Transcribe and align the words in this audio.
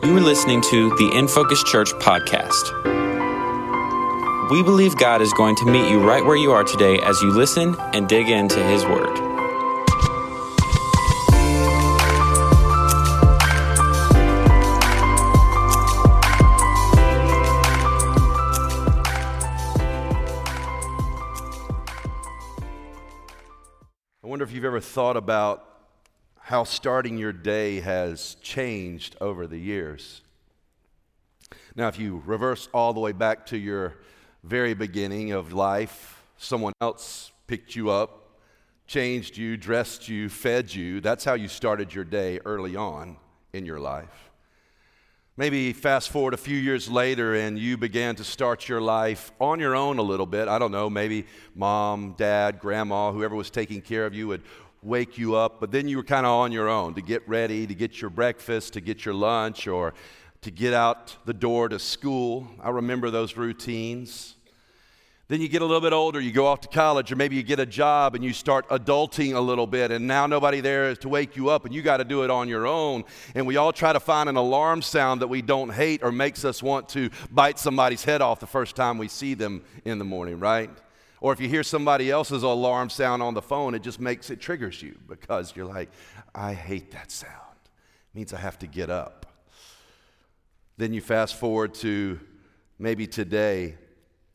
You 0.00 0.16
are 0.16 0.20
listening 0.20 0.62
to 0.62 0.90
the 0.96 1.10
In 1.16 1.26
Focus 1.26 1.62
Church 1.64 1.92
podcast. 1.94 2.70
We 4.48 4.62
believe 4.62 4.96
God 4.96 5.20
is 5.20 5.32
going 5.32 5.56
to 5.56 5.64
meet 5.64 5.90
you 5.90 6.00
right 6.00 6.24
where 6.24 6.36
you 6.36 6.52
are 6.52 6.62
today 6.62 7.00
as 7.00 7.20
you 7.20 7.30
listen 7.30 7.74
and 7.92 8.08
dig 8.08 8.28
into 8.28 8.62
His 8.62 8.84
Word. 8.84 9.18
I 24.22 24.26
wonder 24.26 24.44
if 24.44 24.52
you've 24.52 24.64
ever 24.64 24.80
thought 24.80 25.16
about 25.16 25.67
how 26.48 26.64
starting 26.64 27.18
your 27.18 27.30
day 27.30 27.78
has 27.78 28.38
changed 28.40 29.14
over 29.20 29.46
the 29.46 29.58
years. 29.58 30.22
Now, 31.76 31.88
if 31.88 31.98
you 31.98 32.22
reverse 32.24 32.70
all 32.72 32.94
the 32.94 33.00
way 33.00 33.12
back 33.12 33.44
to 33.48 33.58
your 33.58 33.96
very 34.44 34.72
beginning 34.72 35.32
of 35.32 35.52
life, 35.52 36.22
someone 36.38 36.72
else 36.80 37.32
picked 37.48 37.76
you 37.76 37.90
up, 37.90 38.40
changed 38.86 39.36
you, 39.36 39.58
dressed 39.58 40.08
you, 40.08 40.30
fed 40.30 40.74
you. 40.74 41.02
That's 41.02 41.22
how 41.22 41.34
you 41.34 41.48
started 41.48 41.92
your 41.92 42.04
day 42.04 42.40
early 42.46 42.76
on 42.76 43.18
in 43.52 43.66
your 43.66 43.78
life. 43.78 44.30
Maybe 45.36 45.74
fast 45.74 46.08
forward 46.08 46.32
a 46.32 46.38
few 46.38 46.56
years 46.56 46.88
later 46.88 47.34
and 47.34 47.58
you 47.58 47.76
began 47.76 48.16
to 48.16 48.24
start 48.24 48.70
your 48.70 48.80
life 48.80 49.32
on 49.38 49.60
your 49.60 49.76
own 49.76 49.98
a 49.98 50.02
little 50.02 50.26
bit. 50.26 50.48
I 50.48 50.58
don't 50.58 50.72
know, 50.72 50.88
maybe 50.88 51.26
mom, 51.54 52.14
dad, 52.16 52.58
grandma, 52.58 53.12
whoever 53.12 53.36
was 53.36 53.50
taking 53.50 53.82
care 53.82 54.06
of 54.06 54.14
you 54.14 54.26
would 54.28 54.42
wake 54.82 55.18
you 55.18 55.34
up, 55.34 55.60
but 55.60 55.70
then 55.72 55.88
you 55.88 55.96
were 55.96 56.04
kind 56.04 56.24
of 56.24 56.32
on 56.32 56.52
your 56.52 56.68
own 56.68 56.94
to 56.94 57.02
get 57.02 57.28
ready, 57.28 57.66
to 57.66 57.74
get 57.74 58.00
your 58.00 58.10
breakfast, 58.10 58.74
to 58.74 58.80
get 58.80 59.04
your 59.04 59.14
lunch, 59.14 59.66
or 59.66 59.94
to 60.42 60.50
get 60.50 60.72
out 60.72 61.16
the 61.24 61.34
door 61.34 61.68
to 61.68 61.78
school. 61.78 62.48
I 62.62 62.70
remember 62.70 63.10
those 63.10 63.36
routines. 63.36 64.36
Then 65.26 65.42
you 65.42 65.48
get 65.48 65.60
a 65.60 65.64
little 65.66 65.82
bit 65.82 65.92
older, 65.92 66.20
you 66.20 66.32
go 66.32 66.46
off 66.46 66.62
to 66.62 66.68
college, 66.68 67.12
or 67.12 67.16
maybe 67.16 67.36
you 67.36 67.42
get 67.42 67.60
a 67.60 67.66
job 67.66 68.14
and 68.14 68.24
you 68.24 68.32
start 68.32 68.66
adulting 68.70 69.34
a 69.34 69.40
little 69.40 69.66
bit, 69.66 69.90
and 69.90 70.06
now 70.06 70.26
nobody 70.26 70.60
there 70.60 70.88
is 70.88 70.96
to 71.00 71.10
wake 71.10 71.36
you 71.36 71.50
up, 71.50 71.66
and 71.66 71.74
you 71.74 71.82
got 71.82 71.98
to 71.98 72.04
do 72.04 72.22
it 72.22 72.30
on 72.30 72.48
your 72.48 72.66
own. 72.66 73.04
And 73.34 73.46
we 73.46 73.58
all 73.58 73.70
try 73.70 73.92
to 73.92 74.00
find 74.00 74.30
an 74.30 74.36
alarm 74.36 74.80
sound 74.80 75.20
that 75.20 75.26
we 75.26 75.42
don't 75.42 75.68
hate 75.68 76.02
or 76.02 76.10
makes 76.10 76.46
us 76.46 76.62
want 76.62 76.88
to 76.90 77.10
bite 77.30 77.58
somebody's 77.58 78.04
head 78.04 78.22
off 78.22 78.40
the 78.40 78.46
first 78.46 78.74
time 78.74 78.96
we 78.96 79.08
see 79.08 79.34
them 79.34 79.64
in 79.84 79.98
the 79.98 80.04
morning, 80.04 80.40
right? 80.40 80.70
Or 81.20 81.32
if 81.32 81.40
you 81.40 81.48
hear 81.48 81.62
somebody 81.62 82.10
else's 82.10 82.42
alarm 82.42 82.90
sound 82.90 83.22
on 83.22 83.34
the 83.34 83.42
phone, 83.42 83.74
it 83.74 83.82
just 83.82 84.00
makes 84.00 84.30
it 84.30 84.40
triggers 84.40 84.80
you 84.82 84.96
because 85.08 85.54
you're 85.56 85.66
like, 85.66 85.90
I 86.34 86.54
hate 86.54 86.92
that 86.92 87.10
sound. 87.10 87.34
It 87.64 88.16
means 88.16 88.32
I 88.32 88.38
have 88.38 88.58
to 88.60 88.66
get 88.66 88.88
up. 88.90 89.26
Then 90.76 90.92
you 90.92 91.00
fast 91.00 91.34
forward 91.34 91.74
to 91.74 92.20
maybe 92.78 93.08
today, 93.08 93.74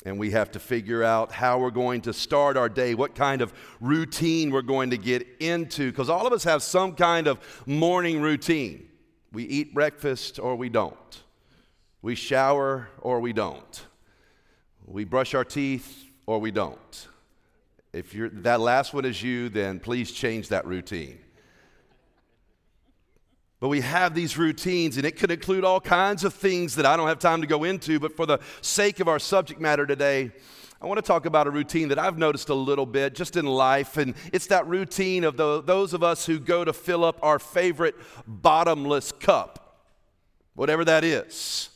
and 0.06 0.20
we 0.20 0.32
have 0.32 0.52
to 0.52 0.60
figure 0.60 1.04
out 1.04 1.32
how 1.32 1.58
we're 1.58 1.72
going 1.72 2.02
to 2.02 2.12
start 2.12 2.58
our 2.58 2.68
day, 2.68 2.96
what 2.96 3.16
kind 3.16 3.42
of 3.42 3.54
routine 3.80 4.52
we're 4.52 4.62
going 4.62 4.90
to 4.90 4.98
get 4.98 5.26
into, 5.40 5.90
because 5.90 6.10
all 6.10 6.28
of 6.28 6.34
us 6.34 6.44
have 6.44 6.62
some 6.62 6.96
kind 6.96 7.28
of 7.28 7.40
morning 7.66 8.22
routine. 8.22 8.90
We 9.32 9.46
eat 9.46 9.74
breakfast 9.74 10.38
or 10.38 10.58
we 10.58 10.68
don't. 10.68 11.24
We 12.02 12.16
shower 12.16 12.90
or 13.00 13.22
we 13.22 13.32
don't. 13.32 13.86
We 14.86 15.06
brush 15.06 15.34
our 15.34 15.46
teeth 15.46 16.03
or 16.26 16.40
we 16.40 16.52
don't. 16.52 17.08
If 17.92 18.14
you're, 18.14 18.30
that 18.30 18.60
last 18.60 18.94
one 18.94 19.06
is 19.06 19.22
you, 19.22 19.50
then 19.50 19.80
please 19.80 20.12
change 20.12 20.50
that 20.50 20.66
routine. 20.66 21.20
But 23.60 23.70
we 23.70 23.82
have 23.82 24.14
these 24.14 24.38
routines, 24.38 24.98
and 24.98 25.06
it 25.06 25.18
could 25.18 25.32
include 25.32 25.64
all 25.64 25.80
kinds 25.80 26.24
of 26.24 26.34
things 26.34 26.76
that 26.76 26.86
I 26.86 26.98
don't 26.98 27.08
have 27.08 27.20
time 27.20 27.40
to 27.42 27.48
go 27.48 27.64
into. 27.64 28.00
But 28.00 28.16
for 28.16 28.26
the 28.26 28.40
sake 28.62 29.00
of 29.00 29.08
our 29.08 29.20
subject 29.20 29.62
matter 29.62 29.86
today, 29.86 30.32
I 30.82 30.86
want 30.86 30.98
to 30.98 31.02
talk 31.02 31.26
about 31.26 31.48
a 31.48 31.50
routine 31.50 31.88
that 31.88 31.98
I've 31.98 32.18
noticed 32.18 32.50
a 32.50 32.54
little 32.54 32.86
bit 32.86 33.16
just 33.16 33.38
in 33.38 33.46
life, 33.46 33.96
and 33.96 34.16
it's 34.34 34.48
that 34.48 34.68
routine 34.68 35.24
of 35.24 35.38
the, 35.38 35.62
those 35.62 35.94
of 35.94 36.04
us 36.04 36.26
who 36.26 36.40
go 36.40 36.66
to 36.66 36.74
fill 36.74 37.06
up 37.06 37.20
our 37.22 37.40
favorite 37.40 37.96
bottomless 38.28 39.14
cup, 39.14 39.86
whatever 40.56 40.84
that 40.84 41.06
is. 41.06 41.70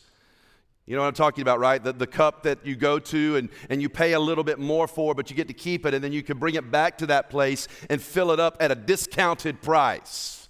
You 0.88 0.96
know 0.96 1.02
what 1.02 1.09
I'm 1.09 1.14
talking 1.16 1.42
about, 1.42 1.59
right? 1.59 1.84
The, 1.84 1.92
the 1.92 2.08
cup 2.08 2.44
that 2.44 2.66
you 2.66 2.78
go 2.78 2.98
to 2.98 3.36
and, 3.36 3.50
and 3.70 3.81
you 3.81 3.90
pay 3.90 4.14
a 4.14 4.20
little 4.20 4.46
bit 4.46 4.58
more 4.58 4.88
for, 4.88 5.14
but 5.14 5.30
you 5.30 5.36
get 5.36 5.50
to 5.50 5.53
keep 5.53 5.86
it, 5.86 5.94
and 5.94 6.02
then 6.02 6.14
you 6.14 6.24
can 6.24 6.38
bring 6.38 6.56
it 6.56 6.72
back 6.72 6.98
to 7.00 7.08
that 7.08 7.30
place 7.30 7.68
and 7.90 8.02
fill 8.02 8.31
it 8.31 8.40
up 8.40 8.56
at 8.62 8.72
a 8.72 8.75
discounted 8.75 9.62
price. 9.62 10.48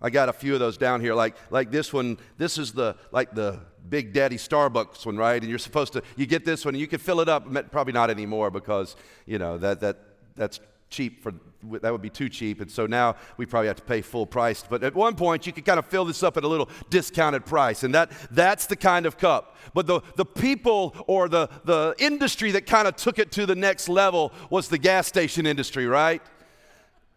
I 0.00 0.08
got 0.08 0.30
a 0.30 0.32
few 0.32 0.54
of 0.54 0.60
those 0.60 0.78
down 0.78 1.02
here, 1.02 1.14
like, 1.14 1.36
like 1.50 1.70
this 1.70 1.92
one. 1.92 2.18
This 2.38 2.56
is 2.56 2.72
the 2.72 2.96
like 3.12 3.34
the 3.34 3.60
Big 3.88 4.14
Daddy 4.14 4.36
Starbucks 4.36 5.04
one, 5.04 5.18
right? 5.18 5.40
And 5.40 5.48
you're 5.50 5.58
supposed 5.58 5.92
to 5.92 6.02
you 6.16 6.26
get 6.26 6.44
this 6.46 6.64
one, 6.64 6.74
and 6.74 6.80
you 6.80 6.86
can 6.86 6.98
fill 6.98 7.20
it 7.20 7.28
up. 7.28 7.46
Probably 7.70 7.92
not 7.92 8.10
anymore 8.10 8.50
because 8.50 8.96
you 9.26 9.38
know 9.38 9.58
that 9.58 9.80
that 9.80 9.98
that's 10.34 10.60
cheap 10.90 11.22
for 11.22 11.32
that 11.80 11.90
would 11.90 12.02
be 12.02 12.10
too 12.10 12.28
cheap 12.28 12.60
and 12.60 12.70
so 12.70 12.86
now 12.86 13.16
we 13.38 13.46
probably 13.46 13.66
have 13.66 13.76
to 13.76 13.82
pay 13.82 14.00
full 14.00 14.26
price. 14.26 14.64
But 14.68 14.84
at 14.84 14.94
one 14.94 15.16
point 15.16 15.46
you 15.46 15.52
could 15.52 15.64
kind 15.64 15.78
of 15.78 15.86
fill 15.86 16.04
this 16.04 16.22
up 16.22 16.36
at 16.36 16.44
a 16.44 16.48
little 16.48 16.68
discounted 16.90 17.44
price 17.44 17.82
and 17.82 17.94
that 17.94 18.12
that's 18.30 18.66
the 18.66 18.76
kind 18.76 19.04
of 19.04 19.18
cup. 19.18 19.56
But 19.74 19.86
the, 19.86 20.00
the 20.14 20.24
people 20.24 20.94
or 21.06 21.28
the, 21.28 21.48
the 21.64 21.94
industry 21.98 22.52
that 22.52 22.66
kind 22.66 22.86
of 22.86 22.96
took 22.96 23.18
it 23.18 23.32
to 23.32 23.46
the 23.46 23.56
next 23.56 23.88
level 23.88 24.32
was 24.48 24.68
the 24.68 24.78
gas 24.78 25.06
station 25.06 25.46
industry 25.46 25.86
right? 25.86 26.22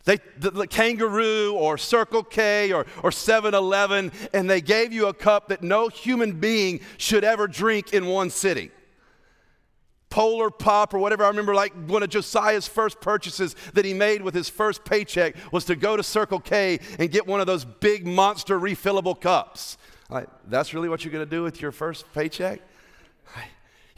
They, 0.05 0.17
the, 0.37 0.51
the, 0.51 0.67
kangaroo 0.67 1.53
or 1.53 1.77
Circle 1.77 2.23
K 2.23 2.71
or, 2.71 2.85
or 3.03 3.11
7 3.11 3.53
Eleven, 3.53 4.11
and 4.33 4.49
they 4.49 4.61
gave 4.61 4.93
you 4.93 5.07
a 5.07 5.13
cup 5.13 5.49
that 5.49 5.61
no 5.61 5.89
human 5.89 6.39
being 6.39 6.79
should 6.97 7.23
ever 7.23 7.47
drink 7.47 7.93
in 7.93 8.07
one 8.07 8.29
sitting. 8.29 8.71
Polar 10.09 10.49
Pop 10.49 10.93
or 10.93 10.99
whatever. 10.99 11.23
I 11.23 11.27
remember 11.27 11.53
like 11.53 11.73
one 11.87 12.03
of 12.03 12.09
Josiah's 12.09 12.67
first 12.67 12.99
purchases 12.99 13.55
that 13.73 13.85
he 13.85 13.93
made 13.93 14.21
with 14.21 14.33
his 14.33 14.49
first 14.49 14.83
paycheck 14.83 15.35
was 15.51 15.65
to 15.65 15.75
go 15.75 15.95
to 15.95 16.03
Circle 16.03 16.39
K 16.39 16.79
and 16.97 17.11
get 17.11 17.27
one 17.27 17.39
of 17.39 17.47
those 17.47 17.65
big 17.65 18.07
monster 18.07 18.59
refillable 18.59 19.19
cups. 19.19 19.77
Like, 20.09 20.27
that's 20.47 20.73
really 20.73 20.89
what 20.89 21.05
you're 21.05 21.11
going 21.11 21.25
to 21.25 21.29
do 21.29 21.43
with 21.43 21.61
your 21.61 21.71
first 21.71 22.11
paycheck? 22.13 22.61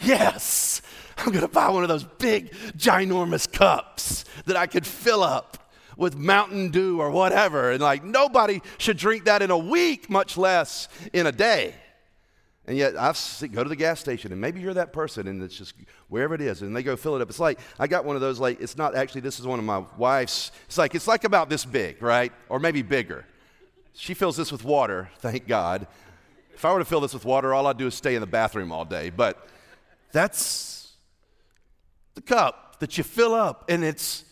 Yes, 0.03 0.81
I'm 1.17 1.27
going 1.27 1.41
to 1.41 1.47
buy 1.47 1.69
one 1.69 1.83
of 1.83 1.89
those 1.89 2.03
big, 2.03 2.51
ginormous 2.75 3.49
cups 3.51 4.25
that 4.45 4.57
I 4.57 4.65
could 4.65 4.85
fill 4.85 5.23
up 5.23 5.71
with 5.95 6.15
Mountain 6.15 6.71
Dew 6.71 6.99
or 6.99 7.11
whatever. 7.11 7.71
And 7.71 7.81
like 7.81 8.03
nobody 8.03 8.61
should 8.79 8.97
drink 8.97 9.25
that 9.25 9.43
in 9.43 9.51
a 9.51 9.57
week, 9.57 10.09
much 10.09 10.37
less 10.37 10.87
in 11.13 11.27
a 11.27 11.31
day. 11.31 11.75
And 12.71 12.77
yet, 12.77 12.95
I 12.97 13.13
go 13.51 13.63
to 13.65 13.69
the 13.69 13.75
gas 13.75 13.99
station, 13.99 14.31
and 14.31 14.39
maybe 14.39 14.61
you're 14.61 14.73
that 14.75 14.93
person, 14.93 15.27
and 15.27 15.43
it's 15.43 15.57
just 15.57 15.73
wherever 16.07 16.33
it 16.33 16.39
is, 16.39 16.61
and 16.61 16.73
they 16.73 16.83
go 16.83 16.95
fill 16.95 17.17
it 17.17 17.21
up. 17.21 17.29
It's 17.29 17.37
like 17.37 17.59
I 17.77 17.85
got 17.85 18.05
one 18.05 18.15
of 18.15 18.21
those. 18.21 18.39
Like 18.39 18.61
it's 18.61 18.77
not 18.77 18.95
actually. 18.95 19.19
This 19.19 19.41
is 19.41 19.45
one 19.45 19.59
of 19.59 19.65
my 19.65 19.83
wife's. 19.97 20.53
It's 20.67 20.77
like 20.77 20.95
it's 20.95 21.05
like 21.05 21.25
about 21.25 21.49
this 21.49 21.65
big, 21.65 22.01
right, 22.01 22.31
or 22.47 22.59
maybe 22.59 22.81
bigger. 22.81 23.25
She 23.93 24.13
fills 24.13 24.37
this 24.37 24.53
with 24.53 24.63
water. 24.63 25.09
Thank 25.17 25.49
God. 25.49 25.85
If 26.53 26.63
I 26.63 26.71
were 26.71 26.79
to 26.79 26.85
fill 26.85 27.01
this 27.01 27.13
with 27.13 27.25
water, 27.25 27.53
all 27.53 27.67
I'd 27.67 27.77
do 27.77 27.87
is 27.87 27.93
stay 27.93 28.15
in 28.15 28.21
the 28.21 28.25
bathroom 28.25 28.71
all 28.71 28.85
day. 28.85 29.09
But 29.09 29.45
that's 30.13 30.93
the 32.13 32.21
cup 32.21 32.79
that 32.79 32.97
you 32.97 33.03
fill 33.03 33.33
up, 33.33 33.65
and 33.67 33.83
it's 33.83 34.23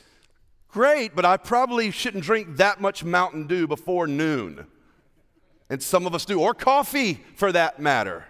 Great, 0.72 1.16
but 1.16 1.26
I 1.26 1.38
probably 1.38 1.90
shouldn't 1.90 2.24
drink 2.24 2.58
that 2.58 2.80
much 2.80 3.04
Mountain 3.04 3.48
Dew 3.48 3.66
before 3.66 4.06
noon. 4.06 4.68
And 5.68 5.82
some 5.82 6.06
of 6.06 6.14
us 6.14 6.26
do, 6.26 6.40
or 6.40 6.54
coffee 6.54 7.24
for 7.36 7.52
that 7.52 7.80
matter. 7.80 8.26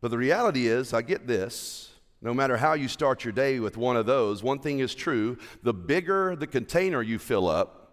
But 0.00 0.10
the 0.10 0.18
reality 0.18 0.66
is, 0.66 0.92
I 0.94 1.02
get 1.02 1.26
this 1.26 1.90
no 2.22 2.34
matter 2.34 2.56
how 2.56 2.74
you 2.74 2.88
start 2.88 3.24
your 3.24 3.32
day 3.32 3.60
with 3.60 3.76
one 3.76 3.96
of 3.96 4.04
those, 4.04 4.42
one 4.42 4.58
thing 4.58 4.80
is 4.80 4.94
true 4.94 5.38
the 5.62 5.72
bigger 5.72 6.36
the 6.36 6.46
container 6.46 7.02
you 7.02 7.18
fill 7.18 7.48
up, 7.48 7.92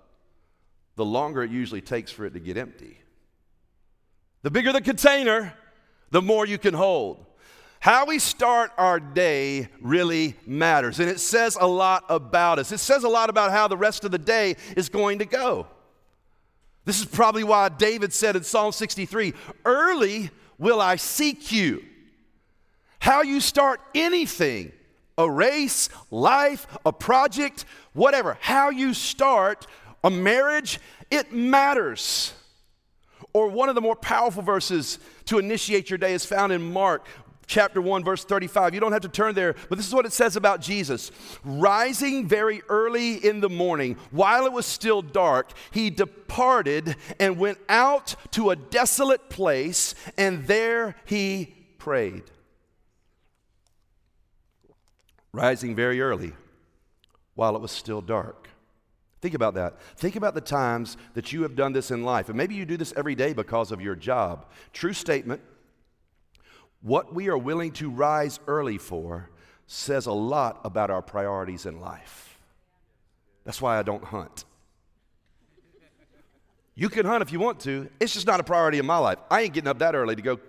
the 0.96 1.06
longer 1.06 1.44
it 1.44 1.52
usually 1.52 1.82
takes 1.82 2.12
for 2.12 2.26
it 2.26 2.34
to 2.34 2.40
get 2.40 2.58
empty. 2.58 3.00
The 4.42 4.52
bigger 4.52 4.74
the 4.74 4.82
container, 4.82 5.54
the 6.12 6.22
more 6.22 6.46
you 6.46 6.58
can 6.58 6.74
hold. 6.74 7.26
How 7.80 8.06
we 8.06 8.20
start 8.20 8.72
our 8.78 9.00
day 9.00 9.70
really 9.82 10.36
matters, 10.46 11.00
and 11.00 11.10
it 11.10 11.20
says 11.20 11.58
a 11.60 11.68
lot 11.68 12.04
about 12.10 12.60
us. 12.60 12.72
It 12.72 12.80
says 12.80 13.04
a 13.04 13.10
lot 13.10 13.30
about 13.30 13.52
how 13.52 13.68
the 13.68 13.78
rest 13.78 14.04
of 14.04 14.12
the 14.12 14.18
day 14.18 14.56
is 14.76 14.90
going 14.90 15.20
to 15.20 15.26
go. 15.26 15.68
This 16.86 17.00
is 17.00 17.06
probably 17.06 17.44
why 17.44 17.70
David 17.70 18.14
said 18.14 18.36
in 18.36 18.44
Psalm 18.44 18.72
63 18.72 19.34
Early 19.64 20.32
will 20.58 20.82
I 20.82 20.96
seek 20.96 21.52
you. 21.52 21.84
How 23.00 23.22
you 23.22 23.40
start 23.40 23.80
anything, 23.96 24.72
a 25.18 25.30
race, 25.30 25.90
life, 26.12 26.68
a 26.86 26.92
project, 26.94 27.66
whatever, 27.94 28.38
how 28.42 28.70
you 28.70 28.94
start 28.94 29.68
a 30.04 30.10
marriage, 30.10 30.80
it 31.10 31.34
matters. 31.34 32.34
Or 33.34 33.50
one 33.50 33.70
of 33.70 33.76
the 33.76 33.82
more 33.82 33.96
powerful 33.96 34.44
verses 34.44 35.00
to 35.26 35.40
initiate 35.40 35.90
your 35.90 35.98
day 35.98 36.14
is 36.14 36.26
found 36.26 36.52
in 36.52 36.72
Mark 36.72 37.08
chapter 37.48 37.82
1, 37.82 38.04
verse 38.04 38.24
35. 38.26 38.74
You 38.74 38.80
don't 38.80 38.92
have 38.92 39.02
to 39.02 39.10
turn 39.10 39.34
there, 39.34 39.56
but 39.70 39.78
this 39.78 39.88
is 39.88 39.94
what 39.94 40.06
it 40.06 40.14
says 40.14 40.36
about 40.36 40.62
Jesus. 40.62 41.12
Rising 41.44 42.28
very 42.28 42.62
early 42.70 43.14
in 43.26 43.40
the 43.40 43.50
morning, 43.50 43.98
while 44.12 44.46
it 44.46 44.52
was 44.52 44.66
still 44.66 45.02
dark, 45.02 45.52
he 45.72 45.90
departed 45.90 46.96
and 47.20 47.38
went 47.38 47.58
out 47.70 48.16
to 48.32 48.52
a 48.52 48.56
desolate 48.56 49.30
place, 49.30 49.96
and 50.18 50.46
there 50.46 50.96
he 51.06 51.56
prayed. 51.78 52.24
Rising 55.38 55.76
very 55.76 56.02
early, 56.02 56.34
while 57.36 57.56
it 57.56 57.62
was 57.62 57.72
still 57.72 58.02
dark. 58.02 58.50
Think 59.22 59.34
about 59.34 59.54
that. 59.54 59.80
Think 59.96 60.16
about 60.16 60.34
the 60.34 60.42
times 60.42 60.98
that 61.14 61.32
you 61.32 61.44
have 61.44 61.56
done 61.56 61.74
this 61.74 61.92
in 61.92 62.04
life. 62.04 62.30
And 62.30 62.38
maybe 62.38 62.56
you 62.56 62.66
do 62.66 62.78
this 62.78 62.94
every 62.98 63.16
day 63.16 63.34
because 63.34 63.72
of 63.72 63.82
your 63.82 63.96
job. 63.96 64.46
True 64.74 64.94
statement 64.94 65.42
what 66.82 67.14
we 67.14 67.28
are 67.28 67.38
willing 67.38 67.72
to 67.74 67.90
rise 67.90 68.40
early 68.48 68.78
for 68.78 69.30
says 69.66 70.06
a 70.06 70.12
lot 70.12 70.62
about 70.64 70.90
our 70.90 71.02
priorities 71.02 71.66
in 71.66 71.82
life. 71.82 72.40
That's 73.44 73.62
why 73.62 73.78
I 73.78 73.84
don't 73.84 74.04
hunt. 74.04 74.46
You 76.76 76.90
can 76.90 77.06
hunt 77.06 77.24
if 77.24 77.32
you 77.32 77.40
want 77.40 77.60
to, 77.62 77.90
it's 78.00 78.14
just 78.14 78.28
not 78.28 78.40
a 78.40 78.44
priority 78.44 78.78
in 78.78 78.86
my 78.86 78.98
life. 79.00 79.18
I 79.32 79.42
ain't 79.42 79.54
getting 79.54 79.68
up 79.68 79.80
that 79.80 79.96
early 79.96 80.16
to 80.16 80.22
go 80.22 80.40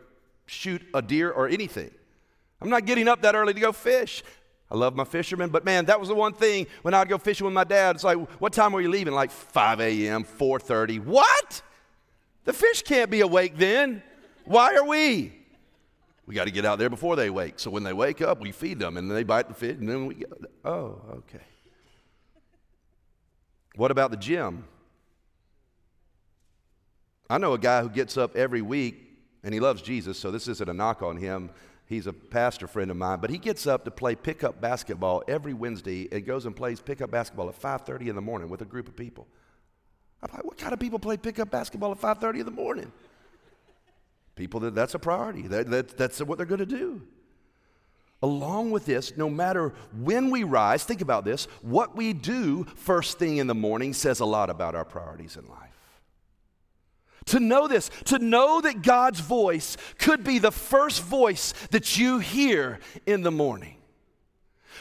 shoot 0.46 0.82
a 0.92 1.00
deer 1.00 1.30
or 1.30 1.48
anything. 1.48 1.90
I'm 2.60 2.68
not 2.68 2.84
getting 2.84 3.08
up 3.08 3.22
that 3.22 3.34
early 3.34 3.54
to 3.54 3.60
go 3.60 3.72
fish. 3.72 4.22
I 4.70 4.76
love 4.76 4.94
my 4.94 5.04
fishermen, 5.04 5.48
but 5.48 5.64
man, 5.64 5.86
that 5.86 5.98
was 5.98 6.10
the 6.10 6.14
one 6.14 6.34
thing 6.34 6.66
when 6.82 6.92
I'd 6.92 7.08
go 7.08 7.16
fishing 7.16 7.46
with 7.46 7.54
my 7.54 7.64
dad. 7.64 7.96
It's 7.96 8.04
like, 8.04 8.18
what 8.40 8.52
time 8.52 8.72
were 8.72 8.82
you 8.82 8.90
leaving? 8.90 9.14
Like 9.14 9.30
5 9.30 9.80
a.m., 9.80 10.24
4:30. 10.24 11.04
What? 11.04 11.62
The 12.44 12.52
fish 12.52 12.82
can't 12.82 13.10
be 13.10 13.20
awake 13.20 13.56
then. 13.56 14.02
Why 14.44 14.74
are 14.74 14.84
we? 14.84 15.32
We 16.26 16.34
got 16.34 16.44
to 16.44 16.50
get 16.50 16.66
out 16.66 16.78
there 16.78 16.90
before 16.90 17.16
they 17.16 17.30
wake. 17.30 17.58
So 17.58 17.70
when 17.70 17.82
they 17.82 17.94
wake 17.94 18.20
up, 18.20 18.40
we 18.40 18.52
feed 18.52 18.78
them 18.78 18.98
and 18.98 19.10
they 19.10 19.22
bite 19.22 19.48
the 19.48 19.54
fish 19.54 19.76
and 19.78 19.88
then 19.88 20.06
we 20.06 20.14
go. 20.14 20.26
Oh, 20.62 21.00
okay. 21.18 21.44
What 23.76 23.90
about 23.90 24.10
the 24.10 24.16
gym? 24.18 24.64
I 27.30 27.38
know 27.38 27.54
a 27.54 27.58
guy 27.58 27.82
who 27.82 27.88
gets 27.88 28.16
up 28.16 28.36
every 28.36 28.60
week 28.60 28.96
and 29.42 29.54
he 29.54 29.60
loves 29.60 29.80
Jesus, 29.80 30.18
so 30.18 30.30
this 30.30 30.48
isn't 30.48 30.68
a 30.68 30.74
knock 30.74 31.00
on 31.00 31.16
him. 31.16 31.50
He's 31.88 32.06
a 32.06 32.12
pastor 32.12 32.66
friend 32.66 32.90
of 32.90 32.98
mine, 32.98 33.18
but 33.18 33.30
he 33.30 33.38
gets 33.38 33.66
up 33.66 33.86
to 33.86 33.90
play 33.90 34.14
pickup 34.14 34.60
basketball 34.60 35.22
every 35.26 35.54
Wednesday 35.54 36.06
and 36.12 36.24
goes 36.26 36.44
and 36.44 36.54
plays 36.54 36.80
pickup 36.80 37.10
basketball 37.10 37.48
at 37.48 37.58
5:30 37.58 38.08
in 38.08 38.14
the 38.14 38.20
morning 38.20 38.50
with 38.50 38.60
a 38.60 38.66
group 38.66 38.88
of 38.88 38.96
people. 38.96 39.26
I'm 40.22 40.30
like, 40.34 40.44
what 40.44 40.58
kind 40.58 40.74
of 40.74 40.80
people 40.80 40.98
play 40.98 41.16
pickup 41.16 41.50
basketball 41.50 41.92
at 41.92 41.98
5:30 41.98 42.40
in 42.40 42.44
the 42.44 42.52
morning? 42.52 42.92
People 44.36 44.60
that 44.60 44.74
that's 44.74 44.94
a 44.94 44.98
priority. 44.98 45.42
That, 45.48 45.70
that, 45.70 45.96
that's 45.96 46.20
what 46.20 46.36
they're 46.36 46.46
going 46.46 46.58
to 46.58 46.66
do. 46.66 47.00
Along 48.22 48.70
with 48.70 48.84
this, 48.84 49.16
no 49.16 49.30
matter 49.30 49.72
when 49.96 50.30
we 50.30 50.42
rise, 50.42 50.84
think 50.84 51.00
about 51.00 51.24
this, 51.24 51.46
what 51.62 51.96
we 51.96 52.12
do 52.12 52.64
first 52.64 53.18
thing 53.18 53.38
in 53.38 53.46
the 53.46 53.54
morning 53.54 53.94
says 53.94 54.20
a 54.20 54.26
lot 54.26 54.50
about 54.50 54.74
our 54.74 54.84
priorities 54.84 55.36
in 55.36 55.46
life. 55.46 55.77
To 57.28 57.40
know 57.40 57.68
this, 57.68 57.90
to 58.06 58.18
know 58.18 58.60
that 58.60 58.82
God's 58.82 59.20
voice 59.20 59.76
could 59.98 60.24
be 60.24 60.38
the 60.38 60.52
first 60.52 61.02
voice 61.02 61.52
that 61.70 61.98
you 61.98 62.18
hear 62.18 62.80
in 63.06 63.22
the 63.22 63.30
morning. 63.30 63.78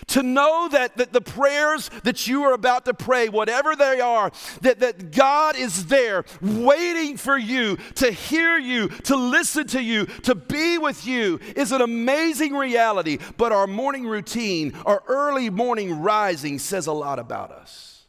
To 0.07 0.23
know 0.23 0.69
that, 0.69 0.97
that 0.97 1.11
the 1.11 1.21
prayers 1.21 1.89
that 2.03 2.27
you 2.27 2.43
are 2.43 2.53
about 2.53 2.85
to 2.85 2.93
pray, 2.93 3.29
whatever 3.29 3.75
they 3.75 3.99
are, 3.99 4.31
that, 4.61 4.79
that 4.79 5.11
God 5.11 5.55
is 5.57 5.87
there 5.87 6.23
waiting 6.41 7.17
for 7.17 7.37
you 7.37 7.77
to 7.95 8.11
hear 8.11 8.57
you, 8.57 8.89
to 8.89 9.15
listen 9.15 9.67
to 9.67 9.81
you, 9.81 10.05
to 10.05 10.35
be 10.35 10.77
with 10.77 11.05
you 11.05 11.39
is 11.55 11.71
an 11.71 11.81
amazing 11.81 12.53
reality. 12.53 13.17
But 13.37 13.51
our 13.51 13.67
morning 13.67 14.05
routine, 14.05 14.73
our 14.85 15.03
early 15.07 15.49
morning 15.49 16.01
rising 16.01 16.59
says 16.59 16.87
a 16.87 16.93
lot 16.93 17.19
about 17.19 17.51
us. 17.51 18.05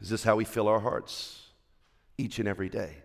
Is 0.00 0.08
this 0.08 0.24
how 0.24 0.36
we 0.36 0.44
fill 0.44 0.68
our 0.68 0.80
hearts 0.80 1.50
each 2.16 2.38
and 2.38 2.48
every 2.48 2.68
day? 2.68 3.02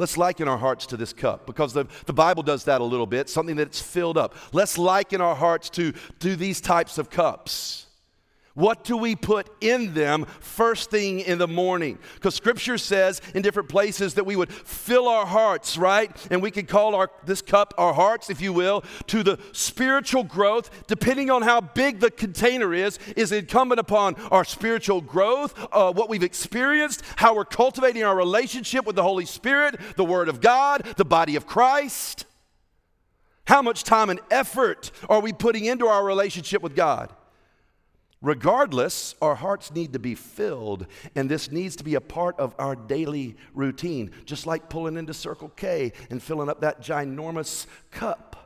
Let's 0.00 0.16
liken 0.16 0.48
our 0.48 0.56
hearts 0.56 0.86
to 0.86 0.96
this 0.96 1.12
cup 1.12 1.44
because 1.44 1.74
the, 1.74 1.86
the 2.06 2.14
Bible 2.14 2.42
does 2.42 2.64
that 2.64 2.80
a 2.80 2.84
little 2.84 3.06
bit, 3.06 3.28
something 3.28 3.54
that's 3.54 3.82
filled 3.82 4.16
up. 4.16 4.34
Let's 4.50 4.78
liken 4.78 5.20
our 5.20 5.34
hearts 5.34 5.68
to, 5.70 5.92
to 6.20 6.36
these 6.36 6.62
types 6.62 6.96
of 6.96 7.10
cups. 7.10 7.84
What 8.60 8.84
do 8.84 8.94
we 8.98 9.16
put 9.16 9.48
in 9.62 9.94
them 9.94 10.26
first 10.40 10.90
thing 10.90 11.20
in 11.20 11.38
the 11.38 11.48
morning? 11.48 11.98
Because 12.16 12.34
scripture 12.34 12.76
says 12.76 13.22
in 13.34 13.40
different 13.40 13.70
places 13.70 14.12
that 14.14 14.26
we 14.26 14.36
would 14.36 14.52
fill 14.52 15.08
our 15.08 15.24
hearts, 15.24 15.78
right? 15.78 16.14
And 16.30 16.42
we 16.42 16.50
could 16.50 16.68
call 16.68 16.94
our 16.94 17.10
this 17.24 17.40
cup 17.40 17.72
our 17.78 17.94
hearts, 17.94 18.28
if 18.28 18.42
you 18.42 18.52
will, 18.52 18.84
to 19.06 19.22
the 19.22 19.38
spiritual 19.52 20.24
growth, 20.24 20.86
depending 20.86 21.30
on 21.30 21.40
how 21.40 21.62
big 21.62 22.00
the 22.00 22.10
container 22.10 22.74
is, 22.74 22.98
is 23.16 23.32
incumbent 23.32 23.80
upon 23.80 24.14
our 24.30 24.44
spiritual 24.44 25.00
growth, 25.00 25.54
uh, 25.72 25.90
what 25.90 26.10
we've 26.10 26.22
experienced, 26.22 27.02
how 27.16 27.34
we're 27.34 27.46
cultivating 27.46 28.04
our 28.04 28.14
relationship 28.14 28.84
with 28.84 28.94
the 28.94 29.02
Holy 29.02 29.24
Spirit, 29.24 29.80
the 29.96 30.04
Word 30.04 30.28
of 30.28 30.42
God, 30.42 30.82
the 30.98 31.04
body 31.06 31.34
of 31.34 31.46
Christ. 31.46 32.26
How 33.46 33.62
much 33.62 33.84
time 33.84 34.10
and 34.10 34.20
effort 34.30 34.90
are 35.08 35.20
we 35.20 35.32
putting 35.32 35.64
into 35.64 35.86
our 35.86 36.04
relationship 36.04 36.60
with 36.60 36.76
God? 36.76 37.10
Regardless, 38.22 39.14
our 39.22 39.34
hearts 39.34 39.72
need 39.72 39.94
to 39.94 39.98
be 39.98 40.14
filled, 40.14 40.86
and 41.14 41.30
this 41.30 41.50
needs 41.50 41.74
to 41.76 41.84
be 41.84 41.94
a 41.94 42.00
part 42.02 42.38
of 42.38 42.54
our 42.58 42.76
daily 42.76 43.36
routine, 43.54 44.10
just 44.26 44.46
like 44.46 44.68
pulling 44.68 44.98
into 44.98 45.14
Circle 45.14 45.48
K 45.56 45.92
and 46.10 46.22
filling 46.22 46.50
up 46.50 46.60
that 46.60 46.82
ginormous 46.82 47.66
cup. 47.90 48.36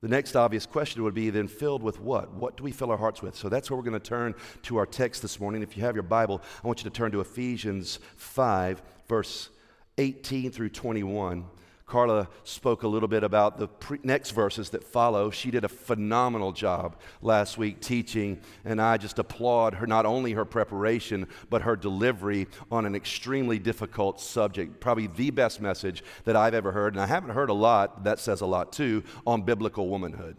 The 0.00 0.08
next 0.08 0.36
obvious 0.36 0.66
question 0.66 1.02
would 1.02 1.14
be 1.14 1.30
then 1.30 1.48
filled 1.48 1.82
with 1.82 2.00
what? 2.00 2.32
What 2.32 2.56
do 2.56 2.62
we 2.62 2.70
fill 2.70 2.90
our 2.90 2.96
hearts 2.96 3.20
with? 3.20 3.36
So 3.36 3.48
that's 3.48 3.70
where 3.70 3.76
we're 3.76 3.84
going 3.84 4.00
to 4.00 4.00
turn 4.00 4.34
to 4.62 4.76
our 4.76 4.86
text 4.86 5.22
this 5.22 5.40
morning. 5.40 5.62
If 5.62 5.76
you 5.76 5.84
have 5.84 5.96
your 5.96 6.04
Bible, 6.04 6.40
I 6.62 6.66
want 6.66 6.80
you 6.80 6.90
to 6.90 6.96
turn 6.96 7.10
to 7.12 7.20
Ephesians 7.20 7.98
5, 8.16 8.82
verse 9.08 9.50
18 9.98 10.52
through 10.52 10.68
21. 10.70 11.44
Carla 11.88 12.28
spoke 12.44 12.82
a 12.82 12.88
little 12.88 13.08
bit 13.08 13.24
about 13.24 13.58
the 13.58 13.66
pre- 13.66 13.98
next 14.02 14.32
verses 14.32 14.68
that 14.70 14.84
follow. 14.84 15.30
She 15.30 15.50
did 15.50 15.64
a 15.64 15.68
phenomenal 15.68 16.52
job 16.52 16.96
last 17.22 17.56
week 17.56 17.80
teaching, 17.80 18.40
and 18.66 18.80
I 18.80 18.98
just 18.98 19.18
applaud 19.18 19.72
her, 19.74 19.86
not 19.86 20.04
only 20.04 20.32
her 20.32 20.44
preparation, 20.44 21.26
but 21.48 21.62
her 21.62 21.76
delivery 21.76 22.46
on 22.70 22.84
an 22.84 22.94
extremely 22.94 23.58
difficult 23.58 24.20
subject. 24.20 24.80
Probably 24.80 25.06
the 25.06 25.30
best 25.30 25.62
message 25.62 26.04
that 26.24 26.36
I've 26.36 26.52
ever 26.52 26.72
heard, 26.72 26.92
and 26.92 27.02
I 27.02 27.06
haven't 27.06 27.30
heard 27.30 27.48
a 27.48 27.54
lot, 27.54 28.04
that 28.04 28.18
says 28.18 28.42
a 28.42 28.46
lot 28.46 28.70
too, 28.70 29.02
on 29.26 29.42
biblical 29.42 29.88
womanhood. 29.88 30.36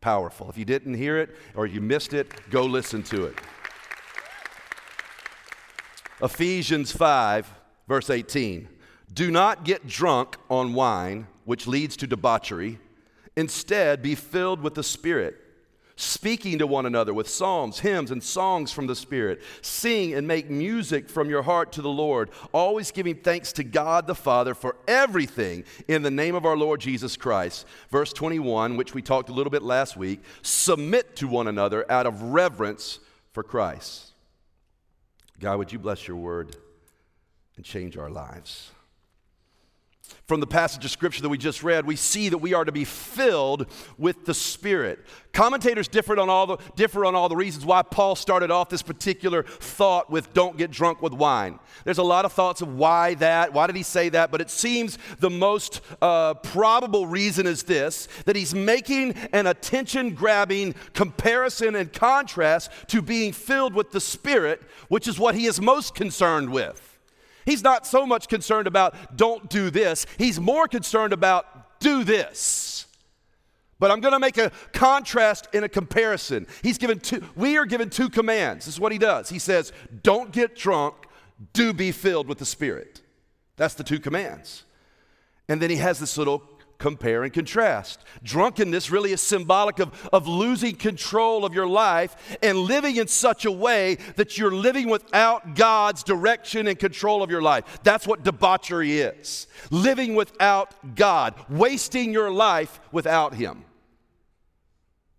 Powerful. 0.00 0.50
If 0.50 0.58
you 0.58 0.64
didn't 0.64 0.94
hear 0.94 1.18
it 1.18 1.36
or 1.54 1.66
you 1.66 1.80
missed 1.80 2.12
it, 2.12 2.50
go 2.50 2.64
listen 2.64 3.04
to 3.04 3.26
it. 3.26 3.36
Ephesians 6.20 6.90
5, 6.90 7.48
verse 7.86 8.10
18. 8.10 8.68
Do 9.14 9.30
not 9.30 9.64
get 9.64 9.86
drunk 9.86 10.36
on 10.50 10.74
wine, 10.74 11.28
which 11.44 11.68
leads 11.68 11.96
to 11.98 12.06
debauchery. 12.06 12.80
Instead, 13.36 14.02
be 14.02 14.16
filled 14.16 14.60
with 14.60 14.74
the 14.74 14.82
Spirit, 14.82 15.36
speaking 15.94 16.58
to 16.58 16.66
one 16.66 16.84
another 16.84 17.14
with 17.14 17.28
psalms, 17.28 17.78
hymns, 17.78 18.10
and 18.10 18.22
songs 18.22 18.72
from 18.72 18.88
the 18.88 18.96
Spirit. 18.96 19.40
Sing 19.62 20.14
and 20.14 20.26
make 20.26 20.50
music 20.50 21.08
from 21.08 21.30
your 21.30 21.42
heart 21.42 21.70
to 21.72 21.82
the 21.82 21.88
Lord, 21.88 22.30
always 22.52 22.90
giving 22.90 23.14
thanks 23.14 23.52
to 23.52 23.62
God 23.62 24.08
the 24.08 24.16
Father 24.16 24.52
for 24.52 24.76
everything 24.88 25.64
in 25.86 26.02
the 26.02 26.10
name 26.10 26.34
of 26.34 26.44
our 26.44 26.56
Lord 26.56 26.80
Jesus 26.80 27.16
Christ. 27.16 27.66
Verse 27.90 28.12
21, 28.12 28.76
which 28.76 28.94
we 28.94 29.02
talked 29.02 29.28
a 29.28 29.32
little 29.32 29.50
bit 29.50 29.62
last 29.62 29.96
week 29.96 30.22
submit 30.42 31.14
to 31.16 31.28
one 31.28 31.46
another 31.46 31.90
out 31.90 32.06
of 32.06 32.20
reverence 32.20 32.98
for 33.32 33.44
Christ. 33.44 34.10
God, 35.38 35.58
would 35.58 35.72
you 35.72 35.78
bless 35.78 36.08
your 36.08 36.16
word 36.16 36.56
and 37.56 37.64
change 37.64 37.96
our 37.96 38.10
lives? 38.10 38.70
From 40.26 40.40
the 40.40 40.46
passage 40.46 40.82
of 40.86 40.90
scripture 40.90 41.20
that 41.20 41.28
we 41.28 41.36
just 41.36 41.62
read, 41.62 41.84
we 41.84 41.96
see 41.96 42.30
that 42.30 42.38
we 42.38 42.54
are 42.54 42.64
to 42.64 42.72
be 42.72 42.84
filled 42.84 43.66
with 43.98 44.24
the 44.24 44.32
Spirit. 44.32 45.04
Commentators 45.34 45.86
differ 45.86 46.18
on 46.18 46.30
all 46.30 46.46
the, 46.46 46.56
differ 46.76 47.04
on 47.04 47.14
all 47.14 47.28
the 47.28 47.36
reasons 47.36 47.66
why 47.66 47.82
Paul 47.82 48.16
started 48.16 48.50
off 48.50 48.70
this 48.70 48.82
particular 48.82 49.42
thought 49.42 50.10
with 50.10 50.32
don't 50.32 50.56
get 50.56 50.70
drunk 50.70 51.02
with 51.02 51.12
wine. 51.12 51.58
There's 51.84 51.98
a 51.98 52.02
lot 52.02 52.24
of 52.24 52.32
thoughts 52.32 52.62
of 52.62 52.74
why 52.74 53.14
that, 53.14 53.52
why 53.52 53.66
did 53.66 53.76
he 53.76 53.82
say 53.82 54.08
that, 54.10 54.30
but 54.30 54.40
it 54.40 54.48
seems 54.48 54.96
the 55.18 55.28
most 55.28 55.82
uh, 56.00 56.34
probable 56.34 57.06
reason 57.06 57.46
is 57.46 57.62
this 57.62 58.08
that 58.24 58.34
he's 58.34 58.54
making 58.54 59.12
an 59.32 59.46
attention 59.46 60.14
grabbing 60.14 60.74
comparison 60.94 61.74
and 61.74 61.92
contrast 61.92 62.70
to 62.88 63.02
being 63.02 63.32
filled 63.32 63.74
with 63.74 63.90
the 63.90 64.00
Spirit, 64.00 64.62
which 64.88 65.06
is 65.06 65.18
what 65.18 65.34
he 65.34 65.44
is 65.44 65.60
most 65.60 65.94
concerned 65.94 66.50
with. 66.50 66.93
He's 67.44 67.62
not 67.62 67.86
so 67.86 68.06
much 68.06 68.28
concerned 68.28 68.66
about 68.66 69.16
don't 69.16 69.48
do 69.48 69.70
this, 69.70 70.06
he's 70.18 70.40
more 70.40 70.68
concerned 70.68 71.12
about 71.12 71.80
do 71.80 72.04
this. 72.04 72.86
But 73.78 73.90
I'm 73.90 74.00
going 74.00 74.12
to 74.12 74.18
make 74.18 74.38
a 74.38 74.52
contrast 74.72 75.48
in 75.52 75.64
a 75.64 75.68
comparison. 75.68 76.46
He's 76.62 76.78
given 76.78 77.00
two, 77.00 77.22
we 77.34 77.58
are 77.58 77.66
given 77.66 77.90
two 77.90 78.08
commands. 78.08 78.66
This 78.66 78.74
is 78.74 78.80
what 78.80 78.92
he 78.92 78.98
does. 78.98 79.28
He 79.28 79.38
says, 79.38 79.72
Don't 80.02 80.32
get 80.32 80.56
drunk, 80.56 80.94
do 81.52 81.72
be 81.72 81.92
filled 81.92 82.28
with 82.28 82.38
the 82.38 82.46
Spirit. 82.46 83.02
That's 83.56 83.74
the 83.74 83.84
two 83.84 83.98
commands. 83.98 84.64
And 85.48 85.60
then 85.60 85.70
he 85.70 85.76
has 85.76 85.98
this 85.98 86.16
little 86.16 86.42
compare 86.84 87.24
and 87.24 87.32
contrast. 87.32 87.98
Drunkenness 88.22 88.90
really 88.90 89.12
is 89.12 89.22
symbolic 89.22 89.78
of, 89.78 90.06
of 90.12 90.28
losing 90.28 90.76
control 90.76 91.46
of 91.46 91.54
your 91.54 91.66
life 91.66 92.14
and 92.42 92.58
living 92.58 92.96
in 92.96 93.08
such 93.08 93.46
a 93.46 93.50
way 93.50 93.94
that 94.16 94.36
you're 94.36 94.54
living 94.54 94.90
without 94.90 95.54
God's 95.54 96.02
direction 96.02 96.68
and 96.68 96.78
control 96.78 97.22
of 97.22 97.30
your 97.30 97.40
life. 97.40 97.78
That's 97.84 98.06
what 98.06 98.22
debauchery 98.22 98.98
is 99.00 99.46
living 99.70 100.14
without 100.14 100.94
God, 100.94 101.32
wasting 101.48 102.12
your 102.12 102.30
life 102.30 102.78
without 102.92 103.32
Him. 103.32 103.64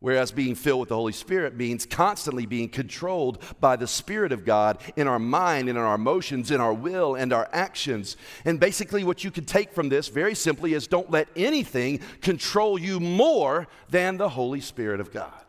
Whereas 0.05 0.31
being 0.31 0.53
filled 0.53 0.81
with 0.81 0.89
the 0.89 0.95
Holy 0.95 1.13
Spirit 1.13 1.55
means 1.55 1.83
constantly 1.83 2.45
being 2.45 2.69
controlled 2.69 3.41
by 3.59 3.75
the 3.75 3.87
Spirit 3.87 4.31
of 4.31 4.45
God 4.45 4.77
in 4.95 5.07
our 5.07 5.17
mind, 5.17 5.67
in 5.67 5.77
our 5.77 5.95
emotions, 5.95 6.51
in 6.51 6.61
our 6.61 6.75
will, 6.75 7.15
and 7.15 7.33
our 7.33 7.49
actions. 7.51 8.15
And 8.45 8.59
basically, 8.59 9.03
what 9.03 9.23
you 9.23 9.31
can 9.31 9.45
take 9.45 9.73
from 9.73 9.89
this 9.89 10.07
very 10.07 10.35
simply 10.35 10.75
is 10.75 10.85
don't 10.85 11.09
let 11.09 11.27
anything 11.35 12.01
control 12.21 12.79
you 12.79 12.99
more 12.99 13.67
than 13.89 14.17
the 14.17 14.29
Holy 14.29 14.61
Spirit 14.61 14.99
of 14.99 15.11
God. 15.11 15.41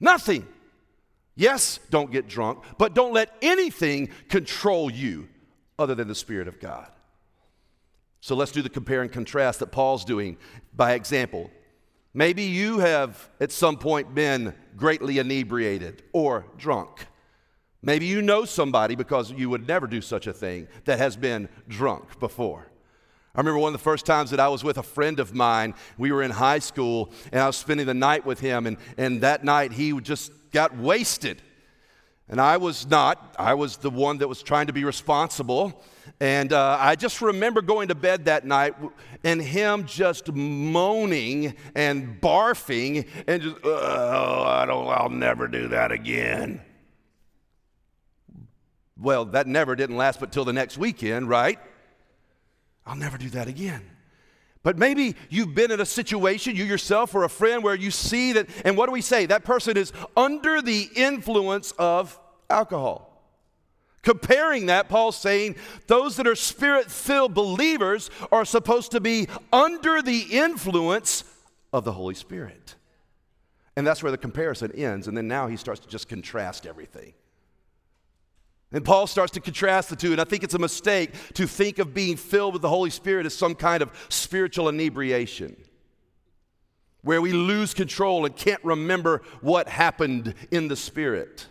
Nothing. 0.00 0.48
Yes, 1.34 1.78
don't 1.90 2.10
get 2.10 2.28
drunk, 2.28 2.64
but 2.78 2.94
don't 2.94 3.12
let 3.12 3.36
anything 3.42 4.08
control 4.30 4.90
you 4.90 5.28
other 5.78 5.94
than 5.94 6.08
the 6.08 6.14
Spirit 6.14 6.48
of 6.48 6.60
God. 6.60 6.90
So 8.22 8.36
let's 8.36 8.52
do 8.52 8.62
the 8.62 8.70
compare 8.70 9.02
and 9.02 9.12
contrast 9.12 9.60
that 9.60 9.66
Paul's 9.66 10.06
doing 10.06 10.38
by 10.74 10.94
example. 10.94 11.50
Maybe 12.16 12.44
you 12.44 12.78
have 12.78 13.28
at 13.40 13.52
some 13.52 13.76
point 13.76 14.14
been 14.14 14.54
greatly 14.74 15.18
inebriated 15.18 16.02
or 16.14 16.46
drunk. 16.56 17.08
Maybe 17.82 18.06
you 18.06 18.22
know 18.22 18.46
somebody 18.46 18.94
because 18.94 19.30
you 19.30 19.50
would 19.50 19.68
never 19.68 19.86
do 19.86 20.00
such 20.00 20.26
a 20.26 20.32
thing 20.32 20.66
that 20.86 20.98
has 20.98 21.14
been 21.14 21.50
drunk 21.68 22.18
before. 22.18 22.68
I 23.34 23.40
remember 23.40 23.58
one 23.58 23.74
of 23.74 23.78
the 23.78 23.84
first 23.84 24.06
times 24.06 24.30
that 24.30 24.40
I 24.40 24.48
was 24.48 24.64
with 24.64 24.78
a 24.78 24.82
friend 24.82 25.20
of 25.20 25.34
mine. 25.34 25.74
We 25.98 26.10
were 26.10 26.22
in 26.22 26.30
high 26.30 26.60
school 26.60 27.12
and 27.32 27.42
I 27.42 27.46
was 27.48 27.58
spending 27.58 27.84
the 27.84 27.92
night 27.92 28.24
with 28.24 28.40
him, 28.40 28.66
and, 28.66 28.78
and 28.96 29.20
that 29.20 29.44
night 29.44 29.72
he 29.72 29.92
just 30.00 30.32
got 30.52 30.74
wasted. 30.74 31.42
And 32.30 32.40
I 32.40 32.56
was 32.56 32.86
not, 32.86 33.36
I 33.38 33.52
was 33.52 33.76
the 33.76 33.90
one 33.90 34.16
that 34.18 34.28
was 34.28 34.42
trying 34.42 34.68
to 34.68 34.72
be 34.72 34.84
responsible. 34.84 35.84
And 36.18 36.52
uh, 36.52 36.78
I 36.80 36.96
just 36.96 37.20
remember 37.20 37.60
going 37.60 37.88
to 37.88 37.94
bed 37.94 38.24
that 38.24 38.46
night 38.46 38.74
and 39.22 39.40
him 39.40 39.84
just 39.84 40.32
moaning 40.32 41.54
and 41.74 42.20
barfing 42.20 43.06
and 43.26 43.42
just, 43.42 43.56
oh, 43.64 44.42
I 44.42 44.64
don't, 44.64 44.88
I'll 44.88 45.10
never 45.10 45.46
do 45.46 45.68
that 45.68 45.92
again. 45.92 46.62
Well, 48.98 49.26
that 49.26 49.46
never 49.46 49.76
didn't 49.76 49.98
last 49.98 50.20
but 50.20 50.32
till 50.32 50.46
the 50.46 50.54
next 50.54 50.78
weekend, 50.78 51.28
right? 51.28 51.58
I'll 52.86 52.96
never 52.96 53.18
do 53.18 53.28
that 53.30 53.46
again. 53.46 53.82
But 54.62 54.78
maybe 54.78 55.16
you've 55.28 55.54
been 55.54 55.70
in 55.70 55.80
a 55.80 55.86
situation, 55.86 56.56
you 56.56 56.64
yourself 56.64 57.14
or 57.14 57.24
a 57.24 57.28
friend, 57.28 57.62
where 57.62 57.74
you 57.74 57.90
see 57.90 58.32
that, 58.32 58.48
and 58.64 58.76
what 58.76 58.86
do 58.86 58.92
we 58.92 59.02
say? 59.02 59.26
That 59.26 59.44
person 59.44 59.76
is 59.76 59.92
under 60.16 60.62
the 60.62 60.88
influence 60.96 61.72
of 61.78 62.18
alcohol. 62.48 63.15
Comparing 64.06 64.66
that, 64.66 64.88
Paul's 64.88 65.16
saying 65.16 65.56
those 65.88 66.14
that 66.14 66.28
are 66.28 66.36
spirit 66.36 66.92
filled 66.92 67.34
believers 67.34 68.08
are 68.30 68.44
supposed 68.44 68.92
to 68.92 69.00
be 69.00 69.26
under 69.52 70.00
the 70.00 70.20
influence 70.30 71.24
of 71.72 71.84
the 71.84 71.90
Holy 71.90 72.14
Spirit. 72.14 72.76
And 73.74 73.84
that's 73.84 74.04
where 74.04 74.12
the 74.12 74.16
comparison 74.16 74.70
ends. 74.76 75.08
And 75.08 75.16
then 75.16 75.26
now 75.26 75.48
he 75.48 75.56
starts 75.56 75.80
to 75.80 75.88
just 75.88 76.08
contrast 76.08 76.66
everything. 76.66 77.14
And 78.70 78.84
Paul 78.84 79.08
starts 79.08 79.32
to 79.32 79.40
contrast 79.40 79.90
the 79.90 79.96
two, 79.96 80.12
and 80.12 80.20
I 80.20 80.24
think 80.24 80.44
it's 80.44 80.54
a 80.54 80.60
mistake 80.60 81.10
to 81.34 81.48
think 81.48 81.80
of 81.80 81.92
being 81.92 82.16
filled 82.16 82.52
with 82.52 82.62
the 82.62 82.68
Holy 82.68 82.90
Spirit 82.90 83.26
as 83.26 83.34
some 83.34 83.56
kind 83.56 83.82
of 83.82 83.90
spiritual 84.08 84.68
inebriation, 84.68 85.56
where 87.02 87.20
we 87.20 87.32
lose 87.32 87.74
control 87.74 88.24
and 88.24 88.36
can't 88.36 88.62
remember 88.62 89.22
what 89.40 89.68
happened 89.68 90.32
in 90.52 90.68
the 90.68 90.76
Spirit 90.76 91.48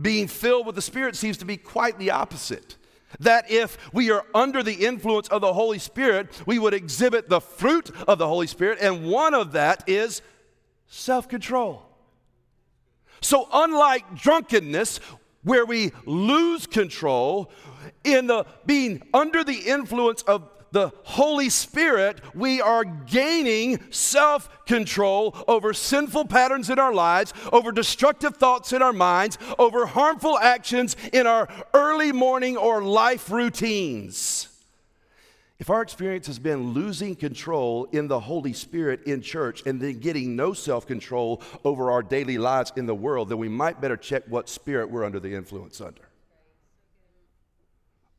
being 0.00 0.28
filled 0.28 0.66
with 0.66 0.74
the 0.74 0.82
Spirit 0.82 1.16
seems 1.16 1.36
to 1.38 1.44
be 1.44 1.56
quite 1.56 1.98
the 1.98 2.10
opposite. 2.10 2.76
That 3.18 3.50
if 3.50 3.76
we 3.92 4.10
are 4.10 4.24
under 4.34 4.62
the 4.62 4.86
influence 4.86 5.28
of 5.28 5.40
the 5.40 5.52
Holy 5.52 5.78
Spirit, 5.78 6.28
we 6.46 6.58
would 6.58 6.74
exhibit 6.74 7.28
the 7.28 7.40
fruit 7.40 7.90
of 8.06 8.18
the 8.18 8.28
Holy 8.28 8.46
Spirit, 8.46 8.78
and 8.80 9.06
one 9.10 9.34
of 9.34 9.52
that 9.52 9.82
is 9.88 10.22
self 10.86 11.28
control. 11.28 11.82
So, 13.20 13.48
unlike 13.52 14.14
drunkenness, 14.14 15.00
where 15.42 15.66
we 15.66 15.92
lose 16.06 16.66
control, 16.66 17.50
in 18.04 18.26
the 18.26 18.46
being 18.66 19.02
under 19.12 19.42
the 19.42 19.58
influence 19.58 20.22
of 20.22 20.48
the 20.72 20.92
Holy 21.02 21.48
Spirit, 21.48 22.20
we 22.34 22.60
are 22.60 22.84
gaining 22.84 23.80
self 23.90 24.48
control 24.66 25.36
over 25.48 25.72
sinful 25.72 26.26
patterns 26.26 26.70
in 26.70 26.78
our 26.78 26.94
lives, 26.94 27.32
over 27.52 27.72
destructive 27.72 28.36
thoughts 28.36 28.72
in 28.72 28.82
our 28.82 28.92
minds, 28.92 29.38
over 29.58 29.86
harmful 29.86 30.38
actions 30.38 30.96
in 31.12 31.26
our 31.26 31.48
early 31.74 32.12
morning 32.12 32.56
or 32.56 32.82
life 32.82 33.30
routines. 33.30 34.48
If 35.58 35.68
our 35.68 35.82
experience 35.82 36.26
has 36.26 36.38
been 36.38 36.72
losing 36.72 37.14
control 37.14 37.84
in 37.92 38.08
the 38.08 38.18
Holy 38.18 38.54
Spirit 38.54 39.02
in 39.04 39.20
church 39.20 39.62
and 39.66 39.78
then 39.78 39.98
getting 39.98 40.34
no 40.34 40.54
self 40.54 40.86
control 40.86 41.42
over 41.64 41.90
our 41.90 42.02
daily 42.02 42.38
lives 42.38 42.72
in 42.76 42.86
the 42.86 42.94
world, 42.94 43.28
then 43.28 43.36
we 43.36 43.50
might 43.50 43.78
better 43.78 43.96
check 43.96 44.22
what 44.26 44.48
spirit 44.48 44.90
we're 44.90 45.04
under 45.04 45.20
the 45.20 45.34
influence 45.34 45.80
under. 45.82 46.09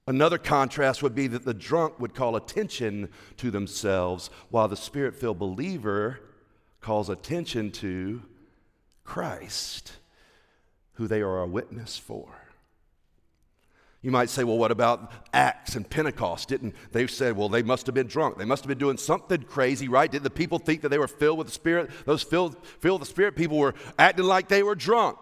Another 0.08 0.38
contrast 0.38 1.04
would 1.04 1.14
be 1.14 1.28
that 1.28 1.46
the 1.46 1.54
drunk 1.54 2.00
would 2.00 2.16
call 2.16 2.36
attention 2.36 3.10
to 3.38 3.52
themselves, 3.52 4.30
while 4.50 4.68
the 4.68 4.76
spirit 4.76 5.16
filled 5.16 5.40
believer 5.40 6.20
calls 6.82 7.10
attention 7.10 7.72
to 7.72 8.24
Christ, 9.04 9.94
who 10.94 11.08
they 11.08 11.22
are 11.22 11.42
a 11.42 11.48
witness 11.48 11.98
for. 11.98 12.42
You 14.02 14.10
might 14.10 14.32
say, 14.32 14.44
well, 14.44 14.58
what 14.58 14.72
about 14.72 15.12
Acts 15.32 15.76
and 15.76 15.88
Pentecost? 15.88 16.50
Didn't 16.50 16.74
they 16.92 17.06
said, 17.06 17.38
well, 17.38 17.50
they 17.50 17.62
must 17.62 17.86
have 17.86 17.94
been 17.94 18.08
drunk. 18.08 18.40
They 18.40 18.46
must 18.46 18.64
have 18.64 18.68
been 18.68 18.80
doing 18.80 18.98
something 18.98 19.44
crazy, 19.44 19.88
right? 19.88 20.12
Did 20.12 20.24
the 20.24 20.32
people 20.32 20.58
think 20.58 20.82
that 20.82 20.90
they 20.90 20.98
were 20.98 21.08
filled 21.08 21.38
with 21.38 21.46
the 21.48 21.54
Spirit? 21.54 21.92
Those 22.06 22.24
filled, 22.24 22.58
filled 22.80 23.02
with 23.02 23.10
the 23.10 23.14
Spirit 23.14 23.36
people 23.36 23.60
were 23.60 23.76
acting 24.00 24.26
like 24.26 24.48
they 24.48 24.64
were 24.64 24.74
drunk. 24.74 25.20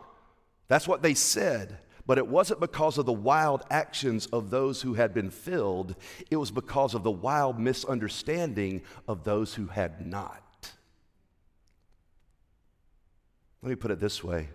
That's 0.70 0.88
what 0.88 1.02
they 1.02 1.14
said. 1.14 1.80
But 2.10 2.18
it 2.18 2.28
wasn't 2.28 2.60
because 2.60 2.98
of 2.98 3.06
the 3.06 3.14
wild 3.14 3.62
actions 3.70 4.26
of 4.34 4.50
those 4.50 4.82
who 4.82 4.96
had 4.96 5.14
been 5.14 5.30
filled, 5.30 5.96
it 6.32 6.38
was 6.38 6.50
because 6.50 6.96
of 6.96 7.04
the 7.04 7.12
wild 7.12 7.60
misunderstanding 7.60 8.82
of 9.08 9.24
those 9.24 9.54
who 9.54 9.68
had 9.68 10.08
not. 10.08 10.74
Let 13.62 13.70
me 13.70 13.76
put 13.76 13.92
it 13.92 14.00
this 14.00 14.24
way 14.24 14.50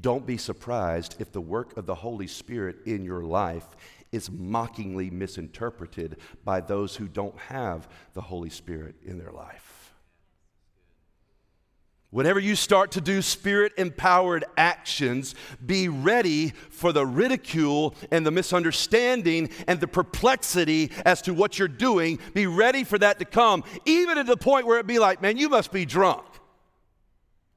don't 0.00 0.24
be 0.24 0.36
surprised 0.36 1.16
if 1.18 1.32
the 1.32 1.40
work 1.40 1.76
of 1.76 1.84
the 1.84 1.96
Holy 1.96 2.28
Spirit 2.28 2.76
in 2.86 3.04
your 3.04 3.24
life 3.24 3.66
is 4.12 4.30
mockingly 4.30 5.10
misinterpreted 5.10 6.18
by 6.44 6.60
those 6.60 6.94
who 6.94 7.08
don't 7.08 7.36
have 7.40 7.88
the 8.14 8.20
Holy 8.20 8.50
Spirit 8.50 8.94
in 9.04 9.18
their 9.18 9.32
life. 9.32 9.67
Whenever 12.10 12.40
you 12.40 12.56
start 12.56 12.90
to 12.92 13.02
do 13.02 13.20
spirit 13.20 13.72
empowered 13.76 14.44
actions, 14.56 15.34
be 15.64 15.88
ready 15.88 16.50
for 16.70 16.90
the 16.90 17.04
ridicule 17.04 17.94
and 18.10 18.24
the 18.24 18.30
misunderstanding 18.30 19.50
and 19.66 19.78
the 19.78 19.86
perplexity 19.86 20.90
as 21.04 21.20
to 21.20 21.34
what 21.34 21.58
you're 21.58 21.68
doing. 21.68 22.18
Be 22.32 22.46
ready 22.46 22.82
for 22.82 22.98
that 22.98 23.18
to 23.18 23.26
come, 23.26 23.62
even 23.84 24.16
to 24.16 24.24
the 24.24 24.38
point 24.38 24.66
where 24.66 24.78
it 24.78 24.86
be 24.86 24.98
like, 24.98 25.20
man, 25.20 25.36
you 25.36 25.50
must 25.50 25.70
be 25.70 25.84
drunk. 25.84 26.24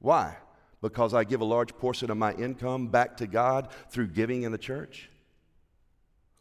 Why? 0.00 0.36
Because 0.82 1.14
I 1.14 1.24
give 1.24 1.40
a 1.40 1.46
large 1.46 1.74
portion 1.78 2.10
of 2.10 2.18
my 2.18 2.34
income 2.34 2.88
back 2.88 3.16
to 3.18 3.26
God 3.26 3.68
through 3.88 4.08
giving 4.08 4.42
in 4.42 4.52
the 4.52 4.58
church? 4.58 5.08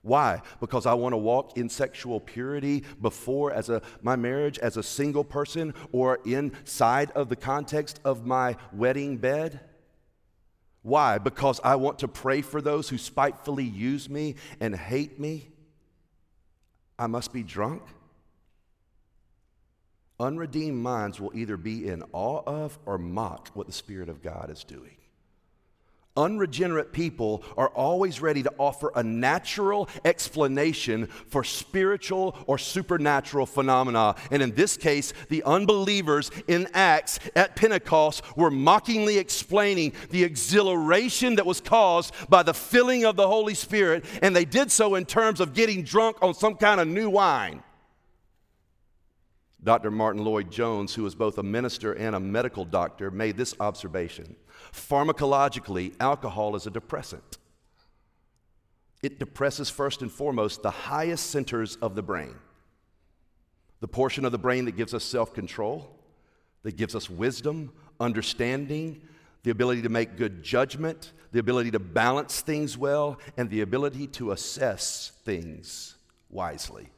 Why? 0.03 0.41
Because 0.59 0.85
I 0.85 0.93
want 0.95 1.13
to 1.13 1.17
walk 1.17 1.57
in 1.57 1.69
sexual 1.69 2.19
purity 2.19 2.83
before 3.01 3.51
as 3.51 3.69
a 3.69 3.83
my 4.01 4.15
marriage 4.15 4.57
as 4.59 4.77
a 4.77 4.83
single 4.83 5.23
person 5.23 5.75
or 5.91 6.19
inside 6.25 7.11
of 7.11 7.29
the 7.29 7.35
context 7.35 7.99
of 8.03 8.25
my 8.25 8.55
wedding 8.73 9.17
bed? 9.17 9.59
Why? 10.81 11.19
Because 11.19 11.59
I 11.63 11.75
want 11.75 11.99
to 11.99 12.07
pray 12.07 12.41
for 12.41 12.61
those 12.61 12.89
who 12.89 12.97
spitefully 12.97 13.63
use 13.63 14.09
me 14.09 14.35
and 14.59 14.75
hate 14.75 15.19
me? 15.19 15.49
I 16.97 17.05
must 17.05 17.31
be 17.31 17.43
drunk? 17.43 17.83
Unredeemed 20.19 20.81
minds 20.81 21.19
will 21.19 21.31
either 21.35 21.57
be 21.57 21.87
in 21.87 22.03
awe 22.11 22.41
of 22.45 22.77
or 22.85 22.97
mock 22.97 23.49
what 23.53 23.67
the 23.67 23.73
Spirit 23.73 24.09
of 24.09 24.21
God 24.21 24.49
is 24.51 24.63
doing. 24.63 24.97
Unregenerate 26.17 26.91
people 26.91 27.41
are 27.55 27.69
always 27.69 28.21
ready 28.21 28.43
to 28.43 28.53
offer 28.57 28.91
a 28.95 29.03
natural 29.03 29.87
explanation 30.03 31.07
for 31.07 31.43
spiritual 31.43 32.35
or 32.47 32.57
supernatural 32.57 33.45
phenomena. 33.45 34.15
And 34.29 34.41
in 34.43 34.53
this 34.53 34.75
case, 34.75 35.13
the 35.29 35.41
unbelievers 35.43 36.29
in 36.49 36.67
Acts 36.73 37.19
at 37.35 37.55
Pentecost 37.55 38.23
were 38.35 38.51
mockingly 38.51 39.17
explaining 39.17 39.93
the 40.09 40.23
exhilaration 40.23 41.35
that 41.35 41.45
was 41.45 41.61
caused 41.61 42.13
by 42.29 42.43
the 42.43 42.53
filling 42.53 43.05
of 43.05 43.15
the 43.15 43.27
Holy 43.27 43.55
Spirit, 43.55 44.03
and 44.21 44.35
they 44.35 44.45
did 44.45 44.69
so 44.69 44.95
in 44.95 45.05
terms 45.05 45.39
of 45.39 45.53
getting 45.53 45.81
drunk 45.81 46.17
on 46.21 46.33
some 46.33 46.55
kind 46.55 46.81
of 46.81 46.87
new 46.87 47.09
wine. 47.09 47.63
Dr. 49.63 49.91
Martyn 49.91 50.23
Lloyd-Jones, 50.23 50.95
who 50.95 51.03
was 51.03 51.13
both 51.13 51.37
a 51.37 51.43
minister 51.43 51.93
and 51.93 52.15
a 52.15 52.19
medical 52.19 52.65
doctor, 52.65 53.11
made 53.11 53.37
this 53.37 53.53
observation 53.59 54.35
Pharmacologically, 54.71 55.93
alcohol 55.99 56.55
is 56.55 56.67
a 56.67 56.71
depressant. 56.71 57.37
It 59.01 59.17
depresses, 59.17 59.69
first 59.69 60.01
and 60.01 60.11
foremost, 60.11 60.61
the 60.61 60.71
highest 60.71 61.31
centers 61.31 61.75
of 61.77 61.95
the 61.95 62.03
brain 62.03 62.35
the 63.81 63.87
portion 63.87 64.25
of 64.25 64.31
the 64.31 64.37
brain 64.37 64.65
that 64.65 64.77
gives 64.77 64.93
us 64.93 65.03
self 65.03 65.33
control, 65.33 65.99
that 66.63 66.77
gives 66.77 66.95
us 66.95 67.09
wisdom, 67.09 67.71
understanding, 67.99 69.01
the 69.43 69.49
ability 69.49 69.81
to 69.81 69.89
make 69.89 70.17
good 70.17 70.43
judgment, 70.43 71.11
the 71.31 71.39
ability 71.39 71.71
to 71.71 71.79
balance 71.79 72.41
things 72.41 72.77
well, 72.77 73.19
and 73.37 73.49
the 73.49 73.61
ability 73.61 74.05
to 74.05 74.31
assess 74.31 75.11
things 75.25 75.95
wisely. 76.29 76.89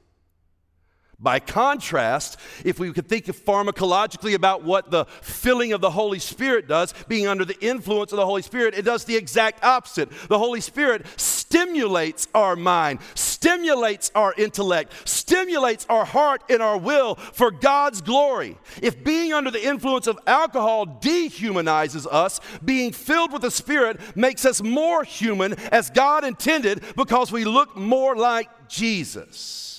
By 1.23 1.39
contrast, 1.39 2.37
if 2.65 2.79
we 2.79 2.91
could 2.91 3.07
think 3.07 3.27
pharmacologically 3.27 4.33
about 4.33 4.63
what 4.63 4.91
the 4.91 5.05
filling 5.21 5.71
of 5.71 5.79
the 5.79 5.89
Holy 5.89 6.19
Spirit 6.19 6.67
does, 6.67 6.93
being 7.07 7.27
under 7.27 7.45
the 7.45 7.57
influence 7.65 8.11
of 8.11 8.17
the 8.17 8.25
Holy 8.25 8.41
Spirit, 8.41 8.73
it 8.77 8.83
does 8.83 9.05
the 9.05 9.15
exact 9.15 9.63
opposite. 9.63 10.09
The 10.27 10.37
Holy 10.37 10.59
Spirit 10.59 11.05
stimulates 11.15 12.27
our 12.35 12.57
mind, 12.57 12.99
stimulates 13.15 14.11
our 14.13 14.33
intellect, 14.37 15.07
stimulates 15.07 15.85
our 15.89 16.03
heart 16.03 16.43
and 16.49 16.61
our 16.61 16.77
will 16.77 17.15
for 17.15 17.51
God's 17.51 18.01
glory. 18.01 18.57
If 18.81 19.01
being 19.01 19.31
under 19.31 19.49
the 19.49 19.65
influence 19.65 20.07
of 20.07 20.19
alcohol 20.27 20.85
dehumanizes 20.85 22.05
us, 22.05 22.41
being 22.65 22.91
filled 22.91 23.31
with 23.31 23.43
the 23.43 23.51
Spirit 23.51 23.97
makes 24.17 24.45
us 24.45 24.61
more 24.61 25.05
human 25.05 25.53
as 25.71 25.89
God 25.89 26.25
intended 26.25 26.83
because 26.97 27.31
we 27.31 27.45
look 27.45 27.77
more 27.77 28.13
like 28.13 28.67
Jesus. 28.67 29.72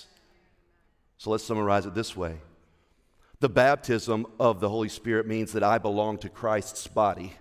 So 1.25 1.31
let's 1.31 1.45
summarize 1.45 1.87
it 1.87 1.95
this 1.95 2.14
way 2.14 2.37
The 3.40 3.49
baptism 3.49 4.26
of 4.38 4.61
the 4.61 4.69
Holy 4.69 4.90
Spirit 4.90 5.26
means 5.26 5.52
that 5.52 5.62
I 5.62 5.78
belong 5.78 6.19
to 6.19 6.28
Christ's 6.28 6.87
body, 6.87 7.33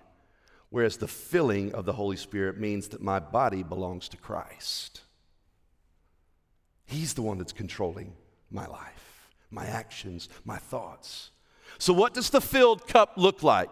whereas 0.70 0.96
the 0.96 1.06
filling 1.06 1.74
of 1.74 1.84
the 1.84 1.92
Holy 1.92 2.16
Spirit 2.16 2.58
means 2.58 2.88
that 2.88 3.02
my 3.02 3.18
body 3.18 3.62
belongs 3.62 4.08
to 4.08 4.16
Christ. 4.16 5.02
He's 6.86 7.12
the 7.12 7.20
one 7.20 7.36
that's 7.36 7.52
controlling 7.52 8.14
my 8.50 8.64
life, 8.66 9.28
my 9.50 9.66
actions, 9.66 10.30
my 10.46 10.56
thoughts. 10.56 11.28
So, 11.76 11.92
what 11.92 12.14
does 12.14 12.30
the 12.30 12.40
filled 12.40 12.88
cup 12.88 13.12
look 13.18 13.42
like? 13.42 13.68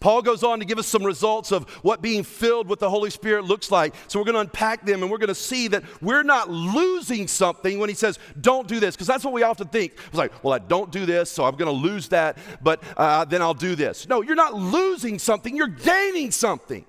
Paul 0.00 0.22
goes 0.22 0.42
on 0.42 0.58
to 0.60 0.64
give 0.64 0.78
us 0.78 0.86
some 0.86 1.02
results 1.02 1.52
of 1.52 1.68
what 1.82 2.02
being 2.02 2.22
filled 2.22 2.68
with 2.68 2.80
the 2.80 2.90
Holy 2.90 3.10
Spirit 3.10 3.44
looks 3.44 3.70
like. 3.70 3.94
So 4.08 4.18
we're 4.18 4.24
going 4.24 4.34
to 4.34 4.40
unpack 4.40 4.84
them 4.84 5.02
and 5.02 5.10
we're 5.10 5.18
going 5.18 5.28
to 5.28 5.34
see 5.34 5.68
that 5.68 5.84
we're 6.00 6.22
not 6.22 6.50
losing 6.50 7.28
something 7.28 7.78
when 7.78 7.88
he 7.88 7.94
says, 7.94 8.18
don't 8.40 8.68
do 8.68 8.80
this, 8.80 8.94
because 8.94 9.06
that's 9.06 9.24
what 9.24 9.32
we 9.32 9.42
often 9.42 9.68
think. 9.68 9.94
It's 10.06 10.16
like, 10.16 10.44
well, 10.44 10.54
I 10.54 10.58
don't 10.58 10.90
do 10.90 11.06
this, 11.06 11.30
so 11.30 11.44
I'm 11.44 11.56
going 11.56 11.74
to 11.74 11.88
lose 11.88 12.08
that, 12.08 12.38
but 12.62 12.82
uh, 12.96 13.24
then 13.24 13.42
I'll 13.42 13.54
do 13.54 13.74
this. 13.74 14.08
No, 14.08 14.22
you're 14.22 14.34
not 14.34 14.54
losing 14.54 15.18
something, 15.18 15.56
you're 15.56 15.66
gaining 15.68 16.30
something. 16.30 16.84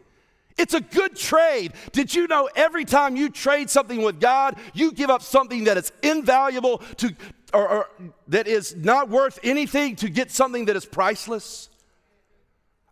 It's 0.57 0.73
a 0.73 0.79
good 0.79 1.15
trade. 1.15 1.73
Did 1.91 2.15
you 2.15 2.27
know 2.27 2.49
every 2.55 2.85
time 2.85 3.17
you 3.17 3.29
trade 3.29 3.69
something 3.69 4.01
with 4.01 4.21
God, 4.21 4.55
you 4.73 4.93
give 4.93 5.09
up 5.09 5.21
something 5.21 5.65
that 5.65 5.77
is 5.77 5.91
invaluable 6.01 6.77
to, 6.97 7.13
or, 7.53 7.67
or 7.67 7.89
that 8.29 8.47
is 8.47 8.75
not 8.75 9.09
worth 9.09 9.37
anything 9.43 9.97
to 9.97 10.09
get 10.09 10.31
something 10.31 10.65
that 10.65 10.75
is 10.77 10.85
priceless? 10.85 11.69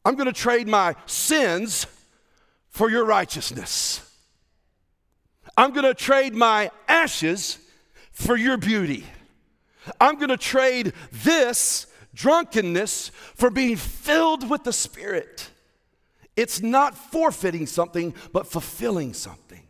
I'm 0.06 0.16
going 0.16 0.28
to 0.28 0.34
trade 0.34 0.68
my 0.68 0.96
sins 1.06 1.88
for 2.70 2.90
your 2.90 3.06
righteousness. 3.06 4.02
I'm 5.56 5.72
going 5.72 5.86
to 5.86 5.94
trade 5.94 6.34
my 6.34 6.72
ashes 6.88 7.60
for 8.12 8.36
your 8.36 8.58
beauty. 8.58 9.06
I'm 10.02 10.16
going 10.16 10.30
to 10.30 10.38
trade 10.38 10.94
this 11.12 11.88
drunkenness 12.14 13.10
for 13.36 13.50
being 13.50 13.76
filled 13.76 14.50
with 14.50 14.64
the 14.64 14.74
Spirit. 14.74 15.50
It's 16.36 16.62
not 16.62 16.98
forfeiting 16.98 17.68
something, 17.68 18.14
but 18.32 18.48
fulfilling 18.48 19.14
something. 19.14 19.62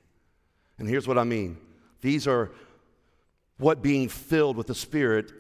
And 0.80 0.88
here's 0.88 1.08
what 1.08 1.18
I 1.18 1.24
mean 1.24 1.58
these 2.02 2.28
are 2.28 2.52
what 3.58 3.82
being 3.82 4.10
filled 4.10 4.58
with 4.58 4.68
the 4.68 4.76
Spirit 4.76 5.32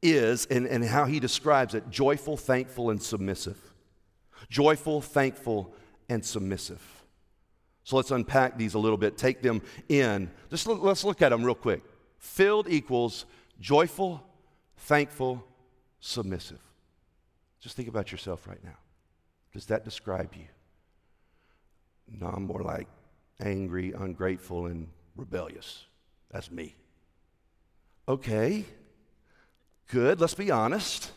is 0.00 0.46
and, 0.46 0.66
and 0.66 0.84
how 0.84 1.04
he 1.04 1.20
describes 1.20 1.74
it 1.74 1.90
joyful, 1.90 2.36
thankful, 2.36 2.90
and 2.90 3.02
submissive 3.02 3.71
joyful, 4.48 5.00
thankful, 5.00 5.74
and 6.08 6.24
submissive. 6.24 6.82
So 7.84 7.96
let's 7.96 8.10
unpack 8.10 8.56
these 8.56 8.74
a 8.74 8.78
little 8.78 8.98
bit, 8.98 9.16
take 9.16 9.42
them 9.42 9.62
in. 9.88 10.30
Just 10.50 10.66
look, 10.66 10.82
let's 10.82 11.04
look 11.04 11.20
at 11.22 11.30
them 11.30 11.44
real 11.44 11.54
quick. 11.54 11.82
Filled 12.18 12.68
equals 12.68 13.26
joyful, 13.60 14.24
thankful, 14.76 15.44
submissive. 16.00 16.60
Just 17.60 17.76
think 17.76 17.88
about 17.88 18.12
yourself 18.12 18.46
right 18.46 18.62
now. 18.62 18.76
Does 19.52 19.66
that 19.66 19.84
describe 19.84 20.34
you? 20.34 20.46
No, 22.08 22.26
I'm 22.26 22.46
more 22.46 22.62
like 22.62 22.88
angry, 23.40 23.92
ungrateful, 23.92 24.66
and 24.66 24.88
rebellious. 25.16 25.84
That's 26.30 26.50
me. 26.50 26.74
Okay, 28.08 28.64
good. 29.88 30.20
Let's 30.20 30.34
be 30.34 30.50
honest. 30.50 31.10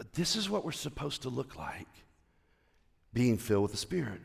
But 0.00 0.14
this 0.14 0.34
is 0.34 0.48
what 0.48 0.64
we're 0.64 0.72
supposed 0.72 1.20
to 1.22 1.28
look 1.28 1.56
like 1.56 1.86
being 3.12 3.36
filled 3.36 3.64
with 3.64 3.72
the 3.72 3.76
Spirit. 3.76 4.22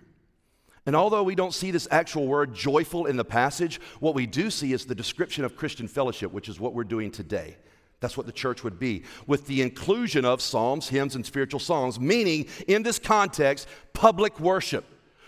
And 0.85 0.95
although 0.95 1.21
we 1.23 1.35
don't 1.35 1.53
see 1.53 1.69
this 1.69 1.85
actual 1.91 2.27
word 2.27 2.55
joyful 2.55 3.07
in 3.07 3.17
the 3.17 3.25
passage, 3.25 3.81
what 3.99 4.15
we 4.15 4.25
do 4.25 4.49
see 4.49 4.71
is 4.71 4.85
the 4.85 4.95
description 4.95 5.43
of 5.43 5.57
Christian 5.57 5.89
fellowship, 5.89 6.31
which 6.31 6.47
is 6.47 6.61
what 6.61 6.73
we're 6.73 6.85
doing 6.85 7.11
today. 7.11 7.57
That's 7.99 8.15
what 8.15 8.25
the 8.25 8.31
church 8.31 8.63
would 8.63 8.79
be, 8.79 9.03
with 9.27 9.47
the 9.47 9.61
inclusion 9.61 10.23
of 10.23 10.41
psalms, 10.41 10.87
hymns, 10.87 11.13
and 11.13 11.25
spiritual 11.25 11.59
songs, 11.59 11.99
meaning, 11.99 12.45
in 12.69 12.83
this 12.83 12.97
context, 12.97 13.67
public 13.91 14.39
worship, 14.39 14.85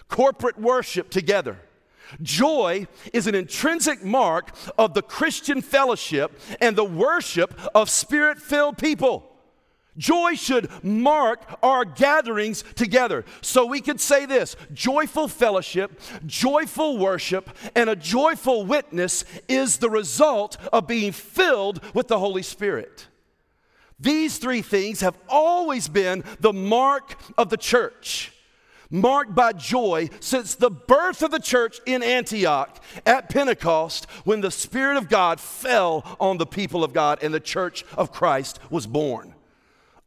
corporate 0.08 0.58
worship 0.58 1.10
together. 1.10 1.58
Joy 2.22 2.88
is 3.12 3.28
an 3.28 3.36
intrinsic 3.36 4.02
mark 4.02 4.56
of 4.78 4.94
the 4.94 5.02
Christian 5.02 5.62
fellowship 5.62 6.40
and 6.62 6.74
the 6.74 6.86
worship 6.86 7.54
of 7.76 7.90
spirit 7.90 8.38
filled 8.38 8.78
people. 8.78 9.34
Joy 9.98 10.36
should 10.36 10.70
mark 10.84 11.42
our 11.64 11.84
gatherings 11.86 12.64
together. 12.76 13.26
So 13.42 13.66
we 13.66 13.82
could 13.82 14.00
say 14.00 14.26
this 14.26 14.56
joyful 14.74 15.28
fellowship, 15.28 16.00
joyful 16.26 16.98
worship, 16.98 17.50
and 17.76 17.90
a 17.90 17.96
joyful 17.96 18.66
witness 18.66 19.26
is 19.48 19.78
the 19.78 19.90
result 19.90 20.58
of 20.72 20.88
being 20.88 21.12
filled 21.12 21.82
with 21.94 22.08
the 22.08 22.20
Holy 22.20 22.44
Spirit. 22.44 23.08
These 24.00 24.38
three 24.38 24.62
things 24.62 25.02
have 25.02 25.18
always 25.28 25.88
been 25.88 26.24
the 26.40 26.54
mark 26.54 27.20
of 27.38 27.50
the 27.50 27.58
church 27.58 28.32
marked 28.90 29.36
by 29.36 29.54
joy 29.54 30.10
since 30.20 30.56
the 30.56 30.72
birth 30.72 31.22
of 31.22 31.32
the 31.32 31.40
church 31.40 31.80
in 31.86 32.02
Antioch 32.04 32.82
at 33.06 33.30
Pentecost 33.30 34.06
when 34.24 34.42
the 34.42 34.52
Spirit 34.52 34.98
of 34.98 35.10
God 35.10 35.40
fell 35.40 36.06
on 36.20 36.38
the 36.38 36.46
people 36.46 36.84
of 36.84 36.94
God 36.94 37.20
and 37.22 37.34
the 37.34 37.40
church 37.40 37.84
of 37.98 38.12
Christ 38.12 38.60
was 38.70 38.88
born. 38.88 39.34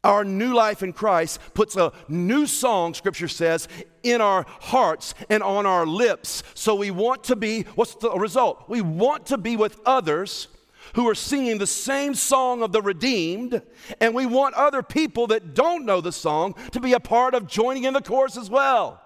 Our 0.03 0.23
new 0.23 0.53
life 0.53 0.81
in 0.81 0.93
Christ 0.93 1.39
puts 1.53 1.75
a 1.75 1.93
new 2.07 2.47
song, 2.47 2.95
scripture 2.95 3.27
says, 3.27 3.67
in 4.01 4.19
our 4.19 4.45
hearts 4.47 5.13
and 5.29 5.43
on 5.43 5.67
our 5.67 5.85
lips. 5.85 6.41
So 6.55 6.73
we 6.73 6.89
want 6.89 7.23
to 7.25 7.35
be, 7.35 7.63
what's 7.75 7.95
the 7.95 8.09
result? 8.11 8.67
We 8.67 8.81
want 8.81 9.27
to 9.27 9.37
be 9.37 9.55
with 9.57 9.79
others 9.85 10.47
who 10.95 11.07
are 11.07 11.15
singing 11.15 11.59
the 11.59 11.67
same 11.67 12.15
song 12.15 12.63
of 12.63 12.71
the 12.71 12.81
redeemed, 12.81 13.61
and 14.01 14.15
we 14.15 14.25
want 14.25 14.55
other 14.55 14.81
people 14.81 15.27
that 15.27 15.53
don't 15.53 15.85
know 15.85 16.01
the 16.01 16.11
song 16.11 16.55
to 16.71 16.79
be 16.79 16.93
a 16.93 16.99
part 16.99 17.33
of 17.33 17.47
joining 17.47 17.83
in 17.83 17.93
the 17.93 18.01
chorus 18.01 18.35
as 18.35 18.49
well. 18.49 19.01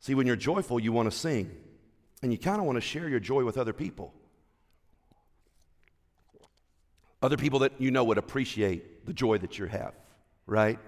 See, 0.00 0.14
when 0.14 0.26
you're 0.26 0.36
joyful, 0.36 0.80
you 0.80 0.92
want 0.92 1.10
to 1.10 1.16
sing, 1.16 1.50
and 2.22 2.32
you 2.32 2.38
kind 2.38 2.58
of 2.58 2.64
want 2.64 2.76
to 2.76 2.80
share 2.80 3.08
your 3.08 3.20
joy 3.20 3.44
with 3.44 3.56
other 3.56 3.72
people. 3.72 4.12
Other 7.22 7.36
people 7.36 7.58
that 7.60 7.72
you 7.78 7.90
know 7.90 8.04
would 8.04 8.18
appreciate 8.18 9.06
the 9.06 9.12
joy 9.12 9.38
that 9.38 9.58
you 9.58 9.66
have, 9.66 9.94
right? 10.46 10.78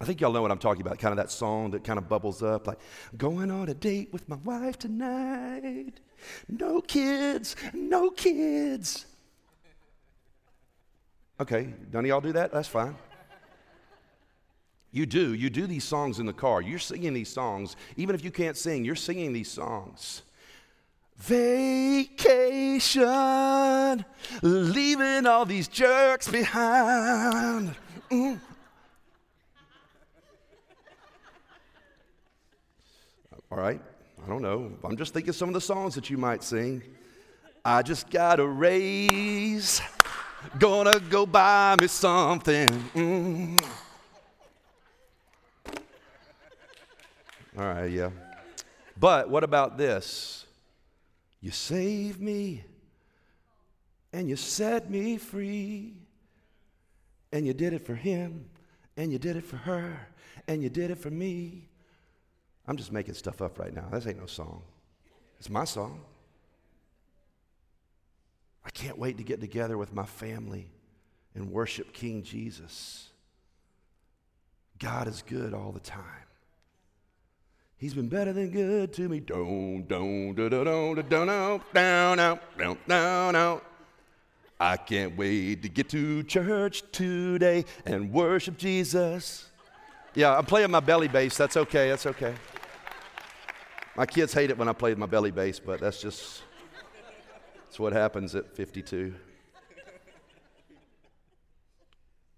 I 0.00 0.04
think 0.04 0.20
y'all 0.20 0.32
know 0.32 0.42
what 0.42 0.50
I'm 0.50 0.58
talking 0.58 0.82
about, 0.82 0.98
kind 0.98 1.12
of 1.12 1.16
that 1.18 1.30
song 1.30 1.70
that 1.72 1.84
kind 1.84 1.98
of 1.98 2.08
bubbles 2.08 2.42
up 2.42 2.66
like, 2.66 2.78
going 3.16 3.50
on 3.52 3.68
a 3.68 3.74
date 3.74 4.12
with 4.12 4.28
my 4.28 4.36
wife 4.44 4.78
tonight. 4.78 6.00
No 6.48 6.80
kids, 6.80 7.54
no 7.72 8.10
kids. 8.10 9.06
Okay, 11.40 11.72
none 11.92 12.04
of 12.04 12.08
y'all 12.08 12.20
do 12.20 12.32
that? 12.32 12.52
That's 12.52 12.68
fine. 12.68 12.96
You 14.92 15.06
do. 15.06 15.34
You 15.34 15.50
do 15.50 15.66
these 15.66 15.84
songs 15.84 16.18
in 16.18 16.26
the 16.26 16.32
car. 16.32 16.60
You're 16.60 16.78
singing 16.78 17.14
these 17.14 17.30
songs. 17.30 17.76
Even 17.96 18.14
if 18.14 18.22
you 18.22 18.30
can't 18.30 18.56
sing, 18.56 18.84
you're 18.84 18.94
singing 18.94 19.32
these 19.32 19.50
songs. 19.50 20.22
Vacation, 21.24 23.04
leaving 24.42 25.24
all 25.24 25.44
these 25.44 25.68
jerks 25.68 26.26
behind. 26.28 27.76
Mm. 28.10 28.40
All 33.52 33.58
right, 33.58 33.80
I 34.24 34.28
don't 34.28 34.42
know. 34.42 34.72
I'm 34.82 34.96
just 34.96 35.14
thinking 35.14 35.32
some 35.32 35.48
of 35.48 35.54
the 35.54 35.60
songs 35.60 35.94
that 35.94 36.10
you 36.10 36.18
might 36.18 36.42
sing. 36.42 36.82
I 37.64 37.82
just 37.82 38.10
got 38.10 38.40
a 38.40 38.46
raise. 38.46 39.80
Gonna 40.58 40.98
go 40.98 41.24
buy 41.24 41.76
me 41.78 41.86
something. 41.86 42.72
Mm. 42.94 43.64
All 47.56 47.64
right, 47.64 47.90
yeah. 47.92 48.10
But 48.98 49.30
what 49.30 49.44
about 49.44 49.78
this? 49.78 50.41
You 51.42 51.50
saved 51.50 52.22
me 52.22 52.64
and 54.14 54.30
you 54.30 54.36
set 54.36 54.90
me 54.90 55.18
free. 55.18 55.96
And 57.32 57.46
you 57.46 57.54
did 57.54 57.72
it 57.72 57.86
for 57.86 57.94
him, 57.94 58.44
and 58.94 59.10
you 59.10 59.18
did 59.18 59.36
it 59.36 59.44
for 59.44 59.56
her, 59.56 60.06
and 60.46 60.62
you 60.62 60.68
did 60.68 60.90
it 60.90 60.98
for 60.98 61.08
me. 61.08 61.66
I'm 62.68 62.76
just 62.76 62.92
making 62.92 63.14
stuff 63.14 63.40
up 63.40 63.58
right 63.58 63.74
now. 63.74 63.88
This 63.90 64.06
ain't 64.06 64.20
no 64.20 64.26
song. 64.26 64.62
It's 65.38 65.48
my 65.48 65.64
song. 65.64 66.02
I 68.66 68.70
can't 68.70 68.98
wait 68.98 69.16
to 69.16 69.24
get 69.24 69.40
together 69.40 69.78
with 69.78 69.94
my 69.94 70.04
family 70.04 70.68
and 71.34 71.50
worship 71.50 71.94
King 71.94 72.22
Jesus. 72.22 73.08
God 74.78 75.08
is 75.08 75.22
good 75.26 75.54
all 75.54 75.72
the 75.72 75.80
time. 75.80 76.04
He's 77.82 77.94
been 77.94 78.08
better 78.08 78.32
than 78.32 78.50
good 78.50 78.92
to 78.92 79.08
me. 79.08 79.18
Don't, 79.18 79.88
don't, 79.88 80.36
don't, 80.36 80.50
don't, 80.50 80.64
don't, 80.64 81.08
don't, 81.10 81.74
down, 81.74 82.20
out, 82.20 82.56
down, 82.56 82.78
down, 82.86 83.34
out. 83.34 83.64
I 84.60 84.76
can't 84.76 85.16
wait 85.16 85.62
to 85.62 85.68
get 85.68 85.88
to 85.88 86.22
church 86.22 86.84
today 86.92 87.64
and 87.84 88.12
worship 88.12 88.56
Jesus. 88.56 89.46
Yeah, 90.14 90.38
I'm 90.38 90.44
playing 90.44 90.70
my 90.70 90.78
belly 90.78 91.08
bass. 91.08 91.36
That's 91.36 91.56
okay. 91.56 91.88
That's 91.88 92.06
okay. 92.06 92.36
My 93.96 94.06
kids 94.06 94.32
hate 94.32 94.50
it 94.50 94.56
when 94.56 94.68
I 94.68 94.74
play 94.74 94.94
my 94.94 95.06
belly 95.06 95.32
bass, 95.32 95.58
but 95.58 95.80
that's 95.80 96.00
just 96.00 96.42
that's 97.64 97.80
what 97.80 97.92
happens 97.92 98.36
at 98.36 98.54
52. 98.54 99.12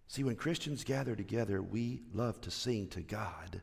See, 0.09 0.25
when 0.25 0.37
Christians 0.37 0.85
gather 0.85 1.15
together, 1.15 1.61
we 1.61 2.01
love 2.15 2.41
to 2.41 2.51
sing 2.51 2.89
to 2.89 3.03
God 3.03 3.61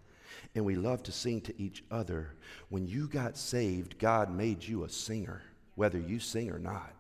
and 0.56 0.66
we 0.66 0.76
love 0.76 1.04
to 1.04 1.12
sing 1.12 1.42
to 1.42 1.62
each 1.62 1.84
other. 1.92 2.34
When 2.70 2.88
you 2.88 3.08
got 3.08 3.38
saved, 3.38 4.00
God 4.00 4.34
made 4.34 4.64
you 4.64 4.84
a 4.84 4.90
singer, 4.90 5.42
whether 5.76 6.00
you 6.00 6.20
sing 6.20 6.52
or 6.52 6.60
not. 6.60 6.94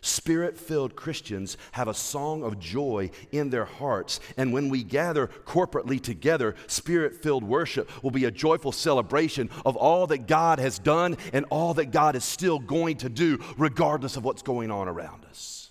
Spirit 0.00 0.56
filled 0.56 0.94
Christians 0.94 1.56
have 1.72 1.88
a 1.88 1.94
song 1.94 2.42
of 2.42 2.58
joy 2.58 3.10
in 3.32 3.50
their 3.50 3.64
hearts. 3.64 4.20
And 4.36 4.52
when 4.52 4.68
we 4.68 4.84
gather 4.84 5.28
corporately 5.44 6.00
together, 6.00 6.54
spirit 6.66 7.16
filled 7.16 7.44
worship 7.44 7.90
will 8.02 8.10
be 8.10 8.24
a 8.24 8.30
joyful 8.30 8.72
celebration 8.72 9.50
of 9.66 9.76
all 9.76 10.06
that 10.08 10.26
God 10.26 10.58
has 10.58 10.78
done 10.78 11.16
and 11.32 11.44
all 11.50 11.74
that 11.74 11.90
God 11.90 12.14
is 12.14 12.24
still 12.24 12.58
going 12.58 12.98
to 12.98 13.08
do, 13.08 13.42
regardless 13.56 14.16
of 14.16 14.24
what's 14.24 14.42
going 14.42 14.70
on 14.70 14.88
around 14.88 15.24
us. 15.24 15.70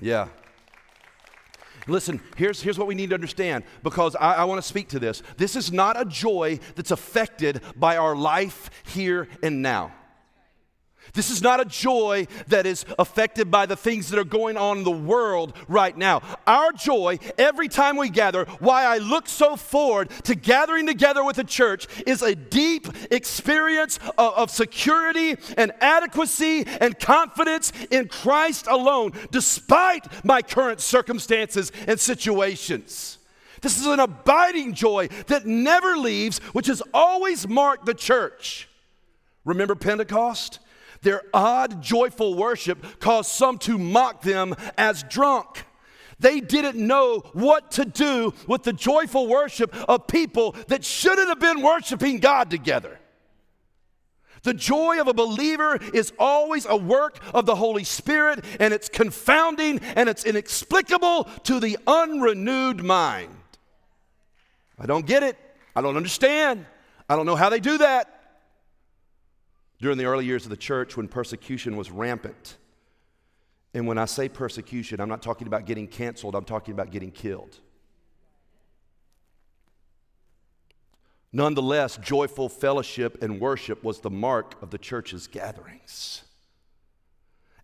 Yeah. 0.00 0.28
Listen, 1.88 2.20
here's, 2.36 2.62
here's 2.62 2.78
what 2.78 2.86
we 2.86 2.94
need 2.94 3.10
to 3.10 3.14
understand 3.14 3.64
because 3.82 4.14
I, 4.16 4.34
I 4.34 4.44
want 4.44 4.60
to 4.60 4.66
speak 4.66 4.88
to 4.88 4.98
this. 4.98 5.22
This 5.36 5.56
is 5.56 5.72
not 5.72 6.00
a 6.00 6.04
joy 6.04 6.60
that's 6.74 6.90
affected 6.90 7.60
by 7.76 7.96
our 7.96 8.14
life 8.14 8.70
here 8.86 9.28
and 9.42 9.62
now. 9.62 9.92
This 11.14 11.30
is 11.30 11.42
not 11.42 11.60
a 11.60 11.64
joy 11.64 12.26
that 12.48 12.66
is 12.66 12.84
affected 12.98 13.50
by 13.50 13.66
the 13.66 13.76
things 13.76 14.08
that 14.10 14.18
are 14.18 14.24
going 14.24 14.56
on 14.56 14.78
in 14.78 14.84
the 14.84 14.90
world 14.90 15.54
right 15.68 15.96
now. 15.96 16.22
Our 16.46 16.72
joy, 16.72 17.18
every 17.36 17.68
time 17.68 17.96
we 17.96 18.08
gather, 18.08 18.44
why 18.60 18.84
I 18.84 18.98
look 18.98 19.28
so 19.28 19.56
forward 19.56 20.10
to 20.24 20.34
gathering 20.34 20.86
together 20.86 21.24
with 21.24 21.36
the 21.36 21.44
church, 21.44 21.86
is 22.06 22.22
a 22.22 22.34
deep 22.34 22.88
experience 23.10 23.98
of, 24.18 24.34
of 24.34 24.50
security 24.50 25.36
and 25.56 25.72
adequacy 25.80 26.64
and 26.80 26.98
confidence 26.98 27.72
in 27.90 28.08
Christ 28.08 28.66
alone, 28.66 29.12
despite 29.30 30.24
my 30.24 30.42
current 30.42 30.80
circumstances 30.80 31.72
and 31.86 31.98
situations. 31.98 33.18
This 33.60 33.78
is 33.78 33.86
an 33.86 34.00
abiding 34.00 34.74
joy 34.74 35.08
that 35.26 35.46
never 35.46 35.96
leaves, 35.96 36.38
which 36.52 36.68
has 36.68 36.82
always 36.94 37.48
marked 37.48 37.86
the 37.86 37.94
church. 37.94 38.68
Remember 39.44 39.74
Pentecost? 39.74 40.60
Their 41.02 41.22
odd, 41.32 41.82
joyful 41.82 42.34
worship 42.34 43.00
caused 43.00 43.30
some 43.30 43.58
to 43.58 43.78
mock 43.78 44.22
them 44.22 44.54
as 44.76 45.02
drunk. 45.04 45.64
They 46.20 46.40
didn't 46.40 46.84
know 46.84 47.20
what 47.32 47.70
to 47.72 47.84
do 47.84 48.34
with 48.48 48.64
the 48.64 48.72
joyful 48.72 49.28
worship 49.28 49.74
of 49.88 50.08
people 50.08 50.56
that 50.66 50.84
shouldn't 50.84 51.28
have 51.28 51.38
been 51.38 51.62
worshiping 51.62 52.18
God 52.18 52.50
together. 52.50 52.98
The 54.42 54.54
joy 54.54 55.00
of 55.00 55.08
a 55.08 55.14
believer 55.14 55.78
is 55.94 56.12
always 56.18 56.64
a 56.66 56.76
work 56.76 57.18
of 57.34 57.46
the 57.46 57.56
Holy 57.56 57.84
Spirit, 57.84 58.44
and 58.60 58.72
it's 58.72 58.88
confounding 58.88 59.80
and 59.96 60.08
it's 60.08 60.24
inexplicable 60.24 61.24
to 61.44 61.60
the 61.60 61.78
unrenewed 61.86 62.82
mind. 62.82 63.34
I 64.78 64.86
don't 64.86 65.06
get 65.06 65.22
it. 65.22 65.36
I 65.74 65.82
don't 65.82 65.96
understand. 65.96 66.66
I 67.08 67.16
don't 67.16 67.26
know 67.26 67.36
how 67.36 67.48
they 67.48 67.60
do 67.60 67.78
that 67.78 68.17
during 69.80 69.98
the 69.98 70.04
early 70.04 70.24
years 70.24 70.44
of 70.44 70.50
the 70.50 70.56
church 70.56 70.96
when 70.96 71.08
persecution 71.08 71.76
was 71.76 71.90
rampant. 71.90 72.56
And 73.74 73.86
when 73.86 73.98
I 73.98 74.06
say 74.06 74.28
persecution, 74.28 75.00
I'm 75.00 75.08
not 75.08 75.22
talking 75.22 75.46
about 75.46 75.66
getting 75.66 75.86
canceled, 75.86 76.34
I'm 76.34 76.44
talking 76.44 76.72
about 76.72 76.90
getting 76.90 77.10
killed. 77.10 77.58
Nonetheless, 81.32 81.98
joyful 81.98 82.48
fellowship 82.48 83.22
and 83.22 83.38
worship 83.38 83.84
was 83.84 84.00
the 84.00 84.10
mark 84.10 84.60
of 84.62 84.70
the 84.70 84.78
church's 84.78 85.26
gatherings. 85.26 86.22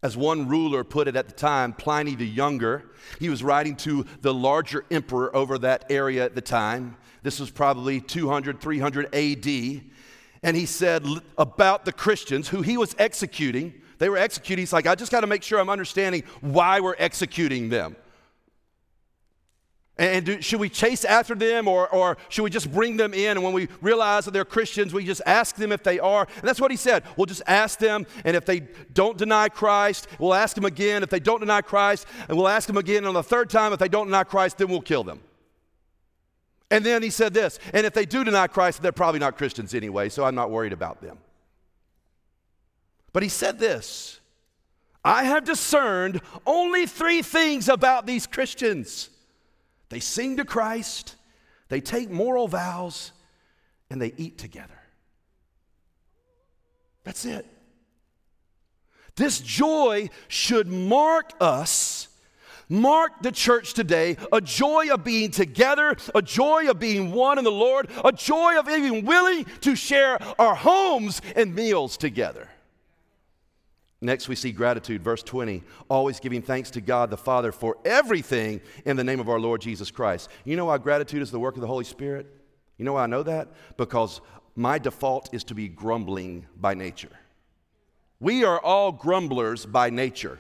As 0.03 0.19
one 0.19 0.49
ruler 0.49 0.85
put 0.85 1.09
it 1.09 1.17
at 1.17 1.29
the 1.29 1.35
time, 1.35 1.73
Pliny 1.73 2.15
the 2.15 2.27
Younger, 2.27 2.85
he 3.19 3.31
was 3.31 3.43
writing 3.43 3.75
to 3.77 4.05
the 4.21 4.35
larger 4.35 4.85
emperor 4.91 5.35
over 5.35 5.57
that 5.59 5.87
area 5.89 6.23
at 6.23 6.35
the 6.35 6.43
time. 6.43 6.99
This 7.23 7.41
was 7.41 7.51
probably 7.51 8.03
200, 8.03 8.61
300 8.61 9.15
AD 9.15 9.83
and 10.45 10.57
he 10.57 10.67
said 10.67 11.05
about 11.39 11.87
the 11.87 11.93
Christians 11.93 12.49
who 12.49 12.61
he 12.63 12.77
was 12.77 12.95
executing. 12.99 13.73
They 13.99 14.11
were 14.11 14.19
executing. 14.19 14.63
He's 14.63 14.75
like, 14.75 14.87
I 14.87 14.95
just 14.95 15.11
got 15.11 15.23
to 15.23 15.27
make 15.27 15.43
sure 15.43 15.59
I'm 15.59 15.71
understanding 15.71 16.23
why 16.43 16.81
we're 16.81 16.97
executing 16.99 17.71
them. 17.71 17.97
And 19.97 20.27
do, 20.27 20.43
should 20.43 20.61
we 20.61 20.69
chase 20.69 21.05
after 21.05 21.35
them 21.35 21.67
or, 21.67 21.89
or 21.89 22.19
should 22.29 22.43
we 22.43 22.51
just 22.51 22.71
bring 22.71 22.97
them 22.97 23.15
in? 23.15 23.31
And 23.31 23.43
when 23.43 23.55
we 23.55 23.69
realize 23.81 24.27
that 24.27 24.33
they're 24.33 24.45
Christians, 24.45 24.93
we 24.93 25.05
just 25.05 25.23
ask 25.25 25.57
them 25.57 25.73
if 25.73 25.83
they 25.83 25.99
are. 25.99 26.27
And 26.37 26.43
that's 26.43 26.61
what 26.61 26.73
he 26.73 26.77
said. 26.77 27.05
We'll 27.17 27.27
just 27.27 27.43
ask 27.47 27.79
them. 27.79 28.05
And 28.25 28.37
if 28.37 28.45
they 28.45 28.61
don't 28.93 29.17
deny 29.17 29.49
Christ, 29.49 30.09
we'll 30.19 30.35
ask 30.35 30.57
them 30.57 30.65
again. 30.65 31.03
If 31.03 31.11
they 31.11 31.21
don't 31.21 31.41
deny 31.41 31.63
Christ, 31.63 32.07
and 32.29 32.37
we'll 32.37 32.49
ask 32.49 32.67
them 32.67 32.77
again. 32.77 32.99
And 32.99 33.07
on 33.07 33.15
the 33.15 33.23
third 33.23 33.49
time, 33.49 33.73
if 33.73 33.79
they 33.79 33.89
don't 33.89 34.07
deny 34.07 34.25
Christ, 34.25 34.59
then 34.59 34.69
we'll 34.69 34.83
kill 34.83 35.05
them. 35.05 35.21
And 36.71 36.85
then 36.85 37.03
he 37.03 37.11
said 37.11 37.35
this, 37.35 37.59
and 37.73 37.87
if 37.87 37.95
they 37.95 38.07
do 38.07 38.25
deny 38.25 38.47
Christ, 38.47 38.83
they're 38.83 38.93
probably 38.93 39.21
not 39.21 39.37
Christians 39.37 39.75
anyway, 39.75 40.09
so 40.09 40.25
I'm 40.25 40.35
not 40.35 40.51
worried 40.51 40.73
about 40.73 41.01
them. 41.01 41.19
But 43.13 43.23
he 43.23 43.29
said 43.29 43.59
this 43.59 44.21
I 45.05 45.25
have 45.25 45.45
discerned 45.45 46.21
only 46.47 46.87
three 46.87 47.23
things 47.23 47.69
about 47.69 48.07
these 48.07 48.27
Christians 48.27 49.11
they 49.91 50.01
sing 50.01 50.39
to 50.39 50.45
Christ, 50.45 51.15
they 51.69 51.81
take 51.81 52.11
moral 52.11 52.49
vows, 52.49 53.13
and 53.91 54.01
they 54.03 54.13
eat 54.17 54.39
together. 54.39 54.81
That's 57.05 57.25
it. 57.25 57.47
This 59.15 59.39
joy 59.39 60.11
should 60.27 60.67
mark 60.67 61.33
us 61.41 62.09
Mark 62.69 63.23
the 63.23 63.33
church 63.33 63.75
today 63.75 64.17
a 64.33 64.41
joy 64.41 64.93
of 64.93 65.05
being 65.05 65.31
together, 65.31 65.97
a 66.15 66.23
joy 66.23 66.69
of 66.71 66.79
being 66.79 67.13
one 67.13 67.39
in 67.39 67.45
the 67.45 67.51
Lord, 67.51 67.91
a 68.05 68.13
joy 68.13 68.59
of 68.59 68.67
being 68.67 69.05
willing 69.05 69.45
to 69.63 69.77
share 69.77 70.19
our 70.39 70.55
homes 70.55 71.21
and 71.37 71.55
meals 71.55 71.97
together. 71.97 72.49
Next, 74.01 74.29
we 74.29 74.35
see 74.35 74.53
gratitude, 74.53 75.03
verse 75.03 75.23
20, 75.23 75.63
always 75.89 76.21
giving 76.21 76.43
thanks 76.43 76.71
to 76.73 76.83
God 76.83 77.09
the 77.09 77.17
Father 77.17 77.53
for 77.53 77.79
everything 77.87 78.61
in 78.85 78.97
the 78.97 79.05
name 79.05 79.19
of 79.19 79.31
our 79.31 79.41
Lord 79.41 79.63
Jesus 79.63 79.91
Christ. 79.91 80.29
You 80.45 80.57
know 80.57 80.67
why 80.67 80.77
gratitude 80.77 81.23
is 81.23 81.31
the 81.31 81.41
work 81.41 81.55
of 81.55 81.63
the 81.63 81.67
Holy 81.67 81.85
Spirit? 81.85 82.27
You 82.77 82.85
know 82.85 82.95
why 82.95 83.05
I 83.05 83.07
know 83.07 83.23
that? 83.23 83.49
Because 83.79 84.21
my 84.57 84.79
default 84.79 85.33
is 85.33 85.43
to 85.45 85.55
be 85.55 85.69
grumbling 85.69 86.47
by 86.61 86.75
nature. 86.75 87.13
We 88.21 88.45
are 88.45 88.61
all 88.61 88.93
grumblers 88.93 89.65
by 89.65 89.91
nature. 89.91 90.39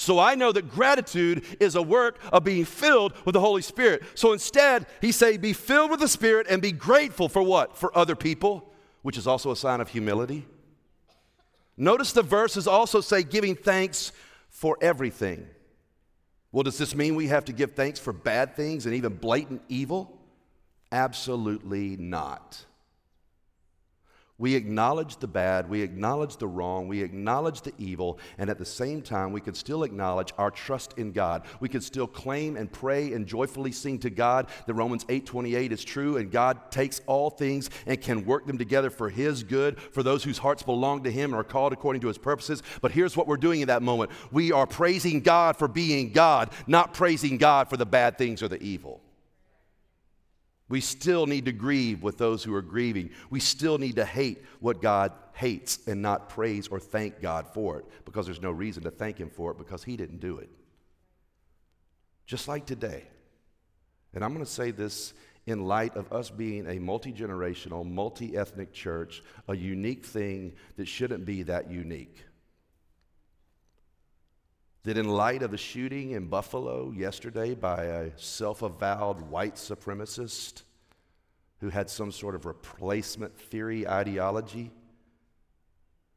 So 0.00 0.18
I 0.18 0.34
know 0.34 0.50
that 0.50 0.70
gratitude 0.70 1.44
is 1.60 1.74
a 1.74 1.82
work 1.82 2.18
of 2.32 2.42
being 2.42 2.64
filled 2.64 3.12
with 3.26 3.34
the 3.34 3.40
Holy 3.40 3.60
Spirit. 3.60 4.02
So 4.14 4.32
instead, 4.32 4.86
he 5.02 5.12
say, 5.12 5.36
be 5.36 5.52
filled 5.52 5.90
with 5.90 6.00
the 6.00 6.08
Spirit 6.08 6.46
and 6.48 6.62
be 6.62 6.72
grateful 6.72 7.28
for 7.28 7.42
what? 7.42 7.76
For 7.76 7.94
other 7.96 8.16
people, 8.16 8.72
which 9.02 9.18
is 9.18 9.26
also 9.26 9.50
a 9.50 9.56
sign 9.56 9.78
of 9.78 9.90
humility. 9.90 10.46
Notice 11.76 12.12
the 12.12 12.22
verses 12.22 12.66
also 12.66 13.02
say 13.02 13.22
giving 13.22 13.54
thanks 13.54 14.12
for 14.48 14.78
everything. 14.80 15.46
Well, 16.50 16.62
does 16.62 16.78
this 16.78 16.94
mean 16.94 17.14
we 17.14 17.28
have 17.28 17.44
to 17.44 17.52
give 17.52 17.72
thanks 17.72 18.00
for 18.00 18.14
bad 18.14 18.56
things 18.56 18.86
and 18.86 18.94
even 18.94 19.16
blatant 19.16 19.60
evil? 19.68 20.18
Absolutely 20.90 21.98
not. 21.98 22.64
We 24.40 24.54
acknowledge 24.54 25.18
the 25.18 25.28
bad, 25.28 25.68
we 25.68 25.82
acknowledge 25.82 26.38
the 26.38 26.48
wrong, 26.48 26.88
we 26.88 27.02
acknowledge 27.02 27.60
the 27.60 27.74
evil, 27.76 28.18
and 28.38 28.48
at 28.48 28.58
the 28.58 28.64
same 28.64 29.02
time, 29.02 29.32
we 29.32 29.40
can 29.42 29.52
still 29.52 29.82
acknowledge 29.82 30.32
our 30.38 30.50
trust 30.50 30.94
in 30.96 31.12
God. 31.12 31.44
We 31.60 31.68
can 31.68 31.82
still 31.82 32.06
claim 32.06 32.56
and 32.56 32.72
pray 32.72 33.12
and 33.12 33.26
joyfully 33.26 33.70
sing 33.70 33.98
to 33.98 34.08
God 34.08 34.46
that 34.66 34.72
Romans 34.72 35.04
8:28 35.10 35.72
is 35.72 35.84
true, 35.84 36.16
and 36.16 36.30
God 36.30 36.70
takes 36.70 37.02
all 37.06 37.28
things 37.28 37.68
and 37.84 38.00
can 38.00 38.24
work 38.24 38.46
them 38.46 38.56
together 38.56 38.88
for 38.88 39.10
His 39.10 39.42
good, 39.42 39.78
for 39.78 40.02
those 40.02 40.24
whose 40.24 40.38
hearts 40.38 40.62
belong 40.62 41.04
to 41.04 41.10
Him 41.10 41.34
and 41.34 41.38
are 41.38 41.44
called 41.44 41.74
according 41.74 42.00
to 42.00 42.08
His 42.08 42.16
purposes. 42.16 42.62
But 42.80 42.92
here's 42.92 43.18
what 43.18 43.26
we're 43.26 43.36
doing 43.36 43.60
in 43.60 43.68
that 43.68 43.82
moment: 43.82 44.10
we 44.32 44.52
are 44.52 44.66
praising 44.66 45.20
God 45.20 45.58
for 45.58 45.68
being 45.68 46.12
God, 46.12 46.48
not 46.66 46.94
praising 46.94 47.36
God 47.36 47.68
for 47.68 47.76
the 47.76 47.84
bad 47.84 48.16
things 48.16 48.42
or 48.42 48.48
the 48.48 48.62
evil. 48.62 49.02
We 50.70 50.80
still 50.80 51.26
need 51.26 51.46
to 51.46 51.52
grieve 51.52 52.02
with 52.02 52.16
those 52.16 52.44
who 52.44 52.54
are 52.54 52.62
grieving. 52.62 53.10
We 53.28 53.40
still 53.40 53.76
need 53.76 53.96
to 53.96 54.04
hate 54.04 54.44
what 54.60 54.80
God 54.80 55.12
hates 55.32 55.80
and 55.88 56.00
not 56.00 56.28
praise 56.28 56.68
or 56.68 56.78
thank 56.78 57.20
God 57.20 57.48
for 57.52 57.80
it 57.80 57.84
because 58.04 58.24
there's 58.24 58.40
no 58.40 58.52
reason 58.52 58.84
to 58.84 58.90
thank 58.90 59.18
Him 59.18 59.30
for 59.30 59.50
it 59.50 59.58
because 59.58 59.82
He 59.82 59.96
didn't 59.96 60.20
do 60.20 60.38
it. 60.38 60.48
Just 62.24 62.46
like 62.46 62.66
today. 62.66 63.02
And 64.14 64.24
I'm 64.24 64.32
going 64.32 64.44
to 64.44 64.50
say 64.50 64.70
this 64.70 65.12
in 65.44 65.66
light 65.66 65.96
of 65.96 66.12
us 66.12 66.30
being 66.30 66.68
a 66.68 66.78
multi 66.78 67.12
generational, 67.12 67.84
multi 67.84 68.36
ethnic 68.36 68.72
church, 68.72 69.24
a 69.48 69.56
unique 69.56 70.06
thing 70.06 70.52
that 70.76 70.86
shouldn't 70.86 71.24
be 71.24 71.42
that 71.42 71.68
unique. 71.68 72.24
That 74.84 74.96
in 74.96 75.08
light 75.08 75.42
of 75.42 75.50
the 75.50 75.58
shooting 75.58 76.12
in 76.12 76.28
Buffalo 76.28 76.90
yesterday 76.90 77.54
by 77.54 77.84
a 77.84 78.18
self 78.18 78.62
avowed 78.62 79.20
white 79.22 79.56
supremacist 79.56 80.62
who 81.58 81.68
had 81.68 81.90
some 81.90 82.10
sort 82.10 82.34
of 82.34 82.46
replacement 82.46 83.38
theory 83.38 83.86
ideology, 83.86 84.70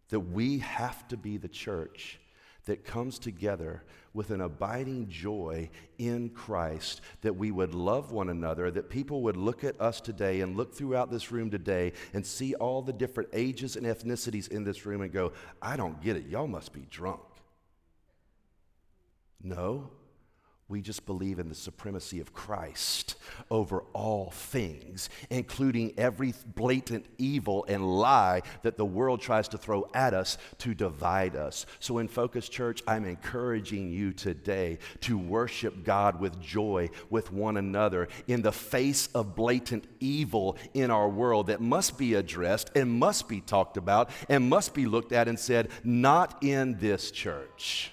that 0.10 0.20
we 0.20 0.60
have 0.60 1.08
to 1.10 1.18
be 1.18 1.38
the 1.38 1.50
church 1.50 2.20
that 2.66 2.86
comes 2.86 3.20
together 3.20 3.84
with 4.14 4.30
an 4.30 4.42
abiding 4.42 5.10
joy 5.10 5.70
in 5.98 6.30
Christ, 6.30 7.02
that 7.22 7.36
we 7.36 7.52
would 7.52 7.74
love 7.74 8.12
one 8.12 8.30
another, 8.30 8.72
that 8.72 8.90
people 8.90 9.22
would 9.24 9.36
look 9.36 9.64
at 9.64 9.80
us 9.82 10.00
today 10.00 10.42
and 10.42 10.56
look 10.56 10.74
throughout 10.74 11.12
this 11.12 11.32
room 11.32 11.50
today 11.50 11.92
and 12.14 12.26
see 12.26 12.54
all 12.56 12.82
the 12.82 12.94
different 12.94 13.30
ages 13.34 13.76
and 13.76 13.86
ethnicities 13.86 14.50
in 14.50 14.64
this 14.64 14.86
room 14.86 15.02
and 15.02 15.12
go, 15.12 15.34
I 15.62 15.76
don't 15.76 16.02
get 16.02 16.16
it. 16.16 16.28
Y'all 16.28 16.48
must 16.48 16.72
be 16.72 16.86
drunk. 16.90 17.22
No, 19.44 19.90
we 20.70 20.82
just 20.82 21.06
believe 21.06 21.38
in 21.38 21.50
the 21.50 21.56
supremacy 21.56 22.22
of 22.22 22.34
Christ 22.34 23.16
over 23.52 23.84
all 23.92 24.32
things, 24.32 25.10
including 25.30 25.94
every 25.98 26.34
blatant 26.56 27.06
evil 27.18 27.66
and 27.68 27.86
lie 27.86 28.42
that 28.64 28.78
the 28.78 28.86
world 28.86 29.20
tries 29.20 29.50
to 29.50 29.58
throw 29.58 29.88
at 29.94 30.14
us 30.14 30.38
to 30.60 30.74
divide 30.74 31.36
us. 31.36 31.66
So, 31.80 31.98
in 31.98 32.08
Focus 32.08 32.48
Church, 32.48 32.82
I'm 32.88 33.04
encouraging 33.04 33.92
you 33.92 34.14
today 34.14 34.80
to 35.02 35.18
worship 35.18 35.84
God 35.84 36.22
with 36.22 36.42
joy 36.42 36.90
with 37.10 37.32
one 37.32 37.58
another 37.58 38.08
in 38.28 38.42
the 38.42 38.54
face 38.54 39.08
of 39.14 39.36
blatant 39.36 39.86
evil 40.00 40.58
in 40.74 40.90
our 40.90 41.10
world 41.10 41.48
that 41.48 41.60
must 41.60 41.98
be 41.98 42.14
addressed 42.14 42.72
and 42.74 42.90
must 42.90 43.28
be 43.28 43.42
talked 43.42 43.76
about 43.76 44.10
and 44.30 44.50
must 44.50 44.74
be 44.74 44.86
looked 44.86 45.12
at 45.12 45.28
and 45.28 45.38
said, 45.38 45.70
not 45.84 46.42
in 46.42 46.80
this 46.80 47.12
church. 47.12 47.92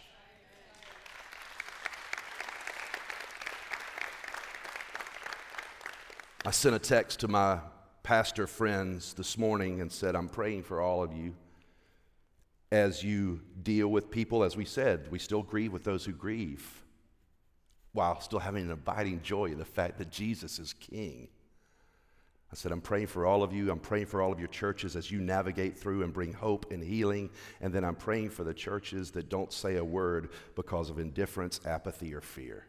I 6.43 6.53
sent 6.53 6.75
a 6.75 6.79
text 6.79 7.21
to 7.21 7.29
my 7.29 7.59
pastor 8.03 8.47
friends 8.47 9.13
this 9.13 9.37
morning 9.37 9.83
and 9.83 9.93
said, 9.93 10.17
I'm 10.17 10.29
praying 10.31 10.63
for 10.63 10.81
all 10.81 11.03
of 11.03 11.13
you 11.13 11.35
as 12.73 13.05
you 13.05 13.43
deal 13.63 13.89
with 13.89 14.11
people. 14.11 14.43
As 14.43 14.57
we 14.57 14.65
said, 14.65 15.11
we 15.11 15.19
still 15.19 15.43
grieve 15.43 15.71
with 15.71 15.85
those 15.85 16.03
who 16.03 16.13
grieve 16.13 16.83
while 17.93 18.19
still 18.23 18.39
having 18.39 18.65
an 18.65 18.73
abiding 18.73 19.21
joy 19.21 19.47
in 19.47 19.59
the 19.59 19.67
fact 19.67 19.99
that 19.99 20.11
Jesus 20.11 20.59
is 20.59 20.73
King. 20.73 21.29
I 22.51 22.57
said, 22.57 22.73
I'm 22.73 22.81
praying 22.81 23.09
for 23.09 23.27
all 23.27 23.43
of 23.43 23.53
you. 23.53 23.71
I'm 23.71 23.79
praying 23.79 24.07
for 24.07 24.23
all 24.23 24.33
of 24.33 24.39
your 24.39 24.49
churches 24.49 24.97
as 24.97 25.11
you 25.11 25.21
navigate 25.21 25.79
through 25.79 26.05
and 26.05 26.13
bring 26.13 26.33
hope 26.33 26.73
and 26.73 26.83
healing. 26.83 27.29
And 27.61 27.71
then 27.71 27.85
I'm 27.85 27.97
praying 27.97 28.31
for 28.31 28.45
the 28.45 28.55
churches 28.55 29.11
that 29.11 29.29
don't 29.29 29.53
say 29.53 29.77
a 29.77 29.85
word 29.85 30.31
because 30.57 30.89
of 30.89 30.99
indifference, 30.99 31.61
apathy, 31.67 32.15
or 32.15 32.23
fear. 32.23 32.65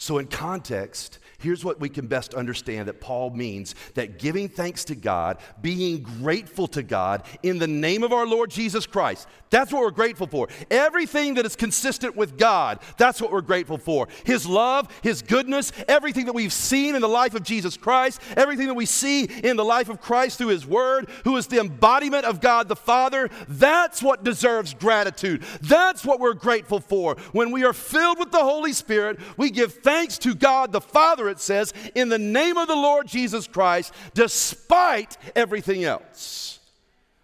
So, 0.00 0.16
in 0.16 0.28
context, 0.28 1.18
here's 1.40 1.62
what 1.62 1.78
we 1.78 1.90
can 1.90 2.06
best 2.06 2.32
understand 2.32 2.88
that 2.88 3.02
Paul 3.02 3.28
means 3.32 3.74
that 3.92 4.18
giving 4.18 4.48
thanks 4.48 4.82
to 4.86 4.94
God, 4.94 5.36
being 5.60 6.02
grateful 6.02 6.66
to 6.68 6.82
God 6.82 7.22
in 7.42 7.58
the 7.58 7.66
name 7.66 8.02
of 8.02 8.10
our 8.10 8.26
Lord 8.26 8.50
Jesus 8.50 8.86
Christ, 8.86 9.28
that's 9.50 9.70
what 9.70 9.82
we're 9.82 9.90
grateful 9.90 10.26
for. 10.26 10.48
Everything 10.70 11.34
that 11.34 11.44
is 11.44 11.54
consistent 11.54 12.16
with 12.16 12.38
God, 12.38 12.78
that's 12.96 13.20
what 13.20 13.30
we're 13.30 13.42
grateful 13.42 13.76
for. 13.76 14.08
His 14.24 14.46
love, 14.46 14.88
His 15.02 15.20
goodness, 15.20 15.70
everything 15.86 16.24
that 16.26 16.34
we've 16.34 16.52
seen 16.52 16.94
in 16.94 17.02
the 17.02 17.08
life 17.08 17.34
of 17.34 17.42
Jesus 17.42 17.76
Christ, 17.76 18.22
everything 18.38 18.68
that 18.68 18.74
we 18.74 18.86
see 18.86 19.24
in 19.24 19.58
the 19.58 19.64
life 19.66 19.90
of 19.90 20.00
Christ 20.00 20.38
through 20.38 20.48
His 20.48 20.66
Word, 20.66 21.10
who 21.24 21.36
is 21.36 21.46
the 21.46 21.60
embodiment 21.60 22.24
of 22.24 22.40
God 22.40 22.68
the 22.68 22.76
Father, 22.76 23.28
that's 23.48 24.02
what 24.02 24.24
deserves 24.24 24.72
gratitude. 24.72 25.42
That's 25.60 26.06
what 26.06 26.20
we're 26.20 26.32
grateful 26.32 26.80
for. 26.80 27.16
When 27.32 27.50
we 27.50 27.64
are 27.64 27.74
filled 27.74 28.18
with 28.18 28.30
the 28.30 28.38
Holy 28.38 28.72
Spirit, 28.72 29.18
we 29.36 29.50
give 29.50 29.74
thanks 29.74 29.89
thanks 29.90 30.18
to 30.18 30.36
God 30.36 30.70
the 30.70 30.80
Father, 30.80 31.28
it 31.28 31.40
says, 31.40 31.74
in 31.96 32.10
the 32.10 32.18
name 32.18 32.56
of 32.56 32.68
the 32.68 32.76
Lord 32.76 33.08
Jesus 33.08 33.48
Christ, 33.48 33.92
despite 34.14 35.16
everything 35.34 35.82
else. 35.82 36.60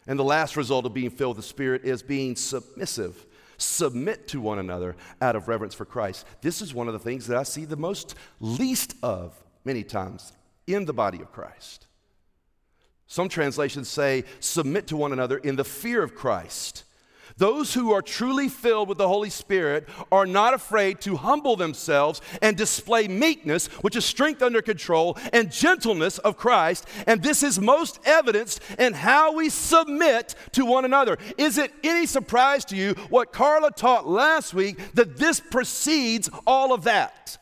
And 0.09 0.19
the 0.19 0.25
last 0.25 0.57
result 0.57 0.85
of 0.85 0.93
being 0.93 1.11
filled 1.11 1.37
with 1.37 1.45
the 1.45 1.49
Spirit 1.49 1.85
is 1.85 2.03
being 2.03 2.35
submissive. 2.35 3.25
Submit 3.57 4.27
to 4.29 4.41
one 4.41 4.59
another 4.59 4.97
out 5.21 5.37
of 5.37 5.47
reverence 5.47 5.75
for 5.75 5.85
Christ. 5.85 6.27
This 6.41 6.61
is 6.61 6.75
one 6.75 6.89
of 6.89 6.93
the 6.93 6.99
things 6.99 7.29
that 7.29 7.37
I 7.37 7.45
see 7.45 7.65
the 7.65 7.77
most 7.77 8.17
least 8.41 8.97
of 9.01 9.33
many 9.65 9.85
times 9.85 10.33
in 10.67 10.87
the 10.87 10.93
body 10.93 11.23
of 11.23 11.31
Christ. 11.31 11.87
Some 13.07 13.29
translations 13.29 13.89
say, 13.89 14.25
submit 14.41 14.89
to 14.89 14.97
one 14.97 15.13
another 15.13 15.39
in 15.39 15.55
the 15.55 15.65
fear 15.65 16.03
of 16.03 16.17
Christ. 16.17 16.83
Those 17.39 17.75
who 17.75 17.93
are 17.93 18.01
truly 18.01 18.49
filled 18.49 18.89
with 18.89 18.97
the 18.97 19.09
Holy 19.09 19.29
Spirit 19.29 19.87
are 20.11 20.25
not 20.25 20.55
afraid 20.55 21.03
to 21.03 21.17
humble 21.17 21.55
themselves 21.55 22.23
and 22.41 22.57
display 22.57 23.09
meekness, 23.09 23.67
which 23.83 23.95
is 23.95 24.07
strength 24.07 24.43
under 24.43 24.63
control, 24.63 25.19
and 25.35 25.53
gentleness 25.53 26.17
of 26.19 26.39
Christ. 26.39 26.87
And 27.07 27.23
this 27.23 27.43
is 27.43 27.61
most 27.61 28.01
evidenced 28.07 28.61
in 28.79 28.95
how 28.95 29.35
we 29.35 29.51
submit 29.51 30.35
to 30.53 30.65
one 30.65 30.87
another. 30.87 31.19
Is 31.37 31.59
it 31.59 31.75
any 31.85 32.07
surprise 32.07 32.65
to 32.67 32.77
you 32.77 32.95
what 33.11 33.33
Carla 33.33 33.71
taught 33.71 34.09
last 34.09 34.55
week 34.55 34.95
that 34.95 35.19
this 35.19 35.39
precedes 35.39 36.31
all 36.47 36.73
of 36.73 36.85
that? 36.85 37.37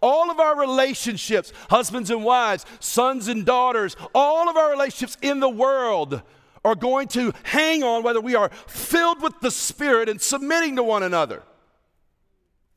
All 0.00 0.30
of 0.30 0.38
our 0.38 0.58
relationships, 0.58 1.52
husbands 1.68 2.10
and 2.10 2.24
wives, 2.24 2.64
sons 2.78 3.26
and 3.26 3.44
daughters, 3.44 3.96
all 4.14 4.48
of 4.48 4.56
our 4.56 4.70
relationships 4.70 5.18
in 5.20 5.40
the 5.40 5.50
world 5.50 6.22
are 6.64 6.74
going 6.74 7.08
to 7.08 7.32
hang 7.42 7.82
on 7.82 8.02
whether 8.02 8.20
we 8.20 8.34
are 8.34 8.50
filled 8.66 9.22
with 9.22 9.40
the 9.40 9.50
Spirit 9.50 10.08
and 10.08 10.20
submitting 10.20 10.76
to 10.76 10.82
one 10.82 11.02
another 11.02 11.42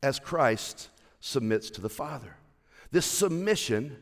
as 0.02 0.18
Christ 0.18 0.90
submits 1.20 1.70
to 1.70 1.80
the 1.80 1.88
Father. 1.88 2.36
This 2.90 3.06
submission 3.06 3.96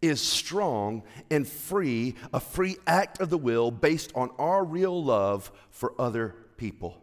is 0.00 0.20
strong 0.20 1.02
and 1.30 1.46
free, 1.46 2.14
a 2.32 2.40
free 2.40 2.76
act 2.86 3.20
of 3.20 3.30
the 3.30 3.38
will 3.38 3.70
based 3.70 4.12
on 4.14 4.30
our 4.38 4.64
real 4.64 5.02
love 5.02 5.50
for 5.70 5.94
other 5.98 6.34
people. 6.56 6.96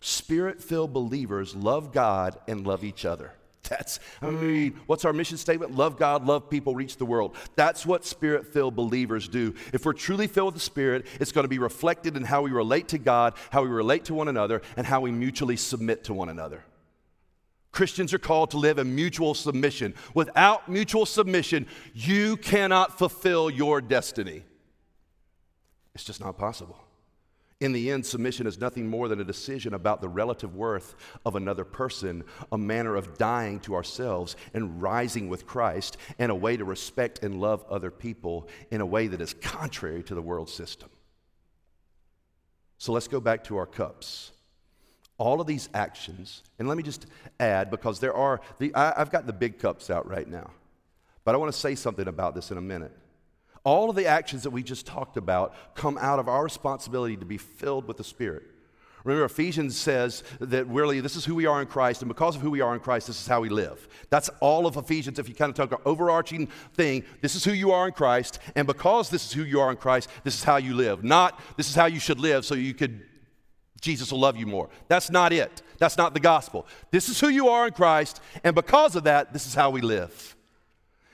Spirit 0.00 0.62
filled 0.62 0.92
believers 0.92 1.56
love 1.56 1.92
God 1.92 2.38
and 2.46 2.66
love 2.66 2.84
each 2.84 3.04
other. 3.04 3.32
That's, 3.68 4.00
I 4.22 4.30
mean, 4.30 4.80
what's 4.86 5.04
our 5.04 5.12
mission 5.12 5.36
statement? 5.36 5.74
Love 5.74 5.98
God, 5.98 6.26
love 6.26 6.48
people, 6.48 6.74
reach 6.74 6.96
the 6.96 7.04
world. 7.04 7.36
That's 7.56 7.84
what 7.84 8.04
spirit 8.04 8.46
filled 8.46 8.76
believers 8.76 9.28
do. 9.28 9.54
If 9.72 9.84
we're 9.84 9.92
truly 9.92 10.26
filled 10.26 10.54
with 10.54 10.54
the 10.54 10.60
Spirit, 10.60 11.06
it's 11.20 11.32
going 11.32 11.44
to 11.44 11.48
be 11.48 11.58
reflected 11.58 12.16
in 12.16 12.24
how 12.24 12.42
we 12.42 12.50
relate 12.50 12.88
to 12.88 12.98
God, 12.98 13.34
how 13.50 13.62
we 13.62 13.68
relate 13.68 14.04
to 14.06 14.14
one 14.14 14.28
another, 14.28 14.62
and 14.76 14.86
how 14.86 15.00
we 15.00 15.10
mutually 15.10 15.56
submit 15.56 16.04
to 16.04 16.14
one 16.14 16.28
another. 16.28 16.64
Christians 17.70 18.14
are 18.14 18.18
called 18.18 18.50
to 18.52 18.56
live 18.56 18.78
in 18.78 18.94
mutual 18.94 19.34
submission. 19.34 19.94
Without 20.14 20.68
mutual 20.68 21.06
submission, 21.06 21.66
you 21.94 22.36
cannot 22.38 22.98
fulfill 22.98 23.50
your 23.50 23.80
destiny. 23.80 24.42
It's 25.94 26.04
just 26.04 26.20
not 26.20 26.38
possible. 26.38 26.78
In 27.60 27.72
the 27.72 27.90
end, 27.90 28.06
submission 28.06 28.46
is 28.46 28.60
nothing 28.60 28.86
more 28.86 29.08
than 29.08 29.20
a 29.20 29.24
decision 29.24 29.74
about 29.74 30.00
the 30.00 30.08
relative 30.08 30.54
worth 30.54 30.94
of 31.26 31.34
another 31.34 31.64
person, 31.64 32.22
a 32.52 32.58
manner 32.58 32.94
of 32.94 33.18
dying 33.18 33.58
to 33.60 33.74
ourselves 33.74 34.36
and 34.54 34.80
rising 34.80 35.28
with 35.28 35.44
Christ, 35.44 35.96
and 36.20 36.30
a 36.30 36.36
way 36.36 36.56
to 36.56 36.64
respect 36.64 37.24
and 37.24 37.40
love 37.40 37.64
other 37.68 37.90
people 37.90 38.46
in 38.70 38.80
a 38.80 38.86
way 38.86 39.08
that 39.08 39.20
is 39.20 39.34
contrary 39.34 40.04
to 40.04 40.14
the 40.14 40.22
world 40.22 40.48
system. 40.48 40.88
So 42.78 42.92
let's 42.92 43.08
go 43.08 43.18
back 43.18 43.42
to 43.44 43.56
our 43.56 43.66
cups. 43.66 44.30
All 45.16 45.40
of 45.40 45.48
these 45.48 45.68
actions, 45.74 46.44
and 46.60 46.68
let 46.68 46.76
me 46.76 46.84
just 46.84 47.06
add, 47.40 47.72
because 47.72 47.98
there 47.98 48.14
are, 48.14 48.40
the, 48.60 48.72
I, 48.72 49.00
I've 49.00 49.10
got 49.10 49.26
the 49.26 49.32
big 49.32 49.58
cups 49.58 49.90
out 49.90 50.08
right 50.08 50.28
now, 50.28 50.52
but 51.24 51.34
I 51.34 51.38
want 51.38 51.52
to 51.52 51.58
say 51.58 51.74
something 51.74 52.06
about 52.06 52.36
this 52.36 52.52
in 52.52 52.56
a 52.56 52.60
minute. 52.62 52.96
All 53.64 53.90
of 53.90 53.96
the 53.96 54.06
actions 54.06 54.44
that 54.44 54.50
we 54.50 54.62
just 54.62 54.86
talked 54.86 55.16
about 55.16 55.54
come 55.74 55.98
out 55.98 56.18
of 56.18 56.28
our 56.28 56.44
responsibility 56.44 57.16
to 57.16 57.26
be 57.26 57.38
filled 57.38 57.86
with 57.86 57.96
the 57.96 58.04
Spirit. 58.04 58.44
Remember, 59.04 59.24
Ephesians 59.24 59.76
says 59.76 60.22
that 60.40 60.66
really 60.66 61.00
this 61.00 61.16
is 61.16 61.24
who 61.24 61.34
we 61.34 61.46
are 61.46 61.60
in 61.60 61.66
Christ, 61.66 62.02
and 62.02 62.08
because 62.08 62.36
of 62.36 62.42
who 62.42 62.50
we 62.50 62.60
are 62.60 62.74
in 62.74 62.80
Christ, 62.80 63.06
this 63.06 63.20
is 63.20 63.26
how 63.26 63.40
we 63.40 63.48
live. 63.48 63.88
That's 64.10 64.28
all 64.40 64.66
of 64.66 64.76
Ephesians. 64.76 65.18
If 65.18 65.28
you 65.28 65.34
kind 65.34 65.50
of 65.50 65.56
talk 65.56 65.72
an 65.72 65.84
overarching 65.86 66.48
thing, 66.74 67.04
this 67.20 67.34
is 67.34 67.44
who 67.44 67.52
you 67.52 67.70
are 67.72 67.86
in 67.86 67.94
Christ, 67.94 68.38
and 68.54 68.66
because 68.66 69.08
this 69.08 69.24
is 69.24 69.32
who 69.32 69.44
you 69.44 69.60
are 69.60 69.70
in 69.70 69.76
Christ, 69.76 70.10
this 70.24 70.34
is 70.34 70.44
how 70.44 70.56
you 70.56 70.74
live. 70.74 71.04
Not 71.04 71.40
this 71.56 71.70
is 71.70 71.74
how 71.74 71.86
you 71.86 72.00
should 72.00 72.18
live 72.18 72.44
so 72.44 72.54
you 72.54 72.74
could, 72.74 73.02
Jesus 73.80 74.12
will 74.12 74.20
love 74.20 74.36
you 74.36 74.46
more. 74.46 74.68
That's 74.88 75.10
not 75.10 75.32
it. 75.32 75.62
That's 75.78 75.96
not 75.96 76.12
the 76.12 76.20
gospel. 76.20 76.66
This 76.90 77.08
is 77.08 77.20
who 77.20 77.28
you 77.28 77.48
are 77.48 77.68
in 77.68 77.72
Christ, 77.72 78.20
and 78.42 78.54
because 78.54 78.96
of 78.96 79.04
that, 79.04 79.32
this 79.32 79.46
is 79.46 79.54
how 79.54 79.70
we 79.70 79.80
live. 79.80 80.36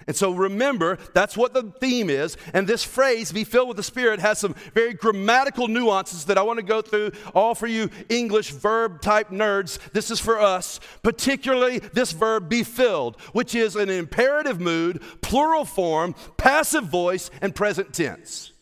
And 0.07 0.15
so 0.15 0.33
remember, 0.33 0.99
that's 1.15 1.37
what 1.37 1.55
the 1.55 1.73
theme 1.81 2.11
is. 2.11 2.37
And 2.53 2.67
this 2.67 2.85
phrase, 2.85 3.33
be 3.33 3.45
filled 3.45 3.69
with 3.69 3.77
the 3.77 3.83
Spirit, 3.83 4.21
has 4.21 4.39
some 4.39 4.55
very 4.75 4.93
grammatical 4.93 5.69
nuances 5.69 6.27
that 6.27 6.37
I 6.37 6.43
want 6.43 6.59
to 6.59 6.65
go 6.65 6.83
through, 6.83 7.13
all 7.35 7.55
for 7.55 7.67
you 7.67 7.91
English 8.09 8.51
verb 8.51 9.01
type 9.01 9.31
nerds. 9.31 9.79
This 9.93 10.11
is 10.11 10.21
for 10.21 10.39
us, 10.39 10.79
particularly 11.03 11.79
this 11.79 12.13
verb, 12.13 12.49
be 12.49 12.63
filled, 12.63 13.21
which 13.33 13.55
is 13.55 13.77
an 13.77 13.89
imperative 13.89 14.61
mood, 14.61 15.03
plural 15.23 15.65
form, 15.65 16.15
passive 16.37 16.85
voice, 16.85 17.31
and 17.41 17.55
present 17.55 17.95
tense. 17.95 18.53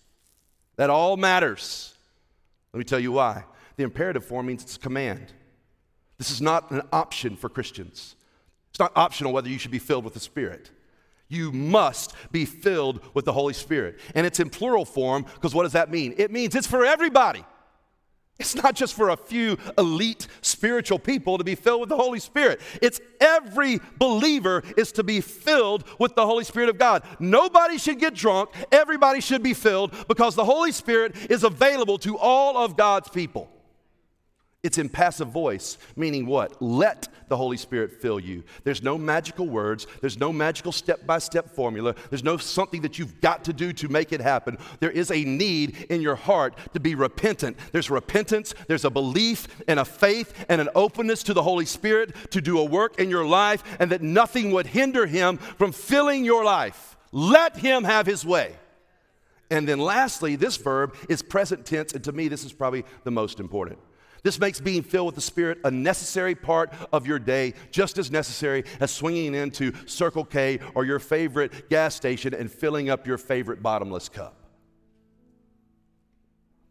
That 0.76 0.90
all 0.90 1.16
matters. 1.16 1.94
Let 2.72 2.78
me 2.78 2.84
tell 2.84 3.00
you 3.00 3.12
why. 3.12 3.44
The 3.76 3.84
imperative 3.84 4.24
form 4.24 4.46
means 4.46 4.62
it's 4.62 4.76
a 4.76 4.80
command. 4.80 5.32
This 6.18 6.30
is 6.30 6.40
not 6.40 6.70
an 6.70 6.82
option 6.92 7.36
for 7.36 7.48
Christians. 7.48 8.14
It's 8.70 8.78
not 8.78 8.92
optional 8.94 9.32
whether 9.32 9.48
you 9.48 9.58
should 9.58 9.70
be 9.70 9.78
filled 9.78 10.04
with 10.04 10.14
the 10.14 10.20
Spirit. 10.20 10.70
You 11.32 11.50
must 11.50 12.14
be 12.30 12.44
filled 12.44 13.00
with 13.14 13.24
the 13.24 13.32
Holy 13.32 13.54
Spirit. 13.54 13.98
And 14.14 14.26
it's 14.26 14.38
in 14.38 14.50
plural 14.50 14.84
form 14.84 15.22
because 15.22 15.54
what 15.54 15.62
does 15.62 15.72
that 15.72 15.90
mean? 15.90 16.14
It 16.18 16.30
means 16.30 16.54
it's 16.54 16.66
for 16.66 16.84
everybody. 16.84 17.42
It's 18.38 18.54
not 18.54 18.74
just 18.74 18.94
for 18.94 19.08
a 19.08 19.16
few 19.16 19.56
elite 19.78 20.26
spiritual 20.42 20.98
people 20.98 21.38
to 21.38 21.44
be 21.44 21.54
filled 21.54 21.80
with 21.80 21.88
the 21.88 21.96
Holy 21.96 22.18
Spirit. 22.18 22.60
It's 22.82 23.00
every 23.18 23.80
believer 23.98 24.62
is 24.76 24.92
to 24.92 25.04
be 25.04 25.22
filled 25.22 25.84
with 25.98 26.14
the 26.16 26.26
Holy 26.26 26.44
Spirit 26.44 26.68
of 26.68 26.76
God. 26.76 27.02
Nobody 27.18 27.78
should 27.78 27.98
get 27.98 28.14
drunk. 28.14 28.50
Everybody 28.70 29.20
should 29.20 29.42
be 29.42 29.54
filled 29.54 29.94
because 30.08 30.34
the 30.34 30.44
Holy 30.44 30.72
Spirit 30.72 31.14
is 31.30 31.44
available 31.44 31.98
to 31.98 32.18
all 32.18 32.58
of 32.58 32.76
God's 32.76 33.08
people. 33.08 33.48
It's 34.62 34.78
in 34.78 34.88
passive 34.88 35.26
voice, 35.26 35.76
meaning 35.96 36.24
what? 36.24 36.62
Let 36.62 37.08
the 37.26 37.36
Holy 37.36 37.56
Spirit 37.56 38.00
fill 38.00 38.20
you. 38.20 38.44
There's 38.62 38.80
no 38.80 38.96
magical 38.96 39.48
words, 39.48 39.88
there's 40.00 40.20
no 40.20 40.32
magical 40.32 40.70
step 40.70 41.04
by 41.04 41.18
step 41.18 41.50
formula, 41.50 41.96
there's 42.10 42.22
no 42.22 42.36
something 42.36 42.80
that 42.82 42.96
you've 42.96 43.20
got 43.20 43.42
to 43.44 43.52
do 43.52 43.72
to 43.72 43.88
make 43.88 44.12
it 44.12 44.20
happen. 44.20 44.58
There 44.78 44.92
is 44.92 45.10
a 45.10 45.24
need 45.24 45.86
in 45.90 46.00
your 46.00 46.14
heart 46.14 46.56
to 46.74 46.80
be 46.80 46.94
repentant. 46.94 47.56
There's 47.72 47.90
repentance, 47.90 48.54
there's 48.68 48.84
a 48.84 48.90
belief 48.90 49.48
and 49.66 49.80
a 49.80 49.84
faith 49.84 50.44
and 50.48 50.60
an 50.60 50.68
openness 50.76 51.24
to 51.24 51.34
the 51.34 51.42
Holy 51.42 51.66
Spirit 51.66 52.14
to 52.30 52.40
do 52.40 52.60
a 52.60 52.64
work 52.64 53.00
in 53.00 53.10
your 53.10 53.26
life, 53.26 53.64
and 53.80 53.90
that 53.90 54.02
nothing 54.02 54.52
would 54.52 54.68
hinder 54.68 55.06
Him 55.06 55.38
from 55.38 55.72
filling 55.72 56.24
your 56.24 56.44
life. 56.44 56.96
Let 57.10 57.56
Him 57.56 57.82
have 57.82 58.06
His 58.06 58.24
way. 58.24 58.54
And 59.50 59.66
then 59.66 59.80
lastly, 59.80 60.36
this 60.36 60.56
verb 60.56 60.94
is 61.08 61.20
present 61.20 61.66
tense, 61.66 61.94
and 61.94 62.04
to 62.04 62.12
me, 62.12 62.28
this 62.28 62.44
is 62.44 62.52
probably 62.52 62.84
the 63.02 63.10
most 63.10 63.40
important. 63.40 63.80
This 64.22 64.38
makes 64.38 64.60
being 64.60 64.82
filled 64.82 65.06
with 65.06 65.14
the 65.16 65.20
Spirit 65.20 65.58
a 65.64 65.70
necessary 65.70 66.36
part 66.36 66.72
of 66.92 67.06
your 67.06 67.18
day, 67.18 67.54
just 67.72 67.98
as 67.98 68.10
necessary 68.10 68.64
as 68.78 68.92
swinging 68.92 69.34
into 69.34 69.72
Circle 69.86 70.26
K 70.26 70.60
or 70.74 70.84
your 70.84 71.00
favorite 71.00 71.68
gas 71.68 71.96
station 71.96 72.32
and 72.32 72.50
filling 72.50 72.88
up 72.88 73.06
your 73.06 73.18
favorite 73.18 73.62
bottomless 73.62 74.08
cup. 74.08 74.36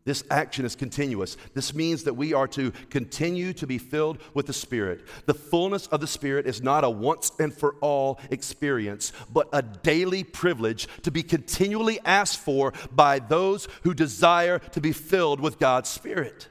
This 0.03 0.23
action 0.31 0.65
is 0.65 0.75
continuous. 0.75 1.37
This 1.53 1.75
means 1.75 2.05
that 2.05 2.15
we 2.15 2.33
are 2.33 2.47
to 2.49 2.71
continue 2.89 3.53
to 3.53 3.67
be 3.67 3.77
filled 3.77 4.17
with 4.33 4.47
the 4.47 4.53
Spirit. 4.53 5.05
The 5.27 5.33
fullness 5.33 5.85
of 5.87 5.99
the 5.99 6.07
Spirit 6.07 6.47
is 6.47 6.63
not 6.63 6.83
a 6.83 6.89
once 6.89 7.31
and 7.37 7.53
for 7.53 7.75
all 7.81 8.19
experience, 8.31 9.11
but 9.31 9.47
a 9.53 9.61
daily 9.61 10.23
privilege 10.23 10.87
to 11.03 11.11
be 11.11 11.21
continually 11.21 11.99
asked 12.03 12.39
for 12.39 12.73
by 12.91 13.19
those 13.19 13.67
who 13.83 13.93
desire 13.93 14.57
to 14.57 14.81
be 14.81 14.93
filled 14.93 15.39
with 15.39 15.59
God's 15.59 15.89
Spirit 15.89 16.47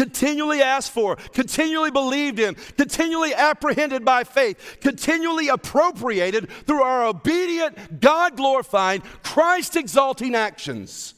continually 0.00 0.62
asked 0.62 0.92
for, 0.92 1.16
continually 1.34 1.90
believed 1.90 2.38
in, 2.38 2.54
continually 2.78 3.34
apprehended 3.34 4.02
by 4.02 4.24
faith, 4.24 4.78
continually 4.80 5.48
appropriated 5.48 6.48
through 6.66 6.82
our 6.82 7.04
obedient, 7.04 8.00
God 8.00 8.34
glorifying, 8.34 9.02
Christ 9.22 9.76
exalting 9.76 10.34
actions. 10.34 11.12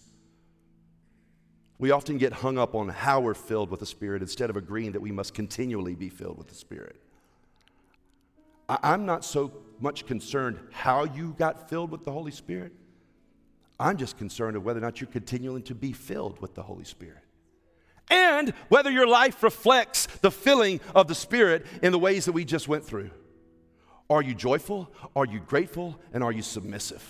We 1.79 1.93
often 1.93 2.19
get 2.19 2.33
hung 2.33 2.59
up 2.59 2.75
on 2.75 2.89
how 2.89 3.21
we're 3.21 3.35
filled 3.35 3.71
with 3.71 3.79
the 3.79 3.87
Spirit 3.87 4.21
instead 4.21 4.51
of 4.51 4.57
agreeing 4.57 4.91
that 4.93 5.01
we 5.01 5.13
must 5.13 5.33
continually 5.33 5.95
be 5.95 6.09
filled 6.09 6.37
with 6.37 6.49
the 6.49 6.57
Spirit. 6.57 6.97
I'm 8.69 9.07
not 9.07 9.25
so 9.25 9.53
much 9.79 10.07
concerned 10.07 10.59
how 10.73 11.05
you 11.05 11.37
got 11.39 11.71
filled 11.71 11.93
with 11.93 12.05
the 12.05 12.11
Holy 12.11 12.33
Spirit. 12.33 12.73
I'm 13.79 13.97
just 13.97 14.19
concerned 14.19 14.57
of 14.57 14.65
whether 14.65 14.79
or 14.79 14.83
not 14.83 15.01
you're 15.01 15.09
continuing 15.09 15.63
to 15.65 15.75
be 15.77 15.93
filled 15.93 16.41
with 16.41 16.57
the 16.57 16.65
Holy 16.65 16.85
Spirit 16.85 17.22
and 18.13 18.51
whether 18.69 18.91
your 18.91 19.07
life 19.07 19.43
reflects 19.43 20.07
the 20.21 20.31
filling 20.31 20.81
of 20.95 21.09
the 21.09 21.15
Spirit 21.15 21.67
in 21.83 21.93
the 21.93 21.99
ways 21.99 22.27
that 22.27 22.33
we 22.33 22.45
just 22.45 22.69
went 22.69 22.85
through. 22.85 23.11
Are 24.11 24.23
you 24.23 24.35
joyful? 24.35 24.93
Are 25.17 25.25
you 25.25 25.41
grateful? 25.41 25.99
And 26.13 26.23
are 26.23 26.33
you 26.33 26.43
submissive? 26.43 27.03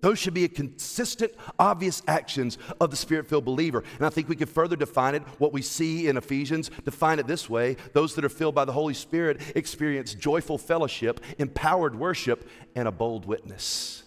Those 0.00 0.20
should 0.20 0.34
be 0.34 0.44
a 0.44 0.48
consistent, 0.48 1.32
obvious 1.58 2.00
actions 2.06 2.58
of 2.80 2.90
the 2.90 2.96
spirit 2.96 3.26
filled 3.26 3.44
believer. 3.44 3.82
And 3.96 4.06
I 4.06 4.08
think 4.10 4.28
we 4.28 4.36
could 4.36 4.48
further 4.48 4.76
define 4.76 5.16
it, 5.16 5.22
what 5.38 5.52
we 5.52 5.62
see 5.62 6.06
in 6.06 6.16
Ephesians, 6.16 6.70
define 6.84 7.18
it 7.18 7.26
this 7.26 7.50
way 7.50 7.76
those 7.92 8.14
that 8.14 8.24
are 8.24 8.28
filled 8.28 8.54
by 8.54 8.64
the 8.64 8.72
Holy 8.72 8.94
Spirit 8.94 9.40
experience 9.56 10.14
joyful 10.14 10.58
fellowship, 10.58 11.18
empowered 11.38 11.96
worship, 11.96 12.48
and 12.76 12.86
a 12.86 12.92
bold 12.92 13.26
witness. 13.26 14.04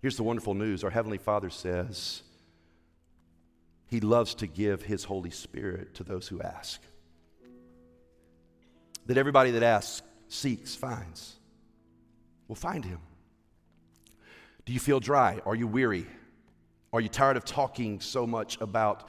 Here's 0.00 0.16
the 0.16 0.22
wonderful 0.22 0.54
news 0.54 0.82
our 0.82 0.90
Heavenly 0.90 1.18
Father 1.18 1.50
says, 1.50 2.22
he 3.88 4.00
loves 4.00 4.34
to 4.36 4.46
give 4.46 4.82
His 4.82 5.04
Holy 5.04 5.30
Spirit 5.30 5.94
to 5.94 6.04
those 6.04 6.26
who 6.28 6.42
ask. 6.42 6.80
That 9.06 9.16
everybody 9.16 9.52
that 9.52 9.62
asks, 9.62 10.02
seeks, 10.28 10.74
finds, 10.74 11.36
will 12.48 12.56
find 12.56 12.84
Him. 12.84 12.98
Do 14.64 14.72
you 14.72 14.80
feel 14.80 14.98
dry? 14.98 15.40
Are 15.46 15.54
you 15.54 15.68
weary? 15.68 16.06
Are 16.92 17.00
you 17.00 17.08
tired 17.08 17.36
of 17.36 17.44
talking 17.44 18.00
so 18.00 18.26
much 18.26 18.60
about 18.60 19.08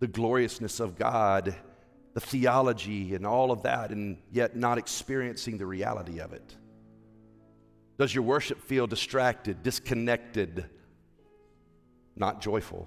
the 0.00 0.06
gloriousness 0.06 0.80
of 0.80 0.98
God, 0.98 1.54
the 2.12 2.20
theology, 2.20 3.14
and 3.14 3.26
all 3.26 3.50
of 3.50 3.62
that, 3.62 3.90
and 3.90 4.18
yet 4.30 4.56
not 4.56 4.76
experiencing 4.76 5.56
the 5.56 5.64
reality 5.64 6.20
of 6.20 6.34
it? 6.34 6.54
Does 7.98 8.14
your 8.14 8.24
worship 8.24 8.60
feel 8.60 8.86
distracted, 8.86 9.62
disconnected, 9.62 10.66
not 12.14 12.42
joyful? 12.42 12.86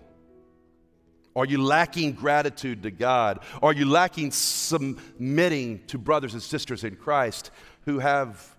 Are 1.36 1.46
you 1.46 1.62
lacking 1.62 2.14
gratitude 2.14 2.84
to 2.84 2.92
God? 2.92 3.40
Are 3.62 3.74
you 3.74 3.86
lacking 3.86 4.32
submitting 4.32 5.86
to 5.88 5.98
brothers 5.98 6.34
and 6.34 6.44
sisters 6.44 6.84
in 6.84 6.96
Christ 6.96 7.52
who 7.86 8.00
have 8.00 8.56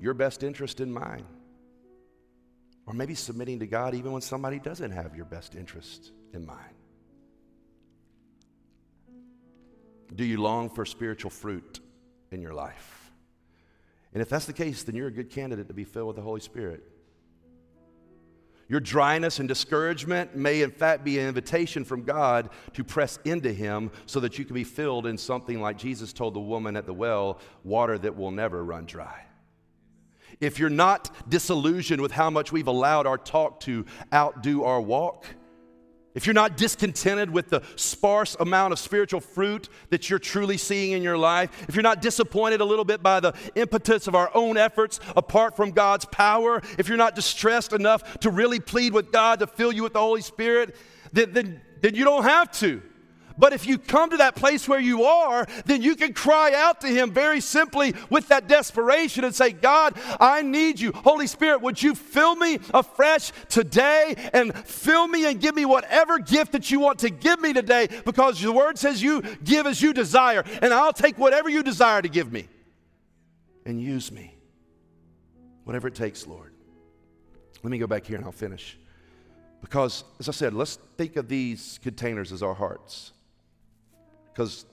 your 0.00 0.14
best 0.14 0.42
interest 0.42 0.80
in 0.80 0.90
mind? 0.90 1.26
Or 2.86 2.94
maybe 2.94 3.14
submitting 3.14 3.58
to 3.58 3.66
God 3.66 3.94
even 3.94 4.12
when 4.12 4.22
somebody 4.22 4.58
doesn't 4.58 4.92
have 4.92 5.14
your 5.14 5.26
best 5.26 5.54
interest 5.54 6.12
in 6.32 6.46
mind? 6.46 6.74
Do 10.14 10.24
you 10.24 10.40
long 10.40 10.70
for 10.70 10.86
spiritual 10.86 11.30
fruit 11.30 11.80
in 12.30 12.40
your 12.40 12.54
life? 12.54 13.12
And 14.14 14.22
if 14.22 14.30
that's 14.30 14.46
the 14.46 14.54
case, 14.54 14.84
then 14.84 14.94
you're 14.94 15.08
a 15.08 15.12
good 15.12 15.28
candidate 15.28 15.68
to 15.68 15.74
be 15.74 15.84
filled 15.84 16.06
with 16.06 16.16
the 16.16 16.22
Holy 16.22 16.40
Spirit. 16.40 16.82
Your 18.68 18.80
dryness 18.80 19.38
and 19.38 19.48
discouragement 19.48 20.36
may, 20.36 20.60
in 20.60 20.70
fact, 20.70 21.02
be 21.02 21.18
an 21.18 21.26
invitation 21.26 21.84
from 21.84 22.02
God 22.02 22.50
to 22.74 22.84
press 22.84 23.18
into 23.24 23.50
Him 23.50 23.90
so 24.04 24.20
that 24.20 24.38
you 24.38 24.44
can 24.44 24.54
be 24.54 24.64
filled 24.64 25.06
in 25.06 25.16
something 25.16 25.60
like 25.62 25.78
Jesus 25.78 26.12
told 26.12 26.34
the 26.34 26.40
woman 26.40 26.76
at 26.76 26.84
the 26.84 26.92
well 26.92 27.40
water 27.64 27.96
that 27.98 28.14
will 28.14 28.30
never 28.30 28.62
run 28.62 28.84
dry. 28.84 29.24
If 30.40 30.58
you're 30.58 30.70
not 30.70 31.30
disillusioned 31.30 32.02
with 32.02 32.12
how 32.12 32.28
much 32.30 32.52
we've 32.52 32.68
allowed 32.68 33.06
our 33.06 33.18
talk 33.18 33.60
to 33.60 33.86
outdo 34.12 34.64
our 34.64 34.80
walk, 34.80 35.26
if 36.14 36.26
you're 36.26 36.34
not 36.34 36.56
discontented 36.56 37.30
with 37.30 37.48
the 37.48 37.62
sparse 37.76 38.36
amount 38.40 38.72
of 38.72 38.78
spiritual 38.78 39.20
fruit 39.20 39.68
that 39.90 40.08
you're 40.08 40.18
truly 40.18 40.56
seeing 40.56 40.92
in 40.92 41.02
your 41.02 41.18
life, 41.18 41.50
if 41.68 41.74
you're 41.74 41.82
not 41.82 42.02
disappointed 42.02 42.60
a 42.60 42.64
little 42.64 42.84
bit 42.84 43.02
by 43.02 43.20
the 43.20 43.34
impetus 43.54 44.06
of 44.06 44.14
our 44.14 44.30
own 44.34 44.56
efforts 44.56 45.00
apart 45.16 45.56
from 45.56 45.70
God's 45.70 46.06
power, 46.06 46.62
if 46.78 46.88
you're 46.88 46.96
not 46.96 47.14
distressed 47.14 47.72
enough 47.72 48.20
to 48.20 48.30
really 48.30 48.58
plead 48.58 48.92
with 48.92 49.12
God 49.12 49.38
to 49.40 49.46
fill 49.46 49.72
you 49.72 49.82
with 49.82 49.92
the 49.92 50.00
Holy 50.00 50.22
Spirit, 50.22 50.74
then, 51.12 51.32
then, 51.32 51.60
then 51.80 51.94
you 51.94 52.04
don't 52.04 52.24
have 52.24 52.50
to. 52.52 52.82
But 53.38 53.52
if 53.52 53.66
you 53.66 53.78
come 53.78 54.10
to 54.10 54.16
that 54.16 54.34
place 54.34 54.68
where 54.68 54.80
you 54.80 55.04
are, 55.04 55.46
then 55.64 55.80
you 55.80 55.94
can 55.94 56.12
cry 56.12 56.52
out 56.54 56.80
to 56.80 56.88
Him 56.88 57.12
very 57.12 57.40
simply 57.40 57.94
with 58.10 58.28
that 58.28 58.48
desperation 58.48 59.24
and 59.24 59.34
say, 59.34 59.52
God, 59.52 59.94
I 60.18 60.42
need 60.42 60.80
you. 60.80 60.90
Holy 60.92 61.28
Spirit, 61.28 61.62
would 61.62 61.80
you 61.80 61.94
fill 61.94 62.34
me 62.34 62.58
afresh 62.74 63.30
today 63.48 64.16
and 64.32 64.54
fill 64.54 65.06
me 65.06 65.26
and 65.26 65.40
give 65.40 65.54
me 65.54 65.64
whatever 65.64 66.18
gift 66.18 66.52
that 66.52 66.70
you 66.70 66.80
want 66.80 66.98
to 67.00 67.10
give 67.10 67.40
me 67.40 67.52
today 67.52 67.88
because 68.04 68.40
the 68.40 68.52
word 68.52 68.76
says 68.76 69.00
you 69.00 69.22
give 69.44 69.66
as 69.66 69.80
you 69.80 69.92
desire, 69.92 70.42
and 70.60 70.74
I'll 70.74 70.92
take 70.92 71.16
whatever 71.16 71.48
you 71.48 71.62
desire 71.62 72.02
to 72.02 72.08
give 72.08 72.32
me 72.32 72.48
and 73.64 73.80
use 73.80 74.10
me. 74.10 74.34
Whatever 75.64 75.88
it 75.88 75.94
takes, 75.94 76.26
Lord. 76.26 76.54
Let 77.62 77.70
me 77.70 77.78
go 77.78 77.86
back 77.86 78.06
here 78.06 78.16
and 78.16 78.24
I'll 78.24 78.32
finish. 78.32 78.78
Because, 79.60 80.04
as 80.18 80.28
I 80.28 80.32
said, 80.32 80.54
let's 80.54 80.76
think 80.96 81.16
of 81.16 81.28
these 81.28 81.78
containers 81.82 82.32
as 82.32 82.42
our 82.42 82.54
hearts 82.54 83.12
because 84.38 84.66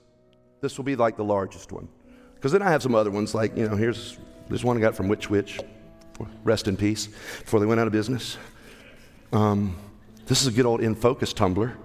this 0.61 0.77
will 0.77 0.85
be 0.85 0.95
like 0.95 1.17
the 1.17 1.23
largest 1.23 1.71
one. 1.71 1.87
Because 2.35 2.51
then 2.51 2.61
I 2.61 2.69
have 2.69 2.83
some 2.83 2.93
other 2.93 3.09
ones, 3.09 3.33
like, 3.33 3.57
you 3.57 3.67
know, 3.67 3.75
here's 3.75 4.19
this 4.47 4.63
one 4.63 4.77
I 4.77 4.79
got 4.79 4.95
from 4.95 5.07
Which 5.07 5.27
Wich, 5.27 5.59
rest 6.43 6.67
in 6.67 6.77
peace, 6.77 7.07
before 7.07 7.59
they 7.59 7.65
went 7.65 7.79
out 7.79 7.87
of 7.87 7.93
business. 7.93 8.37
Um, 9.33 9.75
this 10.27 10.43
is 10.43 10.47
a 10.47 10.51
good 10.51 10.67
old 10.67 10.81
in 10.81 10.93
focus 10.93 11.33
tumbler. 11.33 11.75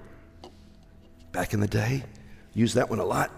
Back 1.33 1.55
in 1.55 1.61
the 1.61 1.67
day, 1.67 2.05
used 2.53 2.75
that 2.75 2.91
one 2.91 2.99
a 2.99 3.05
lot. 3.05 3.31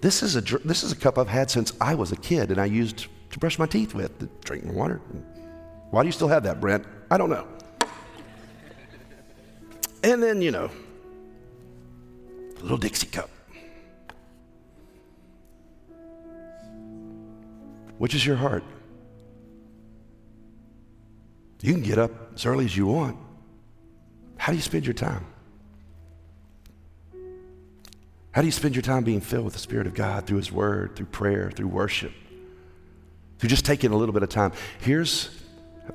This 0.00 0.20
is 0.24 0.34
a 0.34 0.40
this 0.40 0.82
is 0.82 0.90
a 0.90 0.96
cup 0.96 1.16
I've 1.16 1.28
had 1.28 1.48
since 1.48 1.72
I 1.80 1.94
was 1.94 2.10
a 2.10 2.16
kid, 2.16 2.50
and 2.50 2.60
I 2.60 2.64
used 2.64 3.06
to 3.30 3.38
brush 3.38 3.56
my 3.56 3.66
teeth 3.66 3.94
with, 3.94 4.18
to 4.18 4.28
drink 4.44 4.64
my 4.64 4.72
water. 4.72 5.00
Why 5.90 6.02
do 6.02 6.08
you 6.08 6.12
still 6.12 6.28
have 6.28 6.42
that, 6.42 6.60
Brent? 6.60 6.84
I 7.08 7.18
don't 7.18 7.30
know. 7.30 7.46
And 10.02 10.20
then 10.20 10.42
you 10.42 10.50
know, 10.50 10.70
little 12.60 12.78
Dixie 12.78 13.06
cup. 13.06 13.30
Which 17.98 18.14
is 18.14 18.24
your 18.24 18.36
heart? 18.36 18.64
You 21.62 21.72
can 21.72 21.82
get 21.82 21.98
up 21.98 22.12
as 22.34 22.46
early 22.46 22.64
as 22.64 22.76
you 22.76 22.86
want. 22.86 23.16
How 24.36 24.52
do 24.52 24.56
you 24.56 24.62
spend 24.62 24.86
your 24.86 24.94
time? 24.94 25.26
How 28.30 28.42
do 28.42 28.46
you 28.46 28.52
spend 28.52 28.74
your 28.74 28.82
time 28.82 29.02
being 29.02 29.22
filled 29.22 29.46
with 29.46 29.54
the 29.54 29.60
Spirit 29.60 29.86
of 29.86 29.94
God 29.94 30.26
through 30.26 30.36
His 30.36 30.52
Word, 30.52 30.94
through 30.94 31.06
prayer, 31.06 31.50
through 31.50 31.68
worship, 31.68 32.12
through 33.38 33.48
just 33.48 33.64
taking 33.64 33.92
a 33.92 33.96
little 33.96 34.12
bit 34.12 34.22
of 34.22 34.28
time? 34.28 34.52
Here's, 34.78 35.30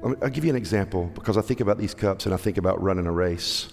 I'll 0.03 0.29
give 0.29 0.43
you 0.43 0.49
an 0.49 0.55
example 0.55 1.11
because 1.13 1.37
I 1.37 1.41
think 1.41 1.59
about 1.59 1.77
these 1.77 1.93
cups 1.93 2.25
and 2.25 2.33
I 2.33 2.37
think 2.37 2.57
about 2.57 2.81
running 2.81 3.05
a 3.05 3.11
race. 3.11 3.71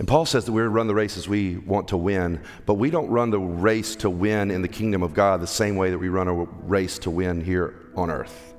And 0.00 0.08
Paul 0.08 0.24
says 0.24 0.46
that 0.46 0.52
we 0.52 0.62
run 0.62 0.86
the 0.86 0.94
race 0.94 1.18
as 1.18 1.28
we 1.28 1.58
want 1.58 1.88
to 1.88 1.96
win, 1.98 2.40
but 2.64 2.76
we 2.76 2.88
don't 2.88 3.10
run 3.10 3.28
the 3.28 3.38
race 3.38 3.94
to 3.96 4.08
win 4.08 4.50
in 4.50 4.62
the 4.62 4.68
kingdom 4.68 5.02
of 5.02 5.12
God 5.12 5.42
the 5.42 5.46
same 5.46 5.76
way 5.76 5.90
that 5.90 5.98
we 5.98 6.08
run 6.08 6.26
a 6.26 6.32
race 6.32 6.98
to 7.00 7.10
win 7.10 7.44
here 7.44 7.74
on 7.94 8.10
earth. 8.10 8.54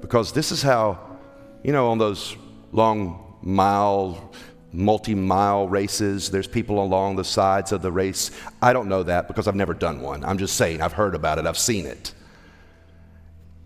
Because 0.00 0.32
this 0.32 0.52
is 0.52 0.62
how, 0.62 1.18
you 1.64 1.72
know, 1.72 1.88
on 1.88 1.98
those 1.98 2.36
long 2.70 3.36
mile, 3.42 4.32
multi 4.70 5.12
mile 5.12 5.66
races, 5.68 6.30
there's 6.30 6.46
people 6.46 6.80
along 6.80 7.16
the 7.16 7.24
sides 7.24 7.72
of 7.72 7.82
the 7.82 7.90
race. 7.90 8.30
I 8.62 8.72
don't 8.72 8.88
know 8.88 9.02
that 9.02 9.26
because 9.26 9.48
I've 9.48 9.56
never 9.56 9.74
done 9.74 10.00
one. 10.00 10.24
I'm 10.24 10.38
just 10.38 10.54
saying, 10.54 10.80
I've 10.82 10.92
heard 10.92 11.16
about 11.16 11.38
it, 11.38 11.46
I've 11.46 11.58
seen 11.58 11.84
it. 11.84 12.14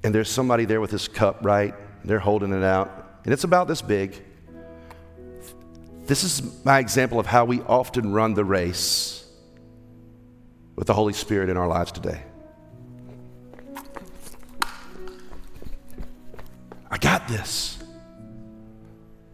And 0.04 0.14
there's 0.14 0.30
somebody 0.30 0.64
there 0.64 0.80
with 0.80 0.90
this 0.90 1.06
cup, 1.06 1.44
right? 1.44 1.74
They're 2.02 2.18
holding 2.18 2.50
it 2.54 2.64
out, 2.64 3.20
and 3.24 3.34
it's 3.34 3.44
about 3.44 3.68
this 3.68 3.82
big. 3.82 4.24
This 6.05 6.24
is 6.24 6.64
my 6.64 6.78
example 6.78 7.20
of 7.20 7.26
how 7.26 7.44
we 7.44 7.61
often 7.62 8.12
run 8.12 8.34
the 8.34 8.44
race 8.44 9.24
with 10.74 10.86
the 10.86 10.94
Holy 10.94 11.12
Spirit 11.12 11.48
in 11.48 11.57
our 11.57 11.68
lives 11.68 11.92
today. 11.92 12.22
I 16.90 16.98
got 16.98 17.28
this. 17.28 17.78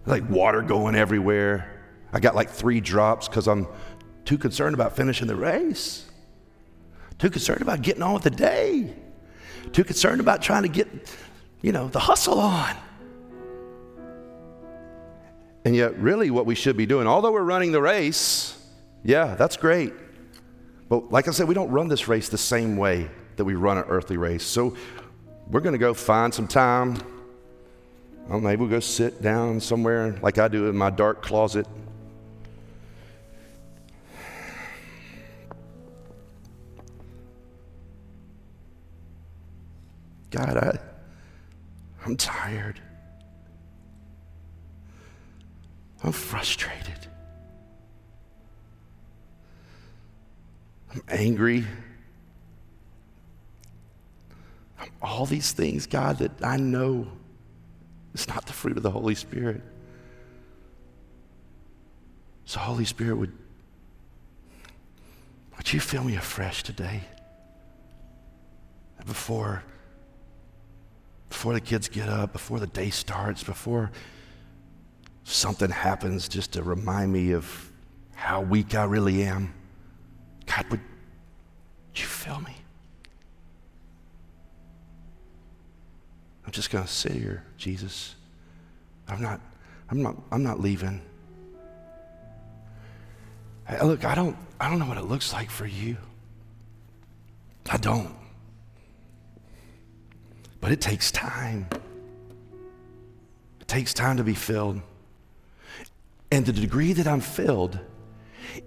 Like 0.05 0.29
water 0.29 0.63
going 0.63 0.95
everywhere. 0.95 1.83
I 2.13 2.21
got 2.21 2.35
like 2.35 2.51
three 2.51 2.81
drops 2.81 3.29
because 3.29 3.49
I'm 3.49 3.67
too 4.25 4.39
concerned 4.39 4.75
about 4.75 4.95
finishing 4.95 5.27
the 5.27 5.37
race, 5.37 6.07
too 7.19 7.31
concerned 7.31 7.63
about 7.63 7.81
getting 7.83 8.03
on 8.03 8.13
with 8.13 8.25
the 8.25 8.31
day, 8.31 8.95
too 9.73 9.85
concerned 9.85 10.21
about 10.21 10.43
trying 10.43 10.63
to 10.63 10.69
get, 10.69 10.89
you 11.63 11.73
know, 11.73 11.89
the 11.89 11.99
hustle 11.99 12.39
on. 12.39 12.77
And 15.69 15.77
yet, 15.77 15.99
really, 15.99 16.31
what 16.31 16.47
we 16.47 16.55
should 16.55 16.79
be 16.79 16.87
doing, 16.87 17.07
although 17.07 17.31
we're 17.31 17.43
running 17.43 17.73
the 17.73 17.83
race, 17.83 18.59
yeah, 19.05 19.35
that's 19.35 19.59
great. 19.59 19.93
But 20.89 21.13
like 21.13 21.29
I 21.29 21.31
said, 21.31 21.47
we 21.47 21.53
don't 21.53 21.71
run 21.71 21.89
this 21.89 22.09
race 22.09 22.31
the 22.31 22.39
same 22.39 22.79
way 22.79 23.11
that 23.37 23.45
we 23.45 23.55
run 23.55 23.77
an 23.77 23.85
earthly 23.87 24.17
race. 24.17 24.45
So 24.45 24.75
we're 25.47 25.61
going 25.61 25.75
to 25.75 25.79
go 25.79 25.93
find 25.93 26.33
some 26.33 26.49
time. 26.49 26.97
Well, 28.29 28.41
maybe 28.41 28.61
we'll 28.61 28.71
go 28.71 28.81
sit 28.81 29.21
down 29.21 29.61
somewhere 29.61 30.19
like 30.23 30.39
I 30.39 30.49
do 30.49 30.71
in 30.71 30.75
my 30.75 30.89
dark 30.89 31.21
closet. 31.21 31.67
God, 40.31 40.57
I, 40.57 40.79
I'm 42.07 42.17
tired. 42.17 42.81
I'm 46.03 46.13
frustrated. 46.13 47.07
I'm 50.93 51.03
angry. 51.09 51.65
I'm 54.79 54.91
all 55.03 55.27
these 55.27 55.53
things, 55.53 55.87
God, 55.87 56.19
that 56.19 56.43
I 56.43 56.57
know 56.57 57.09
is 58.15 58.29
not 58.29 58.47
the 58.47 58.53
fruit 58.53 58.77
of 58.77 58.83
the 58.83 58.91
Holy 58.91 59.15
Spirit. 59.15 59.61
So, 62.45 62.61
Holy 62.61 62.85
Spirit, 62.85 63.17
would, 63.17 63.33
would 65.57 65.73
you 65.73 65.81
fill 65.81 66.05
me 66.05 66.17
afresh 66.17 66.63
today? 66.63 67.03
Before, 69.05 69.63
before 71.29 71.53
the 71.53 71.61
kids 71.61 71.89
get 71.89 72.09
up, 72.09 72.33
before 72.33 72.59
the 72.59 72.67
day 72.67 72.91
starts, 72.91 73.43
before 73.43 73.91
something 75.29 75.71
happens 75.71 76.27
just 76.27 76.53
to 76.53 76.63
remind 76.63 77.13
me 77.13 77.33
of 77.33 77.71
how 78.15 78.41
weak 78.41 78.75
I 78.75 78.85
really 78.85 79.23
am, 79.23 79.53
God, 80.47 80.65
would 80.71 80.81
you 81.95 82.05
fill 82.05 82.41
me? 82.41 82.57
I'm 86.45 86.53
just 86.53 86.71
going 86.71 86.85
to 86.85 86.91
sit 86.91 87.13
here, 87.13 87.45
Jesus. 87.59 88.15
I'm 89.07 89.21
not, 89.21 89.41
I'm 89.91 90.03
not, 90.03 90.17
I'm 90.33 90.43
not 90.43 90.61
leaving. 90.61 91.03
Hey, 93.67 93.83
look, 93.83 94.07
I 94.07 94.15
don't, 94.15 94.37
I 94.59 94.71
don't 94.71 94.79
know 94.79 94.87
what 94.87 94.97
it 94.97 95.05
looks 95.05 95.35
like 95.35 95.51
for 95.51 95.67
you. 95.67 95.99
I 97.71 97.77
don't. 97.77 98.15
But 100.61 100.73
it 100.73 100.81
takes 100.81 101.13
time. 101.13 101.69
It 103.61 103.69
takes 103.69 103.93
time 103.93 104.17
to 104.17 104.25
be 104.25 104.35
filled. 104.35 104.81
And 106.31 106.45
the 106.45 106.53
degree 106.53 106.93
that 106.93 107.07
I'm 107.07 107.21
filled 107.21 107.79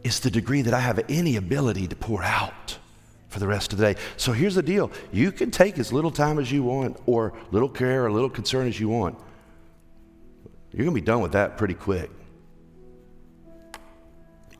is 0.03 0.19
the 0.19 0.31
degree 0.31 0.61
that 0.63 0.73
I 0.73 0.79
have 0.79 1.03
any 1.09 1.35
ability 1.35 1.87
to 1.87 1.95
pour 1.95 2.23
out 2.23 2.77
for 3.29 3.39
the 3.39 3.47
rest 3.47 3.71
of 3.71 3.79
the 3.79 3.93
day. 3.93 3.99
So 4.17 4.33
here's 4.33 4.55
the 4.55 4.63
deal 4.63 4.91
you 5.11 5.31
can 5.31 5.51
take 5.51 5.79
as 5.79 5.93
little 5.93 6.11
time 6.11 6.39
as 6.39 6.51
you 6.51 6.63
want, 6.63 6.97
or 7.05 7.33
little 7.51 7.69
care 7.69 8.05
or 8.05 8.11
little 8.11 8.29
concern 8.29 8.67
as 8.67 8.79
you 8.79 8.89
want. 8.89 9.17
You're 10.71 10.85
going 10.85 10.95
to 10.95 11.01
be 11.01 11.05
done 11.05 11.21
with 11.21 11.33
that 11.33 11.57
pretty 11.57 11.73
quick. 11.73 12.09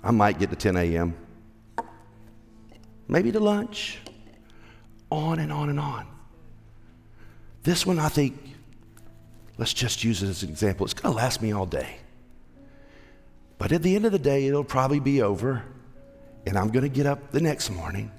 I 0.04 0.12
might 0.12 0.40
get 0.40 0.50
to 0.50 0.56
10 0.56 0.78
a.m., 0.78 1.16
maybe 3.08 3.32
to 3.32 3.40
lunch, 3.40 4.00
on 5.12 5.40
and 5.40 5.52
on 5.52 5.70
and 5.70 5.80
on. 5.80 6.08
This 7.64 7.86
one, 7.86 8.00
I 8.00 8.10
think, 8.10 8.56
let's 9.58 9.74
just 9.74 10.04
use 10.04 10.24
it 10.24 10.30
as 10.30 10.44
an 10.44 10.50
example. 10.50 10.86
It's 10.86 10.94
going 10.94 11.14
to 11.14 11.18
last 11.18 11.42
me 11.42 11.52
all 11.52 11.68
day. 11.68 12.01
But 13.62 13.72
at 13.72 13.84
the 13.84 13.96
end 13.96 14.08
of 14.08 14.12
the 14.12 14.18
day, 14.18 14.48
it'll 14.48 14.64
probably 14.64 15.00
be 15.00 15.22
over, 15.22 15.64
and 16.48 16.58
I'm 16.58 16.70
going 16.70 16.82
to 16.82 16.90
get 16.90 17.06
up 17.06 17.30
the 17.30 17.40
next 17.40 17.70
morning, 17.70 18.12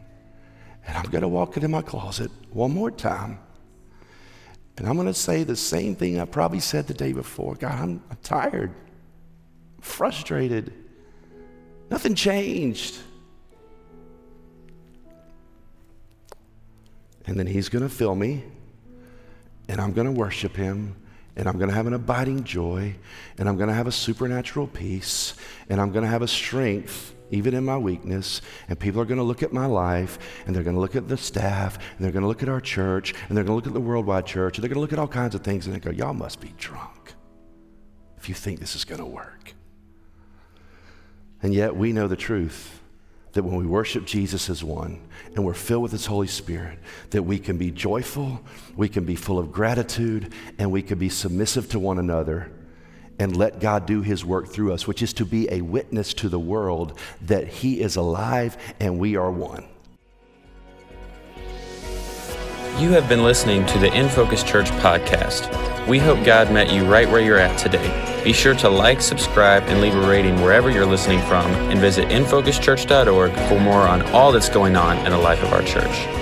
and 0.86 0.96
I'm 0.96 1.10
going 1.10 1.22
to 1.22 1.26
walk 1.26 1.56
into 1.56 1.66
my 1.66 1.82
closet 1.82 2.30
one 2.50 2.70
more 2.70 2.92
time, 2.92 3.40
and 4.76 4.86
I'm 4.86 4.94
going 4.94 5.08
to 5.08 5.12
say 5.12 5.42
the 5.42 5.56
same 5.56 5.96
thing 5.96 6.20
I 6.20 6.26
probably 6.26 6.60
said 6.60 6.86
the 6.86 6.94
day 6.94 7.12
before. 7.12 7.56
God, 7.56 7.72
I'm, 7.72 8.04
I'm 8.08 8.18
tired, 8.22 8.72
frustrated, 9.80 10.72
nothing 11.90 12.14
changed. 12.14 12.98
And 17.26 17.36
then 17.36 17.48
He's 17.48 17.68
going 17.68 17.82
to 17.82 17.92
fill 17.92 18.14
me, 18.14 18.44
and 19.66 19.80
I'm 19.80 19.92
going 19.92 20.06
to 20.06 20.12
worship 20.12 20.54
Him, 20.54 20.94
and 21.36 21.48
I'm 21.48 21.56
going 21.56 21.70
to 21.70 21.74
have 21.74 21.86
an 21.86 21.94
abiding 21.94 22.44
joy, 22.44 22.94
and 23.38 23.48
I'm 23.48 23.56
going 23.56 23.68
to 23.68 23.74
have 23.74 23.86
a 23.86 23.92
supernatural 23.92 24.66
peace, 24.66 25.34
and 25.68 25.80
I'm 25.80 25.92
going 25.92 26.04
to 26.04 26.10
have 26.10 26.22
a 26.22 26.28
strength 26.28 27.14
even 27.30 27.54
in 27.54 27.64
my 27.64 27.78
weakness. 27.78 28.42
And 28.68 28.78
people 28.78 29.00
are 29.00 29.06
going 29.06 29.18
to 29.18 29.24
look 29.24 29.42
at 29.42 29.52
my 29.52 29.66
life, 29.66 30.18
and 30.46 30.54
they're 30.54 30.62
going 30.62 30.76
to 30.76 30.80
look 30.80 30.94
at 30.94 31.08
the 31.08 31.16
staff, 31.16 31.76
and 31.76 32.04
they're 32.04 32.12
going 32.12 32.22
to 32.22 32.28
look 32.28 32.42
at 32.42 32.48
our 32.48 32.60
church, 32.60 33.14
and 33.28 33.36
they're 33.36 33.44
going 33.44 33.52
to 33.52 33.54
look 33.54 33.66
at 33.66 33.72
the 33.72 33.80
worldwide 33.80 34.26
church, 34.26 34.58
and 34.58 34.62
they're 34.62 34.68
going 34.68 34.76
to 34.76 34.80
look 34.80 34.92
at 34.92 34.98
all 34.98 35.08
kinds 35.08 35.34
of 35.34 35.42
things, 35.42 35.66
and 35.66 35.74
they 35.74 35.80
go, 35.80 35.90
Y'all 35.90 36.12
must 36.12 36.40
be 36.40 36.52
drunk 36.58 37.14
if 38.18 38.28
you 38.28 38.34
think 38.34 38.60
this 38.60 38.76
is 38.76 38.84
going 38.84 39.00
to 39.00 39.06
work. 39.06 39.54
And 41.42 41.52
yet 41.52 41.74
we 41.74 41.92
know 41.92 42.06
the 42.06 42.14
truth 42.14 42.81
that 43.32 43.42
when 43.42 43.56
we 43.56 43.66
worship 43.66 44.04
Jesus 44.04 44.50
as 44.50 44.62
one 44.62 45.00
and 45.34 45.44
we're 45.44 45.54
filled 45.54 45.82
with 45.82 45.92
His 45.92 46.06
Holy 46.06 46.26
Spirit, 46.26 46.78
that 47.10 47.22
we 47.22 47.38
can 47.38 47.56
be 47.56 47.70
joyful, 47.70 48.40
we 48.76 48.88
can 48.88 49.04
be 49.04 49.16
full 49.16 49.38
of 49.38 49.52
gratitude, 49.52 50.32
and 50.58 50.70
we 50.70 50.82
can 50.82 50.98
be 50.98 51.08
submissive 51.08 51.68
to 51.70 51.78
one 51.78 51.98
another 51.98 52.50
and 53.18 53.36
let 53.36 53.60
God 53.60 53.86
do 53.86 54.02
His 54.02 54.24
work 54.24 54.48
through 54.48 54.72
us, 54.72 54.86
which 54.86 55.02
is 55.02 55.12
to 55.14 55.24
be 55.24 55.50
a 55.50 55.60
witness 55.60 56.12
to 56.14 56.28
the 56.28 56.40
world 56.40 56.98
that 57.22 57.46
He 57.46 57.80
is 57.80 57.96
alive 57.96 58.56
and 58.80 58.98
we 58.98 59.16
are 59.16 59.30
one. 59.30 59.64
You 62.78 62.90
have 62.90 63.08
been 63.08 63.22
listening 63.22 63.64
to 63.66 63.78
the 63.78 63.94
In 63.94 64.08
Focus 64.08 64.42
Church 64.42 64.70
podcast. 64.72 65.86
We 65.86 65.98
hope 65.98 66.24
God 66.24 66.50
met 66.50 66.72
you 66.72 66.84
right 66.84 67.08
where 67.08 67.20
you're 67.20 67.38
at 67.38 67.58
today. 67.58 68.11
Be 68.24 68.32
sure 68.32 68.54
to 68.54 68.68
like, 68.68 69.00
subscribe, 69.00 69.64
and 69.64 69.80
leave 69.80 69.94
a 69.94 70.08
rating 70.08 70.40
wherever 70.40 70.70
you're 70.70 70.86
listening 70.86 71.20
from, 71.22 71.50
and 71.70 71.80
visit 71.80 72.08
infocuschurch.org 72.08 73.32
for 73.48 73.60
more 73.60 73.88
on 73.88 74.02
all 74.12 74.30
that's 74.30 74.48
going 74.48 74.76
on 74.76 74.96
in 74.98 75.10
the 75.10 75.18
life 75.18 75.42
of 75.42 75.52
our 75.52 75.62
church. 75.62 76.21